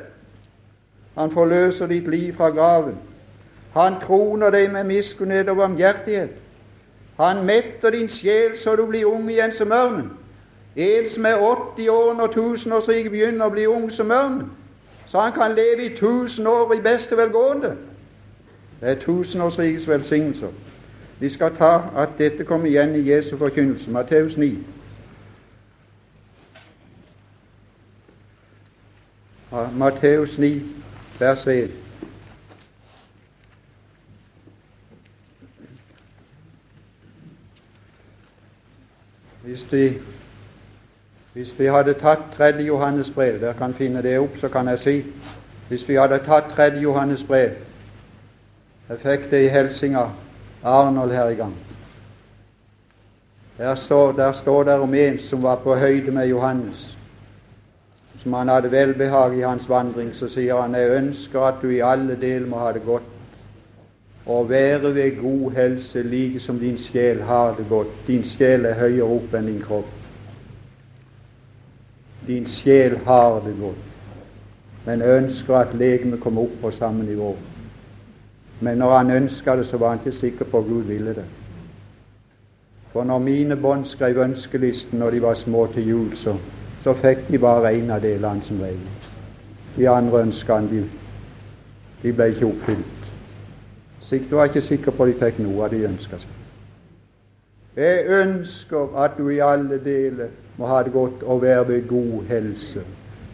Han 1.18 1.30
forløser 1.30 1.86
ditt 1.86 2.08
liv 2.08 2.36
fra 2.36 2.48
graven. 2.48 2.94
Han 3.74 3.94
kroner 4.00 4.50
deg 4.50 4.70
med 4.72 4.84
miskunnhet 4.84 5.48
og 5.48 5.56
barmhjertighet. 5.56 6.30
Han 7.18 7.44
metter 7.44 7.90
din 7.90 8.08
sjel 8.08 8.56
så 8.56 8.76
du 8.76 8.86
blir 8.86 9.06
ung 9.06 9.30
igjen 9.30 9.52
som 9.52 9.72
ørnen. 9.72 10.10
En 10.76 11.08
som 11.08 11.26
er 11.26 11.36
80 11.36 11.88
år 11.88 12.14
når 12.14 12.26
tusenårsriket 12.26 13.10
begynner 13.10 13.46
å 13.46 13.52
bli 13.52 13.66
ung 13.66 13.90
som 13.90 14.10
ørnen 14.10 14.46
så 15.12 15.20
han 15.20 15.32
kan 15.32 15.54
leve 15.54 15.86
i 15.86 15.96
tusen 15.96 16.46
år 16.46 16.72
i 16.72 16.80
beste 16.80 17.16
velgående. 17.16 17.76
Det 18.80 18.90
er 18.90 18.94
tusenårsrikets 18.94 19.88
velsignelser. 19.88 20.48
Vi 21.18 21.28
skal 21.28 21.56
ta 21.56 21.80
at 21.96 22.08
dette 22.18 22.44
kommer 22.44 22.66
igjen 22.66 22.94
i 22.94 23.10
Jesu 23.10 23.36
forkynnelse, 23.36 23.90
Matteus 23.90 24.36
9. 24.36 24.58
Matteus 29.72 30.38
9, 30.38 30.62
vers 31.18 31.46
1. 31.46 31.70
Hvis 39.42 39.66
de 39.70 40.00
hvis 41.32 41.58
vi 41.58 41.66
hadde 41.66 41.94
tatt 41.96 42.18
tredje 42.36 42.66
Johannes 42.66 43.10
brev 43.10 43.40
Dere 43.40 43.54
kan 43.56 43.74
finne 43.74 44.02
det 44.02 44.18
opp, 44.20 44.36
så 44.36 44.48
kan 44.48 44.68
jeg 44.68 44.78
si 44.78 44.96
Hvis 45.68 45.88
vi 45.88 45.94
hadde 45.94 46.18
tatt 46.26 46.50
tredje 46.52 46.82
Johannes 46.82 47.24
brev 47.24 47.54
Jeg 48.88 48.98
fikk 49.00 49.30
det 49.30 49.44
i 49.46 49.48
Helsinga, 49.48 50.08
Arnold 50.62 51.12
her 51.12 51.28
i 51.28 51.34
gang. 51.34 51.54
Der 53.58 53.74
står, 53.74 54.12
der 54.12 54.32
står 54.32 54.64
det 54.64 54.74
om 54.74 54.94
en 54.94 55.18
som 55.18 55.42
var 55.42 55.56
på 55.56 55.76
høyde 55.76 56.10
med 56.10 56.26
Johannes, 56.26 56.98
som 58.18 58.32
han 58.32 58.48
hadde 58.48 58.72
velbehag 58.72 59.38
i 59.38 59.40
hans 59.40 59.68
vandring. 59.68 60.10
Så 60.14 60.28
sier 60.28 60.60
han 60.60 60.74
jeg 60.74 60.90
ønsker 60.90 61.40
at 61.40 61.62
du 61.62 61.68
i 61.70 61.80
alle 61.80 62.18
deler 62.20 62.46
må 62.48 62.58
ha 62.58 62.72
det 62.72 62.82
godt, 62.84 63.08
og 64.26 64.50
være 64.50 64.94
ved 64.94 65.22
god 65.22 65.52
helse 65.52 66.02
like 66.02 66.40
som 66.40 66.58
din 66.58 66.78
sjel 66.78 67.22
har 67.22 67.54
det 67.56 67.66
godt. 67.68 67.88
Din 68.06 68.24
sjel 68.24 68.64
er 68.64 68.74
høyere 68.74 69.08
opp 69.08 69.34
enn 69.34 69.46
din 69.46 69.62
kropp. 69.62 70.01
Din 72.26 72.46
sjel 72.46 72.96
har 73.04 73.40
det 73.40 73.56
godt, 73.60 73.76
men 74.86 75.02
ønsker 75.02 75.56
at 75.56 75.74
legemet 75.74 76.20
kommer 76.20 76.42
opp 76.42 76.60
på 76.60 76.70
samme 76.70 77.04
nivå. 77.04 77.36
Men 78.60 78.78
når 78.78 78.96
han 78.96 79.10
ønska 79.10 79.56
det, 79.56 79.66
så 79.66 79.76
var 79.76 79.88
han 79.88 79.98
ikke 79.98 80.18
sikker 80.18 80.44
på 80.44 80.58
at 80.58 80.64
Gud 80.64 80.82
ville 80.82 81.14
det. 81.14 81.24
For 82.92 83.04
når 83.04 83.18
mine 83.18 83.56
bånd 83.56 83.84
skrev 83.84 84.18
ønskelisten 84.18 84.98
når 84.98 85.10
de 85.10 85.22
var 85.22 85.34
små 85.34 85.66
til 85.74 85.88
jul, 85.88 86.16
så, 86.16 86.36
så 86.82 86.94
fikk 86.94 87.28
de 87.28 87.38
bare 87.38 87.74
en 87.74 87.90
av 87.90 88.02
delene 88.02 88.44
som 88.44 88.60
regel. 88.60 89.08
De 89.76 89.88
andre 89.88 90.20
ønskene 90.22 90.68
de, 90.70 90.82
de 92.02 92.12
ble 92.12 92.28
ikke 92.34 92.46
oppfylt. 92.46 92.98
Du 94.30 94.36
var 94.36 94.44
ikke 94.44 94.60
sikker 94.60 94.92
på 94.92 95.04
at 95.04 95.14
de 95.14 95.18
fikk 95.24 95.38
noe 95.40 95.64
av 95.64 95.72
det 95.72 95.80
de 95.80 95.88
ønska 95.88 96.18
seg. 96.20 96.38
Jeg 97.76 98.04
ønsker 98.12 98.98
at 99.00 99.14
du 99.16 99.30
i 99.32 99.40
alle 99.40 99.78
deler 99.80 100.28
må 100.56 100.66
ha 100.66 100.82
det 100.82 100.92
godt 100.92 101.22
og 101.22 101.42
være 101.42 101.68
ved 101.68 101.88
god 101.88 102.24
helse, 102.28 102.82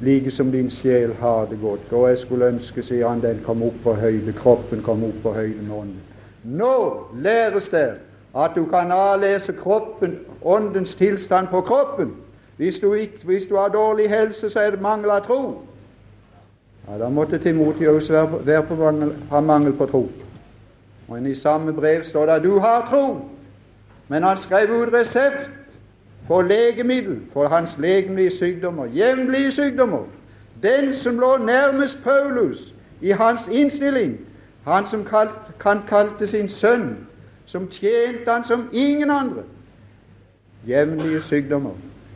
like 0.00 0.30
som 0.30 0.52
din 0.52 0.70
sjel 0.70 1.14
har 1.20 1.46
det 1.50 1.58
godt. 1.62 1.92
Og 1.92 2.08
jeg 2.08 2.18
skulle 2.18 2.46
ønske, 2.46 2.82
sier 2.82 3.08
han, 3.08 3.22
den 3.22 3.40
kom 3.46 3.62
opp 3.62 3.80
på 3.84 3.94
høyde, 3.98 4.32
kroppen 4.32 4.82
kom 4.82 5.04
opp 5.04 5.22
på 5.22 5.32
høyde 5.34 5.62
med 5.62 5.74
ånden. 5.76 6.00
Nå 6.44 6.74
læres 7.18 7.68
det 7.68 7.90
at 8.36 8.50
du 8.54 8.64
kan 8.64 8.92
avlese 8.92 9.52
kroppen, 9.52 10.18
åndens 10.44 10.94
tilstand 10.94 11.48
på 11.48 11.60
kroppen. 11.60 12.12
Hvis 12.56 12.78
du, 12.78 12.92
ikke, 12.92 13.18
hvis 13.24 13.46
du 13.46 13.56
har 13.56 13.68
dårlig 13.68 14.10
helse, 14.10 14.50
så 14.50 14.60
er 14.60 14.70
det 14.70 14.82
mangel 14.82 15.10
av 15.10 15.26
tro. 15.26 15.62
Ja, 16.88 16.98
Da 16.98 17.08
måtte 17.08 17.38
Timotius 17.38 18.10
være, 18.10 18.46
være 18.46 18.62
på 18.62 18.74
mangel, 18.74 19.12
ha 19.30 19.40
mangel 19.40 19.72
på 19.72 19.86
tro. 19.86 20.08
Og 21.08 21.28
I 21.28 21.34
samme 21.34 21.72
brev 21.72 22.04
står 22.04 22.26
det 22.26 22.32
at 22.32 22.42
du 22.42 22.58
har 22.58 22.86
tro, 22.90 23.20
men 24.08 24.22
han 24.22 24.36
skrev 24.36 24.70
ut 24.70 24.92
resept 24.92 25.50
på 26.28 26.42
legemiddel 26.42 27.20
for 27.32 27.48
hans 27.48 27.78
legemlige 27.78 28.30
sykdommer, 28.30 28.86
jevnlige 28.86 29.50
sykdommer. 29.50 30.04
Den 30.62 30.94
som 30.94 31.18
lå 31.18 31.36
nærmest 31.36 31.98
Paulus 32.04 32.74
i 33.00 33.10
hans 33.10 33.48
innstilling, 33.52 34.18
han 34.64 34.86
som 34.86 35.04
kalt, 35.04 35.30
kan 35.60 35.78
kalte 35.88 36.26
sin 36.26 36.48
sønn, 36.48 36.96
som 37.46 37.68
tjente 37.68 38.30
han 38.30 38.44
som 38.44 38.68
ingen 38.72 39.10
andre. 39.10 39.42
Jevnlige 40.68 41.22
sykdommer. 41.22 41.70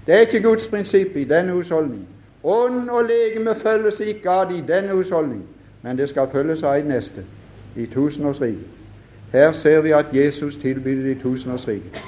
Det 0.06 0.14
er 0.14 0.18
ikke 0.18 0.42
Guds 0.42 0.68
prinsipp 0.68 1.16
i 1.16 1.24
denne 1.24 1.52
husholdning. 1.52 2.08
Ånd 2.44 2.90
og 2.90 3.04
legeme 3.04 3.54
følges 3.54 4.00
ikke 4.00 4.30
av 4.30 4.50
det 4.50 4.58
i 4.58 4.64
denne 4.68 4.92
husholdning, 4.92 5.44
men 5.82 5.98
det 5.98 6.08
skal 6.08 6.28
følges 6.32 6.62
av 6.62 6.78
i 6.78 6.82
neste, 6.82 7.24
i 7.76 7.86
tusenårsriket. 7.86 8.66
Her 9.32 9.52
ser 9.52 9.80
vi 9.80 9.90
at 9.90 10.06
Jesus 10.12 10.56
tilbyr 10.56 11.02
det 11.02 11.16
i 11.16 11.20
tusenårsriket. 11.22 12.02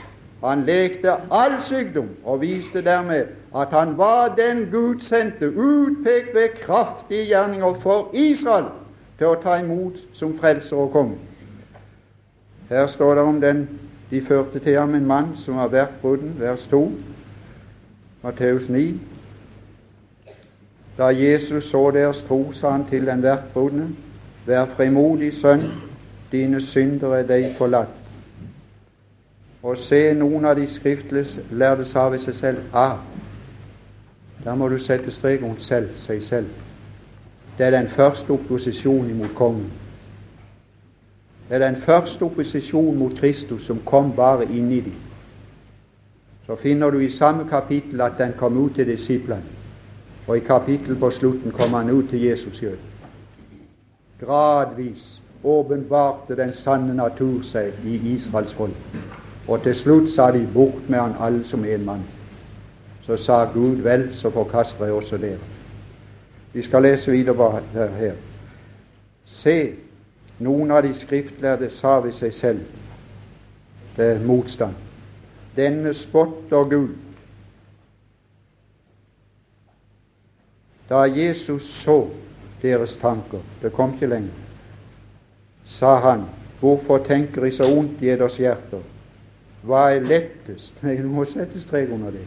Han 0.44 0.64
lekte 0.64 1.12
all 1.30 1.60
sykdom 1.60 2.08
og 2.24 2.40
viste 2.40 2.82
dermed 2.84 3.24
at 3.56 3.68
han 3.72 3.98
var 3.98 4.34
den 4.36 4.68
Gud 4.72 5.00
sendte, 5.00 5.48
utpekt 5.48 6.34
ved 6.34 6.48
kraftige 6.60 7.24
gjerninger 7.24 7.74
for 7.80 8.10
Israel 8.12 8.66
til 9.18 9.30
å 9.30 9.38
ta 9.40 9.56
imot 9.62 9.96
som 10.12 10.34
frelser 10.38 10.76
og 10.76 10.92
konge. 10.92 11.16
Her 12.68 12.86
står 12.86 13.14
det 13.14 13.24
om 13.24 13.40
den 13.40 13.64
de 14.10 14.20
førte 14.20 14.58
til 14.58 14.78
ham 14.78 14.94
en 14.94 15.06
mann 15.06 15.32
som 15.36 15.56
var 15.56 15.68
vertbruden, 15.68 16.36
vers 16.38 16.66
2, 16.66 16.92
Matteus 18.22 18.68
9. 18.68 19.00
Da 20.98 21.08
Jesus 21.08 21.64
så 21.64 21.90
deres 21.90 22.22
tro, 22.22 22.52
sa 22.52 22.70
han 22.70 22.86
til 22.90 23.06
den 23.06 23.22
vertbrudne, 23.22 23.88
vær 24.46 24.66
frimodig, 24.76 25.34
sønn, 25.34 25.64
dine 26.32 26.60
synder 26.60 27.16
er 27.16 27.26
deg 27.26 27.54
forlatt. 27.58 28.03
Og 29.64 29.78
se 29.80 30.12
noen 30.14 30.44
av 30.44 30.58
de 30.58 30.66
skriftlærde 30.68 31.86
sa 31.88 32.08
ved 32.12 32.20
seg 32.20 32.34
selv 32.36 32.76
ah, 32.76 32.98
Da 34.44 34.52
må 34.54 34.68
du 34.68 34.76
sette 34.78 35.10
strek 35.10 35.40
rundt 35.42 35.62
selv, 35.62 35.94
seg 35.96 36.20
selv. 36.22 36.50
Det 37.58 37.66
er 37.66 37.70
den 37.70 37.88
første 37.88 38.30
opposisjonen 38.30 39.16
mot 39.18 39.32
kongen. 39.34 39.70
Det 41.48 41.56
er 41.56 41.64
den 41.64 41.80
første 41.80 42.22
opposisjonen 42.22 42.98
mot 42.98 43.16
Kristus 43.16 43.64
som 43.64 43.80
kom 43.86 44.12
bare 44.16 44.44
inni 44.44 44.80
dem. 44.80 45.00
Så 46.46 46.56
finner 46.56 46.90
du 46.90 46.98
i 46.98 47.08
samme 47.08 47.48
kapittel 47.48 48.00
at 48.00 48.18
den 48.18 48.32
kom 48.38 48.58
ut 48.58 48.74
til 48.74 48.86
disiplene. 48.86 49.42
Og 50.26 50.36
i 50.36 50.40
kapittelet 50.40 50.98
på 50.98 51.10
slutten 51.10 51.52
kom 51.52 51.72
han 51.72 51.90
ut 51.90 52.08
til 52.10 52.22
Jesus 52.22 52.56
sjøl. 52.58 52.78
Gradvis 54.20 55.20
åpenbarte 55.44 56.36
den 56.36 56.52
sanne 56.52 56.94
natur 56.94 57.42
seg 57.42 57.72
i 57.84 57.96
Israels 58.14 58.54
folk. 58.54 58.76
Og 59.48 59.62
til 59.62 59.74
slutt 59.74 60.10
sa 60.10 60.30
de 60.32 60.48
bort 60.54 60.88
med 60.88 60.98
han 60.98 61.16
alle 61.20 61.44
som 61.44 61.64
en 61.64 61.84
mann. 61.84 62.04
Så 63.06 63.16
sa 63.16 63.44
Gud 63.44 63.82
vel, 63.84 64.14
så 64.14 64.30
forkaster 64.30 64.84
jeg 64.84 64.94
også 64.94 65.16
dere. 65.16 65.38
Vi 66.52 66.62
skal 66.62 66.82
lese 66.82 67.10
videre 67.10 67.60
her. 67.98 68.14
Se, 69.24 69.74
noen 70.38 70.70
av 70.70 70.82
de 70.82 70.94
skriftlærde 70.94 71.70
sa 71.70 71.98
ved 72.00 72.12
seg 72.12 72.32
selv 72.34 72.64
det 73.96 74.04
er 74.04 74.24
motstand. 74.26 74.74
Denne 75.56 75.94
spotter 75.94 76.64
Gud. 76.70 76.96
Da 80.88 81.04
Jesus 81.06 81.62
så 81.62 82.08
deres 82.62 82.96
tanker, 82.96 83.38
det 83.62 83.72
kom 83.72 83.94
ikke 83.94 84.06
lenger, 84.06 84.32
sa 85.64 85.94
han, 85.96 86.24
hvorfor 86.60 86.98
tenker 86.98 87.44
De 87.44 87.52
så 87.52 87.64
ondt 87.64 88.02
i 88.02 88.08
eders 88.08 88.36
hjerter? 88.36 88.82
Hva 89.64 89.86
er 89.94 90.04
lettest? 90.04 90.74
Nei, 90.84 90.96
du 91.00 91.08
må 91.08 91.24
sette 91.28 91.60
strek 91.60 91.92
under 91.94 92.14
det. 92.14 92.24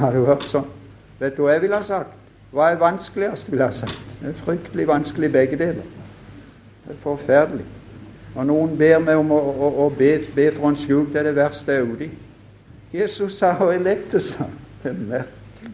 Har 0.00 0.14
du 0.14 0.24
hørt 0.26 0.46
sånn? 0.46 0.68
Vet 1.20 1.36
du 1.36 1.44
hva 1.44 1.56
jeg 1.56 1.64
ville 1.64 1.78
ha 1.78 1.86
sagt? 1.86 2.14
Hva 2.54 2.70
er 2.72 2.80
vanskeligst, 2.80 3.50
ville 3.50 3.66
jeg 3.66 3.74
ha 3.74 3.80
sagt? 3.86 4.14
Det 4.20 4.30
er 4.30 4.44
fryktelig 4.44 4.86
vanskelig 4.88 5.30
begge 5.32 5.58
deler. 5.60 5.88
Det 6.84 6.94
er 6.94 7.00
forferdelig. 7.02 7.66
Og 8.36 8.46
noen 8.46 8.76
ber 8.78 9.00
meg 9.00 9.18
om 9.18 9.32
å, 9.32 9.38
å, 9.40 9.70
å 9.86 9.88
be, 9.96 10.12
be, 10.36 10.50
for 10.54 10.68
en 10.68 10.78
skjul, 10.78 11.06
det 11.12 11.22
er 11.22 11.30
det 11.30 11.36
verste 11.38 11.72
jeg 11.72 11.82
er 11.82 11.92
ute 11.92 12.06
i. 12.06 12.10
Jesus 12.96 13.38
sa 13.40 13.54
'Hva 13.56 13.72
er 13.74 13.82
lettest', 13.82 14.38
Det 14.82 14.92
er 14.92 14.98
merkelig. 15.08 15.72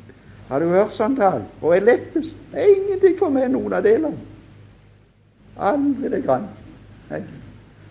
Har 0.48 0.60
du 0.60 0.68
hørt 0.72 0.94
sånn 0.94 1.16
tale? 1.16 1.44
Hva 1.60 1.76
er 1.76 1.84
lettest? 1.84 2.36
Det 2.52 2.60
er 2.62 2.74
ingenting 2.76 3.18
for 3.18 3.34
meg, 3.34 3.50
noen 3.50 3.72
av 3.76 3.84
delene. 3.84 4.16
Aldri 5.58 6.08
det 6.08 6.22
grann. 6.24 6.46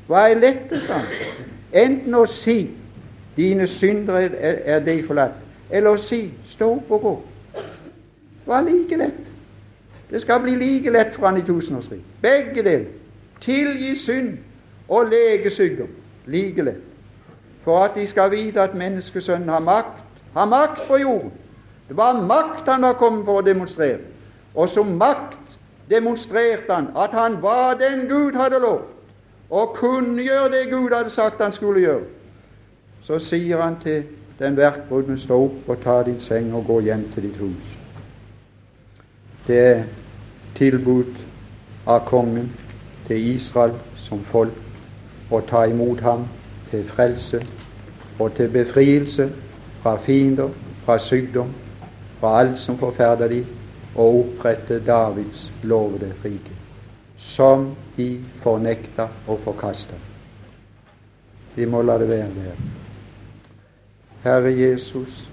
Hva 0.08 0.24
er 0.30 0.40
lettest, 0.40 0.88
sa 0.88 1.04
han? 1.04 1.60
Enten 1.74 2.16
å 2.16 2.26
si 2.26 2.70
'Dine 3.38 3.68
synder 3.68 4.16
er, 4.16 4.32
er 4.64 4.80
deg 4.80 5.06
forlatt', 5.08 5.40
eller 5.70 5.90
å 5.90 5.98
si 5.98 6.32
'Stå 6.46 6.72
opp 6.76 6.92
og 6.92 7.02
gå'. 7.02 7.20
Det 7.54 8.48
var 8.48 8.62
like 8.62 8.98
lett. 8.98 9.22
Det 10.12 10.22
skal 10.22 10.42
bli 10.42 10.56
like 10.56 10.90
lett 10.90 11.16
for 11.16 11.26
han 11.26 11.38
i 11.38 11.42
tusenårsriket. 11.42 12.06
Begge 12.22 12.64
deler 12.64 12.86
tilgi 13.42 13.96
synd 13.96 14.38
og 14.90 15.10
lege 15.10 15.50
sykdom. 15.50 15.88
Like 16.26 16.62
lett. 16.62 16.82
For 17.64 17.84
at 17.86 17.96
de 17.96 18.08
skal 18.08 18.32
vite 18.32 18.62
at 18.62 18.76
menneskesønnen 18.76 19.50
har 19.50 19.60
makt, 19.60 20.04
har 20.34 20.46
makt 20.46 20.88
på 20.88 20.98
jorden. 20.98 21.32
Det 21.88 21.98
var 21.98 22.22
makt 22.26 22.68
han 22.68 22.82
var 22.82 22.94
kommet 22.94 23.26
for 23.26 23.42
å 23.42 23.46
demonstrere. 23.46 24.00
Og 24.56 24.70
som 24.70 24.96
makt 24.98 25.60
demonstrerte 25.90 26.74
han 26.74 26.88
at 26.96 27.12
han 27.12 27.42
var 27.42 27.74
den 27.80 28.08
Gud 28.10 28.36
hadde 28.36 28.60
lovt, 28.60 28.90
og 29.52 29.74
kunne 29.76 30.24
gjøre 30.24 30.52
det 30.52 30.72
Gud 30.72 30.96
hadde 30.96 31.10
sagt 31.10 31.44
han 31.44 31.54
skulle 31.54 31.80
gjøre. 31.80 32.04
Så 33.04 33.20
sier 33.20 33.62
han 33.62 33.76
til 33.84 34.04
den 34.40 34.58
verkbrudne, 34.58 35.18
stå 35.20 35.38
opp 35.44 35.70
og 35.70 35.82
ta 35.84 36.02
din 36.04 36.20
seng 36.20 36.54
og 36.56 36.66
gå 36.68 36.80
hjem 36.80 37.04
til 37.14 37.24
ditt 37.24 37.38
hus. 37.38 37.78
Det 39.48 39.60
er 39.60 39.84
tilbud 40.56 41.14
av 41.88 42.06
kongen 42.06 42.52
til 43.08 43.36
Israel 43.36 43.74
som 43.98 44.24
folk 44.24 44.58
og 45.32 45.48
ta 45.50 45.64
imot 45.64 46.00
ham 46.00 46.28
til 46.72 46.88
frelse 46.88 47.42
og 48.20 48.34
til 48.36 48.50
befrielse 48.50 49.32
fra 49.82 49.98
fiender, 49.98 50.50
fra 50.86 50.98
sykdom, 50.98 51.52
fra 52.20 52.40
alt 52.40 52.60
som 52.60 52.78
forferder 52.78 53.28
dem, 53.28 53.46
og 53.96 54.20
opprette 54.20 54.80
Davids 54.86 55.52
lovede 55.64 56.14
rike, 56.26 56.56
som 57.22 57.76
de 57.96 58.24
fornekta 58.42 59.06
og 59.30 59.40
forkasta. 59.46 59.96
Vi 61.56 61.66
må 61.70 61.84
la 61.86 61.98
det 62.02 62.08
være 62.10 62.32
der. 62.36 62.64
Herre 64.24 64.54
Jesus, 64.58 65.30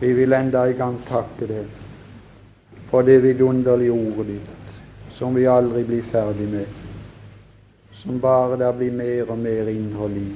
vi 0.00 0.12
vil 0.12 0.32
enda 0.32 0.68
en 0.68 0.78
gang 0.78 1.00
takke 1.08 1.48
deg 1.50 1.74
for 2.90 3.02
det 3.02 3.18
vidunderlige 3.22 3.92
ordet 3.92 4.28
ditt 4.36 4.78
som 5.18 5.34
vi 5.34 5.48
aldri 5.50 5.82
blir 5.84 6.06
ferdig 6.12 6.46
med, 6.52 6.66
som 7.92 8.20
bare 8.22 8.56
der 8.60 8.72
blir 8.78 8.94
mer 8.94 9.32
og 9.34 9.38
mer 9.38 9.66
innhold 9.72 10.14
i. 10.16 10.28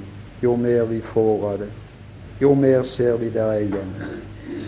Jo 0.43 0.57
mer 0.59 0.83
vi 0.89 0.99
får 1.13 1.45
av 1.53 1.59
det, 1.63 1.69
jo 2.41 2.51
mer 2.55 2.83
ser 2.83 3.15
vi 3.17 3.29
der 3.31 3.53
er 3.53 3.63
igjen. 3.63 3.93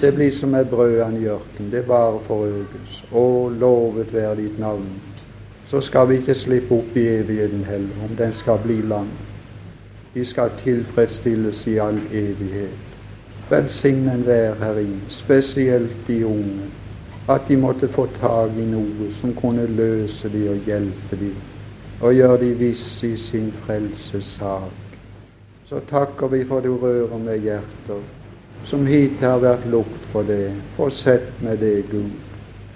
Det 0.02 0.14
blir 0.14 0.32
som 0.32 0.50
med 0.50 0.66
brødene 0.66 1.20
i 1.20 1.26
ørkenen. 1.26 1.72
Det 1.72 1.86
bare 1.88 2.20
forøkes. 2.28 3.04
Å, 3.12 3.50
lovet 3.50 4.14
være 4.14 4.36
ditt 4.36 4.60
navn. 4.60 4.90
Så 5.68 5.82
skal 5.82 6.10
vi 6.10 6.20
ikke 6.22 6.36
slippe 6.36 6.76
opp 6.76 6.98
i 6.98 7.08
evigheten 7.08 7.64
heller, 7.66 8.04
om 8.10 8.16
den 8.18 8.34
skal 8.34 8.60
bli 8.64 8.82
lang. 8.82 9.10
Vi 10.14 10.26
skal 10.26 10.52
tilfredsstilles 10.64 11.68
i 11.68 11.78
all 11.78 11.98
evighet. 12.14 12.96
Velsign 13.50 14.08
enhver 14.10 14.56
Herre, 14.62 14.86
spesielt 15.10 16.08
de 16.08 16.26
unge, 16.26 16.70
at 17.30 17.42
de 17.48 17.58
måtte 17.58 17.88
få 17.88 18.06
tak 18.20 18.58
i 18.58 18.66
noe 18.70 19.10
som 19.20 19.34
kunne 19.36 19.66
løse 19.68 20.30
de 20.34 20.48
og 20.50 20.70
hjelpe 20.70 21.20
de, 21.20 21.32
og 22.02 22.14
gjøre 22.14 22.40
de 22.42 22.52
visse 22.62 23.08
i 23.08 23.18
sin 23.18 23.52
frelsessak. 23.66 25.00
Så 25.66 25.82
takker 25.90 26.28
vi 26.28 26.44
for 26.46 26.62
du 26.62 26.78
rører 26.78 27.18
med 27.18 27.42
hjerter 27.42 28.25
som 28.66 28.86
hittil 28.89 29.28
har 29.28 29.41
vært 29.43 29.68
lukt 29.70 30.07
for 30.11 30.26
det. 30.28 30.49
Fortsett 30.78 31.41
med 31.45 31.61
det, 31.61 31.86
Gud. 31.91 32.13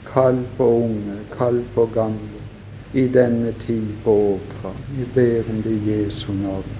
Kall 0.09 0.41
på 0.57 0.67
unge, 0.83 1.17
kall 1.37 1.61
på 1.75 1.85
gamle, 1.93 2.43
i 2.93 3.07
denne 3.13 3.53
tid 3.65 3.89
på 4.03 4.15
åkra. 4.33 4.73
Vi 4.95 5.05
ber 5.15 5.49
om 5.49 5.61
det 5.65 5.75
i 5.77 5.91
Jesu 5.91 6.31
navn. 6.33 6.78